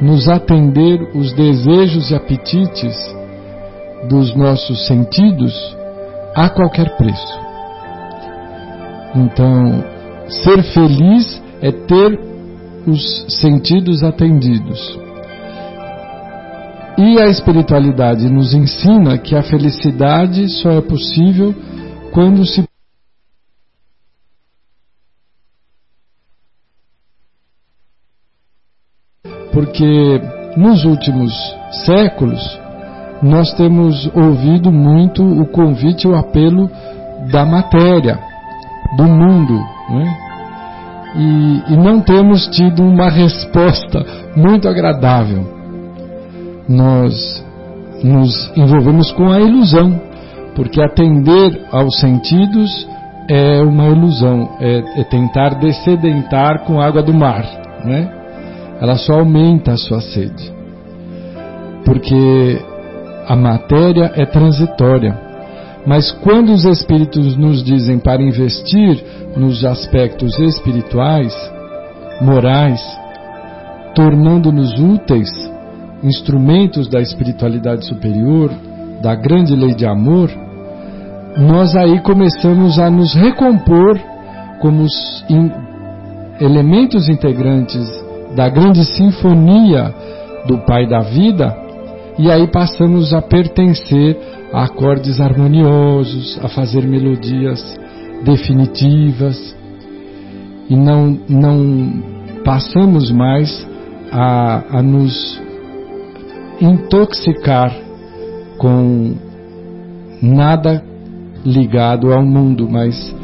nos 0.00 0.28
atender 0.28 1.10
os 1.14 1.32
desejos 1.32 2.10
e 2.10 2.14
apetites 2.14 2.96
dos 4.08 4.34
nossos 4.36 4.86
sentidos 4.86 5.54
a 6.34 6.48
qualquer 6.50 6.96
preço. 6.96 7.40
Então, 9.14 9.82
ser 10.28 10.62
feliz 10.62 11.42
é 11.62 11.72
ter 11.72 12.35
os 12.86 13.26
sentidos 13.40 14.02
atendidos. 14.02 14.98
E 16.98 17.20
a 17.20 17.26
espiritualidade 17.26 18.28
nos 18.30 18.54
ensina 18.54 19.18
que 19.18 19.34
a 19.34 19.42
felicidade 19.42 20.48
só 20.48 20.70
é 20.70 20.80
possível 20.80 21.54
quando 22.12 22.46
se 22.46 22.64
porque 29.52 30.20
nos 30.56 30.84
últimos 30.84 31.32
séculos 31.84 32.40
nós 33.22 33.52
temos 33.54 34.06
ouvido 34.14 34.70
muito 34.70 35.22
o 35.22 35.46
convite 35.46 36.06
e 36.06 36.10
o 36.10 36.14
apelo 36.14 36.70
da 37.30 37.44
matéria, 37.44 38.18
do 38.96 39.04
mundo, 39.04 39.54
né? 39.90 40.25
E, 41.16 41.72
e 41.72 41.76
não 41.76 42.00
temos 42.00 42.46
tido 42.48 42.82
uma 42.82 43.08
resposta 43.08 44.04
muito 44.36 44.68
agradável. 44.68 45.44
Nós 46.68 47.44
nos 48.04 48.52
envolvemos 48.56 49.10
com 49.12 49.30
a 49.30 49.40
ilusão, 49.40 50.00
porque 50.54 50.80
atender 50.82 51.66
aos 51.72 51.98
sentidos 51.98 52.88
é 53.28 53.62
uma 53.62 53.88
ilusão, 53.88 54.56
é, 54.60 55.00
é 55.00 55.04
tentar 55.04 55.58
descedentar 55.58 56.64
com 56.64 56.80
água 56.80 57.02
do 57.02 57.12
mar, 57.12 57.44
né? 57.84 58.12
ela 58.80 58.96
só 58.96 59.14
aumenta 59.14 59.72
a 59.72 59.76
sua 59.76 60.00
sede. 60.00 60.52
Porque 61.84 62.60
a 63.26 63.34
matéria 63.34 64.12
é 64.14 64.26
transitória. 64.26 65.25
Mas 65.86 66.10
quando 66.10 66.52
os 66.52 66.64
espíritos 66.64 67.36
nos 67.36 67.62
dizem 67.62 67.98
para 67.98 68.20
investir 68.20 69.04
nos 69.36 69.64
aspectos 69.64 70.36
espirituais, 70.38 71.32
morais, 72.20 72.80
tornando-nos 73.94 74.78
úteis, 74.80 75.30
instrumentos 76.02 76.88
da 76.88 77.00
espiritualidade 77.00 77.86
superior, 77.86 78.50
da 79.00 79.14
grande 79.14 79.54
lei 79.54 79.74
de 79.74 79.86
amor, 79.86 80.28
nós 81.38 81.76
aí 81.76 82.00
começamos 82.00 82.78
a 82.78 82.90
nos 82.90 83.14
recompor 83.14 84.00
como 84.60 84.82
os 84.82 85.24
in, 85.30 85.52
elementos 86.40 87.08
integrantes 87.08 87.86
da 88.34 88.48
grande 88.48 88.84
sinfonia 88.84 89.94
do 90.46 90.58
Pai 90.58 90.86
da 90.88 91.00
vida, 91.00 91.65
e 92.18 92.30
aí 92.30 92.46
passamos 92.46 93.12
a 93.12 93.20
pertencer 93.20 94.16
a 94.52 94.64
acordes 94.64 95.20
harmoniosos, 95.20 96.38
a 96.42 96.48
fazer 96.48 96.86
melodias 96.86 97.78
definitivas, 98.24 99.54
e 100.68 100.74
não, 100.74 101.18
não 101.28 102.02
passamos 102.44 103.10
mais 103.10 103.66
a, 104.10 104.78
a 104.78 104.82
nos 104.82 105.40
intoxicar 106.60 107.72
com 108.58 109.14
nada 110.22 110.82
ligado 111.44 112.12
ao 112.12 112.24
mundo, 112.24 112.68
mas 112.68 113.14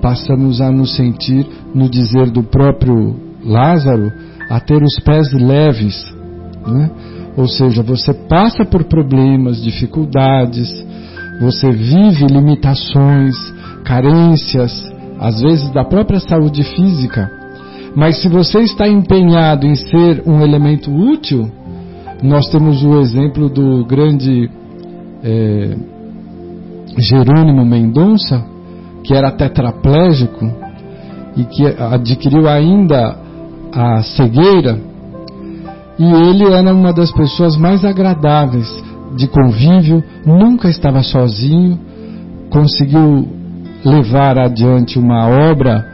passamos 0.00 0.60
a 0.60 0.70
nos 0.70 0.94
sentir, 0.94 1.46
no 1.74 1.90
dizer 1.90 2.30
do 2.30 2.42
próprio 2.42 3.16
Lázaro, 3.44 4.12
a 4.48 4.60
ter 4.60 4.82
os 4.82 4.98
pés 5.00 5.32
leves. 5.32 6.14
Né? 6.66 6.90
Ou 7.36 7.46
seja, 7.46 7.82
você 7.82 8.14
passa 8.14 8.64
por 8.64 8.84
problemas, 8.84 9.62
dificuldades, 9.62 10.68
você 11.40 11.70
vive 11.70 12.26
limitações, 12.26 13.34
carências, 13.84 14.72
às 15.18 15.40
vezes 15.40 15.70
da 15.70 15.84
própria 15.84 16.18
saúde 16.18 16.62
física. 16.62 17.30
Mas 17.94 18.20
se 18.20 18.28
você 18.28 18.60
está 18.60 18.88
empenhado 18.88 19.66
em 19.66 19.74
ser 19.74 20.22
um 20.26 20.42
elemento 20.42 20.90
útil, 20.90 21.50
nós 22.22 22.48
temos 22.48 22.82
o 22.82 22.98
exemplo 23.00 23.48
do 23.48 23.84
grande 23.84 24.50
é, 25.22 25.76
Jerônimo 26.98 27.64
Mendonça, 27.64 28.44
que 29.02 29.14
era 29.14 29.30
tetraplégico 29.30 30.50
e 31.36 31.44
que 31.44 31.66
adquiriu 31.66 32.48
ainda 32.48 33.18
a 33.72 34.02
cegueira, 34.02 34.78
e 35.98 36.04
ele 36.04 36.52
era 36.52 36.74
uma 36.74 36.92
das 36.92 37.10
pessoas 37.10 37.56
mais 37.56 37.84
agradáveis 37.84 38.68
de 39.16 39.26
convívio, 39.28 40.04
nunca 40.26 40.68
estava 40.68 41.02
sozinho, 41.02 41.78
conseguiu 42.50 43.28
levar 43.84 44.38
adiante 44.38 44.98
uma 44.98 45.26
obra 45.26 45.84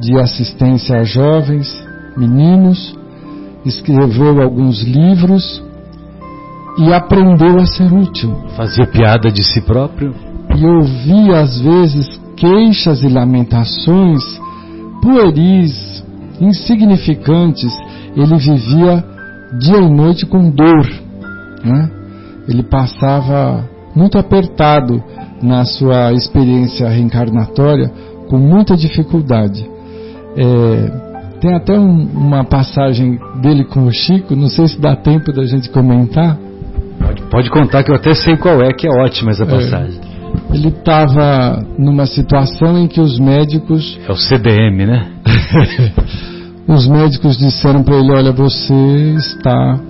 de 0.00 0.18
assistência 0.18 0.98
a 0.98 1.04
jovens, 1.04 1.68
meninos, 2.16 2.96
escreveu 3.64 4.42
alguns 4.42 4.82
livros 4.82 5.62
e 6.78 6.92
aprendeu 6.92 7.58
a 7.58 7.66
ser 7.66 7.92
útil. 7.92 8.34
Fazia 8.56 8.86
piada 8.86 9.30
de 9.30 9.44
si 9.44 9.60
próprio? 9.60 10.14
E 10.56 10.66
ouvia 10.66 11.40
às 11.40 11.60
vezes 11.60 12.20
queixas 12.36 13.02
e 13.02 13.08
lamentações 13.08 14.22
pueris 15.02 16.02
insignificantes, 16.40 17.72
ele 18.16 18.36
vivia 18.36 19.11
dia 19.58 19.78
e 19.78 19.88
noite 19.88 20.26
com 20.26 20.50
dor. 20.50 20.86
Né? 21.64 21.90
Ele 22.48 22.62
passava 22.62 23.68
muito 23.94 24.18
apertado 24.18 25.02
na 25.42 25.64
sua 25.64 26.12
experiência 26.12 26.88
reencarnatória, 26.88 27.90
com 28.28 28.38
muita 28.38 28.76
dificuldade. 28.76 29.68
É, 30.36 31.38
tem 31.40 31.54
até 31.54 31.78
um, 31.78 32.08
uma 32.14 32.44
passagem 32.44 33.18
dele 33.40 33.64
com 33.64 33.86
o 33.86 33.92
Chico, 33.92 34.34
não 34.34 34.48
sei 34.48 34.68
se 34.68 34.80
dá 34.80 34.96
tempo 34.96 35.32
da 35.32 35.44
gente 35.44 35.68
comentar. 35.70 36.38
Pode, 36.98 37.22
pode 37.22 37.50
contar 37.50 37.82
que 37.82 37.90
eu 37.90 37.96
até 37.96 38.14
sei 38.14 38.36
qual 38.36 38.62
é, 38.62 38.72
que 38.72 38.86
é 38.86 38.90
ótima 38.90 39.32
essa 39.32 39.44
é. 39.44 39.46
passagem. 39.46 40.00
É 40.08 40.12
ele 40.54 40.68
estava 40.68 41.62
numa 41.78 42.06
situação 42.06 42.78
em 42.78 42.86
que 42.86 43.00
os 43.00 43.18
médicos. 43.18 43.98
É 44.08 44.12
o 44.12 44.16
CDM, 44.16 44.86
né? 44.86 45.10
os 46.66 46.86
médicos 46.86 47.36
disseram 47.36 47.82
para 47.82 47.96
ele: 47.96 48.12
Olha, 48.12 48.32
você 48.32 49.14
está 49.16 49.80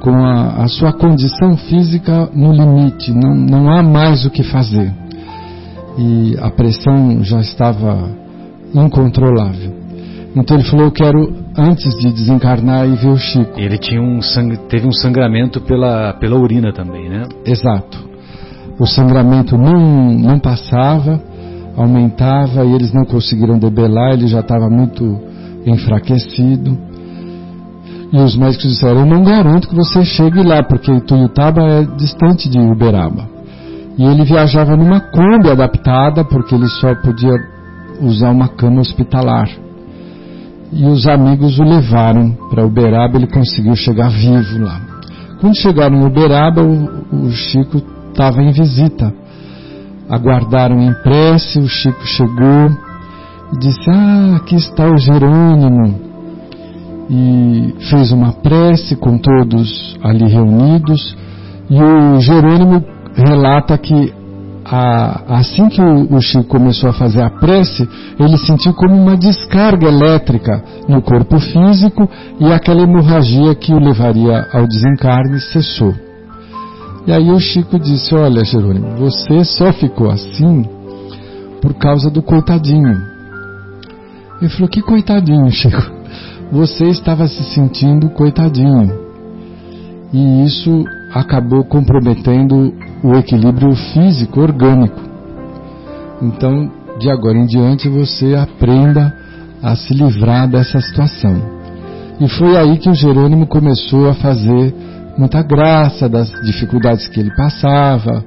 com 0.00 0.14
a, 0.14 0.62
a, 0.62 0.68
sua 0.68 0.92
condição 0.92 1.56
física 1.56 2.28
no 2.34 2.52
limite, 2.52 3.12
não, 3.12 3.34
não 3.34 3.70
há 3.70 3.82
mais 3.82 4.24
o 4.24 4.30
que 4.30 4.42
fazer. 4.42 4.92
E 5.98 6.36
a 6.40 6.50
pressão 6.50 7.22
já 7.24 7.40
estava 7.40 8.08
incontrolável. 8.74 9.76
Então 10.36 10.56
ele 10.56 10.68
falou: 10.68 10.86
Eu 10.86 10.92
quero, 10.92 11.34
antes 11.56 11.96
de 11.98 12.12
desencarnar, 12.12 12.86
ir 12.86 12.96
ver 12.96 13.08
o 13.08 13.16
Chico. 13.16 13.58
Ele 13.58 13.78
tinha 13.78 14.00
um 14.00 14.20
teve 14.68 14.86
um 14.86 14.92
sangramento 14.92 15.60
pela, 15.60 16.12
pela 16.14 16.38
urina 16.38 16.72
também, 16.72 17.08
né? 17.08 17.24
Exato. 17.44 18.06
O 18.78 18.86
sangramento 18.86 19.58
não, 19.58 20.12
não 20.12 20.38
passava, 20.38 21.20
aumentava 21.76 22.64
e 22.64 22.72
eles 22.72 22.92
não 22.92 23.04
conseguiram 23.04 23.58
debelar, 23.58 24.12
ele 24.12 24.28
já 24.28 24.38
estava 24.38 24.70
muito 24.70 25.27
enfraquecido. 25.66 26.76
E 28.12 28.16
os 28.16 28.36
médicos 28.36 28.68
disseram: 28.68 29.00
Eu 29.00 29.06
não 29.06 29.22
garanto 29.22 29.68
que 29.68 29.74
você 29.74 30.04
chegue 30.04 30.42
lá, 30.42 30.62
porque 30.62 30.90
Ituiutaba 30.90 31.62
é 31.62 31.82
distante 31.96 32.48
de 32.48 32.58
Uberaba. 32.58 33.28
E 33.98 34.04
ele 34.04 34.24
viajava 34.24 34.76
numa 34.76 35.00
Kombi 35.00 35.50
adaptada, 35.50 36.24
porque 36.24 36.54
ele 36.54 36.68
só 36.68 36.94
podia 36.94 37.34
usar 38.00 38.30
uma 38.30 38.48
cama 38.48 38.80
hospitalar. 38.80 39.48
E 40.72 40.84
os 40.86 41.06
amigos 41.06 41.58
o 41.58 41.64
levaram 41.64 42.30
para 42.50 42.64
Uberaba, 42.64 43.16
ele 43.16 43.26
conseguiu 43.26 43.74
chegar 43.74 44.08
vivo 44.10 44.64
lá. 44.64 44.80
Quando 45.40 45.56
chegaram 45.56 45.96
em 45.96 46.04
Uberaba, 46.04 46.62
o, 46.62 47.26
o 47.26 47.30
Chico 47.30 47.82
estava 48.10 48.42
em 48.42 48.52
visita. 48.52 49.12
Aguardaram 50.08 50.80
em 50.80 50.92
prece, 51.02 51.58
o 51.58 51.68
Chico 51.68 52.06
chegou 52.06 52.87
e 53.52 53.58
disse: 53.58 53.90
Ah, 53.90 54.36
aqui 54.36 54.56
está 54.56 54.90
o 54.90 54.96
Jerônimo. 54.96 56.08
E 57.10 57.74
fez 57.88 58.12
uma 58.12 58.32
prece 58.32 58.94
com 58.96 59.16
todos 59.16 59.96
ali 60.02 60.26
reunidos. 60.26 61.16
E 61.70 61.82
o 61.82 62.20
Jerônimo 62.20 62.84
relata 63.14 63.78
que 63.78 64.12
a, 64.64 65.38
assim 65.38 65.68
que 65.68 65.80
o, 65.80 66.14
o, 66.14 66.20
Chico 66.20 66.44
começou 66.44 66.90
a 66.90 66.92
fazer 66.92 67.22
a 67.22 67.30
prece, 67.30 67.88
ele 68.20 68.36
sentiu 68.36 68.74
como 68.74 68.94
uma 68.94 69.16
descarga 69.16 69.88
elétrica 69.88 70.62
no 70.86 71.00
corpo 71.00 71.40
físico 71.40 72.08
e 72.38 72.52
aquela 72.52 72.82
hemorragia 72.82 73.54
que 73.54 73.72
o 73.72 73.78
levaria 73.78 74.46
ao 74.52 74.66
desencarne 74.66 75.40
cessou. 75.40 75.94
E 77.06 77.12
aí 77.12 77.30
o 77.30 77.40
Chico 77.40 77.78
disse: 77.78 78.14
Olha, 78.14 78.44
Jerônimo, 78.44 78.96
você 78.96 79.42
só 79.44 79.72
ficou 79.72 80.10
assim 80.10 80.66
por 81.62 81.72
causa 81.74 82.10
do 82.10 82.22
coitadinho. 82.22 83.17
Ele 84.40 84.50
falou: 84.50 84.68
Que 84.68 84.82
coitadinho, 84.82 85.50
Chico? 85.50 85.98
Você 86.50 86.84
estava 86.86 87.28
se 87.28 87.42
sentindo 87.54 88.08
coitadinho. 88.10 89.08
E 90.12 90.44
isso 90.44 90.84
acabou 91.12 91.64
comprometendo 91.64 92.72
o 93.02 93.14
equilíbrio 93.14 93.74
físico 93.74 94.40
orgânico. 94.40 95.00
Então, 96.22 96.70
de 96.98 97.10
agora 97.10 97.36
em 97.36 97.46
diante, 97.46 97.88
você 97.88 98.34
aprenda 98.34 99.14
a 99.62 99.76
se 99.76 99.92
livrar 99.92 100.48
dessa 100.48 100.80
situação. 100.80 101.58
E 102.20 102.28
foi 102.28 102.56
aí 102.56 102.78
que 102.78 102.88
o 102.88 102.94
Jerônimo 102.94 103.46
começou 103.46 104.08
a 104.08 104.14
fazer 104.14 104.74
muita 105.16 105.42
graça 105.42 106.08
das 106.08 106.30
dificuldades 106.42 107.06
que 107.08 107.20
ele 107.20 107.34
passava 107.36 108.24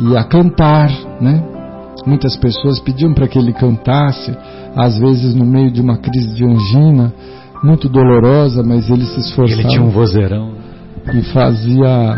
e 0.00 0.16
a 0.16 0.24
cantar, 0.24 0.90
né? 1.20 1.57
Muitas 2.06 2.36
pessoas 2.36 2.78
pediam 2.80 3.12
para 3.12 3.28
que 3.28 3.38
ele 3.38 3.52
cantasse, 3.52 4.36
às 4.76 4.98
vezes 4.98 5.34
no 5.34 5.44
meio 5.44 5.70
de 5.70 5.80
uma 5.80 5.98
crise 5.98 6.34
de 6.34 6.44
angina, 6.44 7.12
muito 7.62 7.88
dolorosa, 7.88 8.62
mas 8.62 8.88
ele 8.88 9.04
se 9.04 9.20
esforçava. 9.20 9.60
Ele 9.60 9.68
tinha 9.68 9.82
um 9.82 9.90
vozeirão. 9.90 10.52
E 11.12 11.22
fazia 11.32 12.16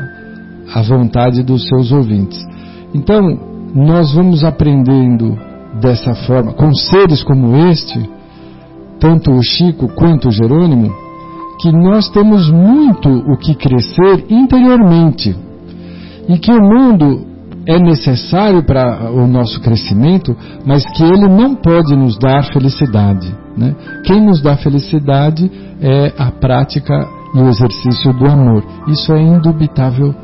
a 0.74 0.82
vontade 0.82 1.42
dos 1.42 1.66
seus 1.68 1.92
ouvintes. 1.92 2.38
Então, 2.94 3.20
nós 3.74 4.14
vamos 4.14 4.44
aprendendo 4.44 5.36
dessa 5.80 6.14
forma, 6.14 6.52
com 6.52 6.72
seres 6.74 7.22
como 7.22 7.56
este, 7.68 7.98
tanto 8.98 9.30
o 9.30 9.42
Chico 9.42 9.88
quanto 9.94 10.28
o 10.28 10.32
Jerônimo, 10.32 10.92
que 11.60 11.70
nós 11.70 12.08
temos 12.08 12.50
muito 12.50 13.08
o 13.08 13.36
que 13.36 13.54
crescer 13.54 14.26
interiormente 14.28 15.36
e 16.28 16.38
que 16.38 16.50
o 16.50 16.60
mundo 16.60 17.29
é 17.66 17.78
necessário 17.78 18.62
para 18.62 19.10
o 19.10 19.26
nosso 19.26 19.60
crescimento, 19.60 20.36
mas 20.64 20.84
que 20.96 21.02
ele 21.02 21.28
não 21.28 21.54
pode 21.54 21.94
nos 21.94 22.18
dar 22.18 22.44
felicidade. 22.52 23.34
Né? 23.56 23.74
Quem 24.04 24.20
nos 24.24 24.40
dá 24.40 24.56
felicidade 24.56 25.50
é 25.80 26.12
a 26.16 26.30
prática 26.30 26.94
e 27.34 27.38
o 27.38 27.48
exercício 27.48 28.12
do 28.12 28.26
amor. 28.26 28.64
Isso 28.88 29.12
é 29.12 29.20
indubitável 29.20 30.14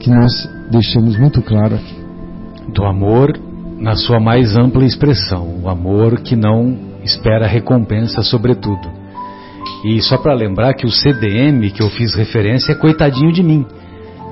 que 0.00 0.10
nós 0.10 0.32
deixamos 0.70 1.18
muito 1.18 1.42
claro 1.42 1.74
aqui. 1.74 1.96
Do 2.72 2.84
amor 2.84 3.32
na 3.78 3.94
sua 3.94 4.18
mais 4.18 4.56
ampla 4.56 4.84
expressão, 4.84 5.60
o 5.62 5.68
amor 5.68 6.20
que 6.20 6.34
não 6.34 6.76
espera 7.04 7.46
recompensa 7.46 8.22
sobretudo. 8.22 8.98
E 9.84 10.00
só 10.02 10.18
para 10.18 10.34
lembrar 10.34 10.74
que 10.74 10.86
o 10.86 10.90
CDM 10.90 11.70
que 11.70 11.82
eu 11.82 11.90
fiz 11.90 12.14
referência 12.14 12.72
é 12.72 12.74
coitadinho 12.74 13.32
de 13.32 13.42
mim. 13.42 13.64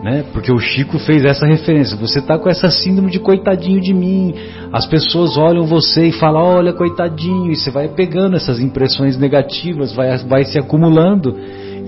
Né? 0.07 0.25
Porque 0.33 0.53
o 0.53 0.59
Chico 0.61 1.01
fez 1.01 1.25
essa 1.25 1.45
referência. 1.45 1.97
Você 1.97 2.21
está 2.21 2.39
com 2.39 2.49
essa 2.49 2.71
síndrome 2.71 3.11
de 3.11 3.19
coitadinho 3.19 3.81
de 3.81 3.93
mim. 3.93 4.33
As 4.73 4.87
pessoas 4.87 5.37
olham 5.37 5.67
você 5.67 6.07
e 6.07 6.13
falam, 6.13 6.45
olha, 6.45 6.73
coitadinho. 6.73 7.51
E 7.51 7.57
você 7.57 7.73
vai 7.73 7.89
pegando 7.89 8.37
essas 8.37 8.61
impressões 8.61 9.19
negativas, 9.19 9.93
vai, 9.93 10.17
vai 10.19 10.45
se 10.45 10.61
acumulando. 10.61 11.37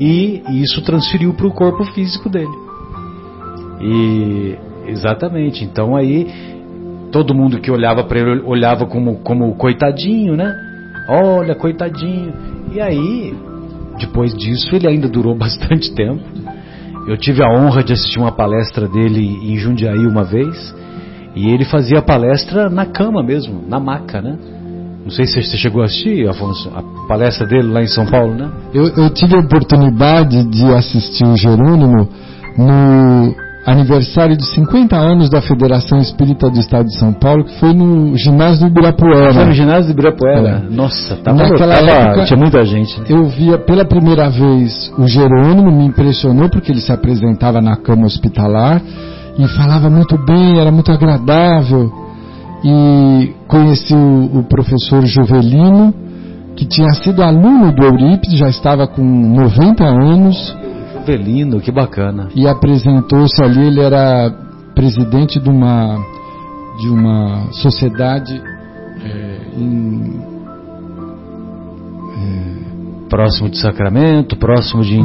E, 0.00 0.42
e 0.48 0.62
isso 0.64 0.82
transferiu 0.82 1.32
para 1.32 1.46
o 1.46 1.52
corpo 1.52 1.84
físico 1.92 2.28
dele. 2.28 2.50
E 3.80 4.58
exatamente. 4.88 5.62
Então 5.62 5.94
aí 5.94 6.26
todo 7.12 7.32
mundo 7.32 7.60
que 7.60 7.70
olhava 7.70 8.02
para 8.02 8.18
ele 8.18 8.42
olhava 8.44 8.84
como 8.86 9.20
como 9.20 9.54
coitadinho, 9.54 10.36
né? 10.36 10.52
Olha, 11.08 11.54
coitadinho. 11.54 12.34
E 12.72 12.80
aí, 12.80 13.32
depois 13.96 14.34
disso, 14.34 14.74
ele 14.74 14.88
ainda 14.88 15.08
durou 15.08 15.36
bastante 15.38 15.94
tempo. 15.94 16.57
Eu 17.08 17.16
tive 17.16 17.42
a 17.42 17.48
honra 17.48 17.82
de 17.82 17.94
assistir 17.94 18.18
uma 18.18 18.30
palestra 18.30 18.86
dele 18.86 19.20
em 19.42 19.56
Jundiaí 19.56 20.06
uma 20.06 20.24
vez, 20.24 20.74
e 21.34 21.48
ele 21.48 21.64
fazia 21.64 22.00
a 22.00 22.02
palestra 22.02 22.68
na 22.68 22.84
cama 22.84 23.22
mesmo, 23.22 23.64
na 23.66 23.80
maca, 23.80 24.20
né? 24.20 24.36
Não 25.02 25.10
sei 25.10 25.24
se 25.24 25.42
você 25.42 25.56
chegou 25.56 25.80
a 25.80 25.86
assistir, 25.86 26.28
Afonso, 26.28 26.68
a 26.68 26.82
palestra 27.08 27.46
dele 27.46 27.68
lá 27.68 27.82
em 27.82 27.86
São 27.86 28.04
Paulo, 28.04 28.34
né? 28.34 28.50
Eu, 28.74 28.88
eu 28.88 29.08
tive 29.08 29.36
a 29.36 29.40
oportunidade 29.40 30.44
de 30.50 30.64
assistir 30.74 31.24
o 31.24 31.34
Jerônimo 31.34 32.10
no 32.58 33.34
aniversário 33.70 34.36
de 34.36 34.46
50 34.46 34.96
anos 34.96 35.28
da 35.28 35.42
Federação 35.42 35.98
Espírita 35.98 36.48
do 36.48 36.58
Estado 36.58 36.86
de 36.86 36.98
São 36.98 37.12
Paulo, 37.12 37.44
que 37.44 37.58
foi 37.60 37.74
no 37.74 38.16
ginásio 38.16 38.60
do 38.60 38.66
Ibirapuera. 38.68 39.34
Foi 39.34 39.44
no 39.44 39.52
ginásio 39.52 39.86
do 39.86 39.92
Ibirapuera? 39.92 40.64
É. 40.66 40.74
Nossa, 40.74 41.16
tava, 41.16 41.38
Naquela 41.38 41.74
tava, 41.74 41.90
época, 41.90 42.24
tinha 42.24 42.38
muita 42.38 42.64
gente. 42.64 42.98
Né? 42.98 43.06
Eu 43.10 43.26
via 43.26 43.58
pela 43.58 43.84
primeira 43.84 44.30
vez 44.30 44.90
o 44.98 45.06
Jerônimo, 45.06 45.70
me 45.70 45.86
impressionou 45.86 46.48
porque 46.48 46.72
ele 46.72 46.80
se 46.80 46.92
apresentava 46.92 47.60
na 47.60 47.76
cama 47.76 48.06
hospitalar 48.06 48.80
e 49.38 49.46
falava 49.48 49.90
muito 49.90 50.16
bem, 50.24 50.58
era 50.58 50.72
muito 50.72 50.90
agradável. 50.90 51.92
E 52.64 53.32
conheci 53.46 53.94
o, 53.94 54.38
o 54.38 54.42
professor 54.44 55.04
Juvelino, 55.06 55.94
que 56.56 56.66
tinha 56.66 56.90
sido 56.94 57.22
aluno 57.22 57.72
do 57.72 57.84
Eurípides, 57.84 58.38
já 58.38 58.48
estava 58.48 58.86
com 58.86 59.02
90 59.02 59.84
anos 59.84 60.56
Avelino, 61.08 61.60
que 61.60 61.72
bacana. 61.72 62.28
E 62.34 62.46
apresentou-se 62.46 63.42
ali, 63.42 63.66
ele 63.66 63.80
era 63.80 64.30
presidente 64.74 65.40
de 65.40 65.48
uma, 65.48 65.96
de 66.78 66.88
uma 66.88 67.50
sociedade 67.52 68.40
é, 69.02 69.40
em, 69.56 70.20
é, 72.14 73.08
próximo 73.08 73.48
de 73.48 73.58
Sacramento, 73.58 74.36
próximo 74.36 74.82
de 74.82 74.96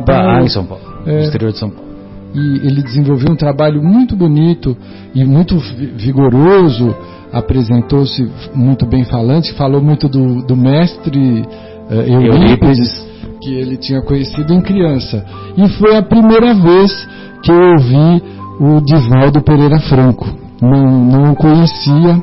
Paulo. 0.00 0.38
Ah, 0.38 0.42
em 0.42 0.48
São 0.48 0.64
Paulo, 0.64 0.84
é, 1.04 1.12
no 1.12 1.20
exterior 1.20 1.52
de 1.52 1.58
São 1.58 1.70
Paulo. 1.70 1.90
E 2.34 2.66
ele 2.66 2.82
desenvolveu 2.82 3.32
um 3.32 3.36
trabalho 3.36 3.82
muito 3.82 4.16
bonito 4.16 4.76
e 5.14 5.22
muito 5.24 5.58
vigoroso, 5.58 6.94
apresentou-se 7.30 8.30
muito 8.54 8.86
bem 8.86 9.04
falante, 9.04 9.52
falou 9.52 9.82
muito 9.82 10.08
do, 10.08 10.42
do 10.42 10.56
mestre 10.56 11.42
uh, 11.90 11.94
Eurípides 11.94 13.11
que 13.42 13.54
ele 13.54 13.76
tinha 13.76 14.00
conhecido 14.02 14.52
em 14.52 14.60
criança. 14.60 15.24
E 15.56 15.68
foi 15.70 15.96
a 15.96 16.02
primeira 16.02 16.54
vez 16.54 17.08
que 17.42 17.50
eu 17.50 17.72
ouvi 17.72 18.22
o 18.60 18.80
Divaldo 18.80 19.42
Pereira 19.42 19.80
Franco. 19.80 20.26
Não, 20.60 21.04
não 21.04 21.32
o 21.32 21.36
conhecia 21.36 22.22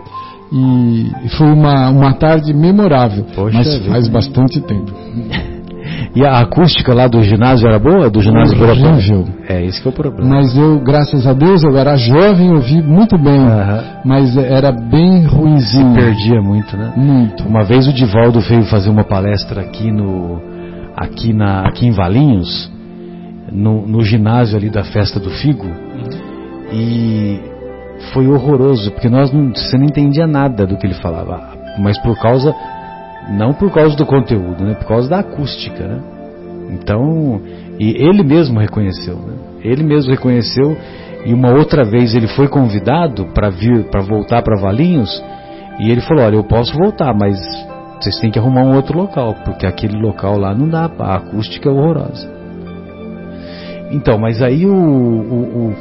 e 0.51 1.29
foi 1.37 1.51
uma, 1.51 1.89
uma 1.89 2.13
tarde 2.13 2.53
memorável, 2.53 3.25
Poxa 3.35 3.57
mas 3.57 3.77
vida. 3.77 3.91
faz 3.91 4.07
bastante 4.07 4.59
tempo. 4.61 4.91
E 6.15 6.25
a 6.25 6.39
acústica 6.39 6.93
lá 6.93 7.07
do 7.07 7.21
ginásio 7.21 7.67
era 7.67 7.77
boa? 7.77 8.09
Do 8.09 8.21
ginásio 8.21 8.61
Horrível. 8.61 9.25
É, 9.47 9.63
esse 9.65 9.81
que 9.81 9.87
é 9.87 9.91
o 9.91 9.93
problema. 9.93 10.35
Mas 10.35 10.55
eu, 10.55 10.79
graças 10.83 11.25
a 11.25 11.33
Deus, 11.33 11.63
eu 11.63 11.77
era 11.77 11.95
jovem, 11.95 12.51
ouvi 12.51 12.81
muito 12.81 13.17
bem. 13.17 13.39
Mas 14.03 14.35
era 14.37 14.71
bem 14.71 15.25
ruimzinho. 15.25 15.93
Se 15.93 15.95
perdia 15.95 16.41
muito, 16.41 16.75
né? 16.75 16.93
Muito. 16.95 17.47
Uma 17.47 17.63
vez 17.63 17.87
o 17.87 17.93
Divaldo 17.93 18.39
veio 18.39 18.63
fazer 18.63 18.89
uma 18.89 19.03
palestra 19.03 19.61
aqui 19.61 19.91
no 19.91 20.39
aqui, 20.99 21.31
na, 21.31 21.61
aqui 21.61 21.87
em 21.87 21.91
Valinhos, 21.91 22.69
no, 23.49 23.87
no 23.87 24.01
ginásio 24.01 24.57
ali 24.57 24.69
da 24.69 24.83
festa 24.83 25.17
do 25.17 25.29
Figo, 25.29 25.65
uhum. 25.65 26.73
e 26.73 27.39
foi 28.13 28.27
horroroso, 28.27 28.91
porque 28.91 29.09
nós 29.09 29.31
não, 29.31 29.49
você 29.55 29.77
não 29.77 29.85
entendia 29.85 30.27
nada 30.27 30.67
do 30.67 30.77
que 30.77 30.85
ele 30.85 30.95
falava, 30.95 31.41
mas 31.79 31.97
por 31.99 32.19
causa, 32.19 32.53
não 33.29 33.53
por 33.53 33.71
causa 33.71 33.95
do 33.95 34.05
conteúdo, 34.05 34.63
né, 34.63 34.73
por 34.73 34.87
causa 34.87 35.09
da 35.09 35.19
acústica, 35.19 35.87
né? 35.87 36.01
Então, 36.71 37.41
e 37.79 37.91
ele 37.97 38.21
mesmo 38.21 38.59
reconheceu, 38.59 39.15
né? 39.15 39.33
Ele 39.63 39.83
mesmo 39.83 40.11
reconheceu 40.11 40.77
e 41.25 41.33
uma 41.33 41.51
outra 41.51 41.83
vez 41.83 42.13
ele 42.13 42.27
foi 42.27 42.47
convidado 42.47 43.25
para 43.33 43.49
vir, 43.49 43.85
para 43.85 44.01
voltar 44.01 44.43
para 44.43 44.59
Valinhos, 44.61 45.23
e 45.79 45.89
ele 45.89 46.01
falou: 46.01 46.23
"Olha, 46.25 46.35
eu 46.35 46.43
posso 46.43 46.77
voltar, 46.77 47.13
mas 47.13 47.39
vocês 47.99 48.17
têm 48.19 48.31
que 48.31 48.39
arrumar 48.39 48.63
um 48.63 48.75
outro 48.75 48.97
local, 48.97 49.35
porque 49.43 49.65
aquele 49.65 49.97
local 49.99 50.37
lá 50.37 50.53
não 50.53 50.67
dá, 50.67 50.89
a 50.99 51.15
acústica 51.15 51.69
é 51.69 51.71
horrorosa. 51.71 52.31
Então, 53.91 54.17
mas 54.17 54.41
aí 54.41 54.65
o, 54.65 54.71
o, 54.71 55.69
o 55.69 55.75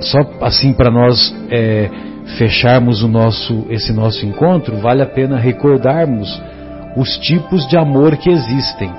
só 0.00 0.18
assim 0.40 0.72
para 0.72 0.90
nós 0.90 1.34
é, 1.50 1.88
fecharmos 2.38 3.02
o 3.02 3.08
nosso, 3.08 3.66
esse 3.70 3.92
nosso 3.92 4.24
encontro, 4.26 4.76
vale 4.78 5.02
a 5.02 5.06
pena 5.06 5.38
recordarmos 5.38 6.42
os 6.96 7.16
tipos 7.18 7.66
de 7.68 7.76
amor 7.76 8.16
que 8.16 8.30
existem. 8.30 8.90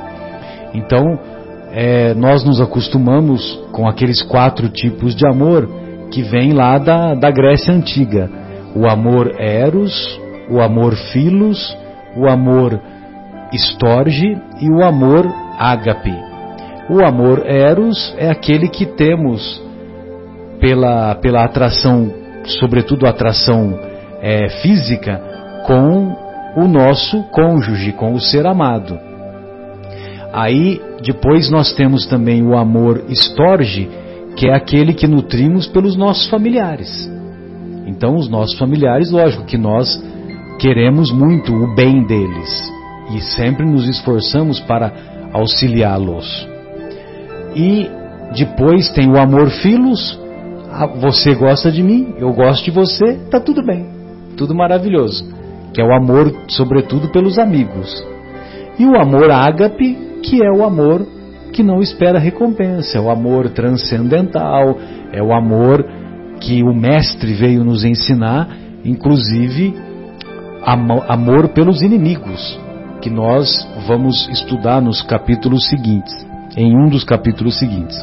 Então, 0.73 1.19
é, 1.71 2.13
nós 2.13 2.43
nos 2.43 2.61
acostumamos 2.61 3.59
com 3.71 3.87
aqueles 3.87 4.21
quatro 4.21 4.69
tipos 4.69 5.15
de 5.15 5.27
amor 5.27 5.67
que 6.11 6.21
vêm 6.21 6.53
lá 6.53 6.77
da, 6.77 7.15
da 7.15 7.31
Grécia 7.31 7.73
Antiga: 7.73 8.29
o 8.75 8.87
amor 8.87 9.35
eros, 9.39 10.19
o 10.49 10.61
amor 10.61 10.95
filos, 11.11 11.75
o 12.15 12.27
amor 12.27 12.79
estorge 13.51 14.37
e 14.59 14.69
o 14.69 14.83
amor 14.83 15.25
ágape. 15.57 16.13
O 16.89 17.03
amor 17.03 17.43
eros 17.45 18.13
é 18.17 18.29
aquele 18.29 18.67
que 18.67 18.85
temos 18.85 19.61
pela, 20.59 21.15
pela 21.15 21.43
atração 21.43 22.23
sobretudo 22.45 23.07
atração 23.07 23.79
é, 24.21 24.49
física, 24.61 25.21
com 25.65 26.15
o 26.57 26.67
nosso 26.67 27.23
cônjuge, 27.31 27.93
com 27.93 28.13
o 28.13 28.19
ser 28.19 28.45
amado. 28.45 28.99
Aí 30.31 30.81
depois 31.01 31.49
nós 31.49 31.73
temos 31.73 32.05
também 32.05 32.43
o 32.43 32.55
amor 32.55 33.05
estorge, 33.09 33.89
que 34.35 34.47
é 34.47 34.55
aquele 34.55 34.93
que 34.93 35.07
nutrimos 35.07 35.67
pelos 35.67 35.95
nossos 35.95 36.27
familiares. 36.29 37.11
Então, 37.85 38.15
os 38.15 38.29
nossos 38.29 38.57
familiares, 38.57 39.11
lógico 39.11 39.45
que 39.45 39.57
nós 39.57 40.01
queremos 40.59 41.11
muito 41.11 41.53
o 41.53 41.75
bem 41.75 42.03
deles 42.05 42.71
e 43.13 43.21
sempre 43.21 43.65
nos 43.65 43.87
esforçamos 43.87 44.59
para 44.61 44.91
auxiliá-los. 45.33 46.47
E 47.55 47.89
depois 48.35 48.89
tem 48.89 49.09
o 49.09 49.19
amor 49.19 49.49
filos, 49.49 50.19
ah, 50.71 50.87
você 50.87 51.35
gosta 51.35 51.71
de 51.71 51.83
mim, 51.83 52.15
eu 52.17 52.33
gosto 52.33 52.65
de 52.65 52.71
você, 52.71 53.19
tá 53.29 53.39
tudo 53.39 53.63
bem, 53.63 53.87
tudo 54.37 54.55
maravilhoso. 54.55 55.23
Que 55.73 55.81
é 55.81 55.85
o 55.85 55.93
amor, 55.93 56.33
sobretudo, 56.47 57.09
pelos 57.09 57.39
amigos. 57.39 58.05
E 58.77 58.85
o 58.85 58.95
amor 58.95 59.31
ágape, 59.31 59.97
que 60.21 60.43
é 60.43 60.51
o 60.51 60.63
amor 60.63 61.05
que 61.51 61.63
não 61.63 61.79
espera 61.79 62.17
recompensa, 62.17 62.97
é 62.97 63.01
o 63.01 63.09
amor 63.09 63.49
transcendental, 63.49 64.77
é 65.11 65.21
o 65.21 65.31
amor 65.31 65.85
que 66.39 66.63
o 66.63 66.73
Mestre 66.73 67.33
veio 67.33 67.63
nos 67.63 67.85
ensinar, 67.85 68.49
inclusive 68.83 69.73
amor 70.65 71.49
pelos 71.49 71.81
inimigos, 71.81 72.59
que 73.01 73.09
nós 73.09 73.67
vamos 73.85 74.29
estudar 74.29 74.81
nos 74.81 75.01
capítulos 75.01 75.67
seguintes, 75.69 76.13
em 76.55 76.75
um 76.75 76.89
dos 76.89 77.03
capítulos 77.03 77.59
seguintes. 77.59 77.97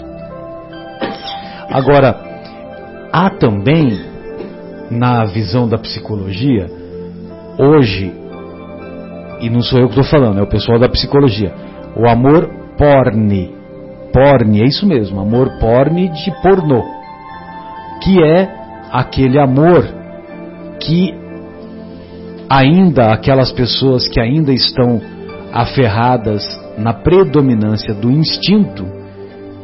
Agora, 1.70 2.16
há 3.12 3.30
também, 3.30 3.98
na 4.90 5.24
visão 5.24 5.68
da 5.68 5.78
psicologia, 5.78 6.66
hoje, 7.58 8.12
e 9.40 9.48
não 9.48 9.62
sou 9.62 9.78
eu 9.80 9.88
que 9.88 9.98
estou 9.98 10.04
falando, 10.04 10.38
é 10.38 10.42
o 10.42 10.48
pessoal 10.48 10.78
da 10.78 10.88
psicologia, 10.88 11.52
o 11.96 12.08
amor 12.08 12.50
porne. 12.76 13.54
Porne, 14.12 14.62
é 14.62 14.64
isso 14.64 14.86
mesmo, 14.86 15.20
amor 15.20 15.48
porne 15.60 16.08
de 16.08 16.30
pornô. 16.42 16.82
Que 18.02 18.22
é 18.22 18.48
aquele 18.90 19.38
amor 19.38 19.86
que 20.80 21.19
ainda 22.50 23.12
aquelas 23.12 23.52
pessoas 23.52 24.08
que 24.08 24.20
ainda 24.20 24.52
estão 24.52 25.00
aferradas 25.52 26.44
na 26.76 26.92
predominância 26.92 27.94
do 27.94 28.10
instinto, 28.10 28.84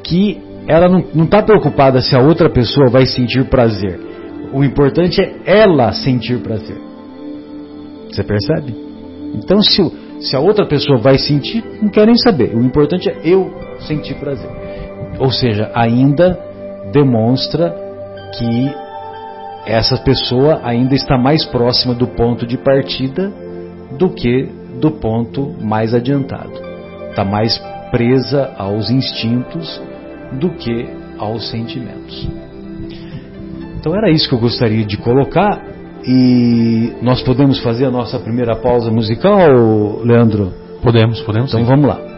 que 0.04 0.40
ela 0.68 0.88
não 0.88 1.24
está 1.24 1.42
preocupada 1.42 2.00
se 2.00 2.16
a 2.16 2.20
outra 2.20 2.48
pessoa 2.48 2.88
vai 2.88 3.04
sentir 3.04 3.44
prazer. 3.46 3.98
O 4.52 4.62
importante 4.62 5.20
é 5.20 5.34
ela 5.44 5.92
sentir 5.92 6.38
prazer. 6.38 6.80
Você 8.08 8.22
percebe? 8.22 8.74
Então, 9.34 9.60
se 9.60 9.82
se 10.20 10.34
a 10.34 10.40
outra 10.40 10.66
pessoa 10.66 10.98
vai 10.98 11.18
sentir, 11.18 11.62
não 11.80 11.90
quer 11.90 12.06
nem 12.06 12.16
saber. 12.16 12.54
O 12.54 12.62
importante 12.62 13.08
é 13.08 13.16
eu 13.22 13.52
sentir 13.80 14.14
prazer. 14.14 14.50
Ou 15.18 15.30
seja, 15.30 15.70
ainda 15.74 16.38
demonstra 16.92 17.74
que 18.36 18.85
essa 19.66 19.96
pessoa 19.98 20.60
ainda 20.62 20.94
está 20.94 21.18
mais 21.18 21.44
próxima 21.44 21.92
do 21.92 22.06
ponto 22.06 22.46
de 22.46 22.56
partida 22.56 23.32
do 23.98 24.10
que 24.10 24.48
do 24.80 24.92
ponto 24.92 25.54
mais 25.60 25.92
adiantado. 25.92 26.52
Está 27.10 27.24
mais 27.24 27.58
presa 27.90 28.52
aos 28.56 28.90
instintos 28.90 29.82
do 30.32 30.50
que 30.50 30.88
aos 31.18 31.50
sentimentos. 31.50 32.28
Então 33.78 33.94
era 33.94 34.10
isso 34.10 34.28
que 34.28 34.34
eu 34.34 34.40
gostaria 34.40 34.84
de 34.84 34.96
colocar. 34.96 35.64
E 36.04 36.92
nós 37.02 37.20
podemos 37.22 37.58
fazer 37.60 37.86
a 37.86 37.90
nossa 37.90 38.18
primeira 38.20 38.54
pausa 38.54 38.92
musical, 38.92 40.00
Leandro? 40.04 40.52
Podemos, 40.80 41.20
podemos. 41.22 41.50
Então 41.50 41.64
sim. 41.64 41.66
vamos 41.66 41.88
lá. 41.88 42.15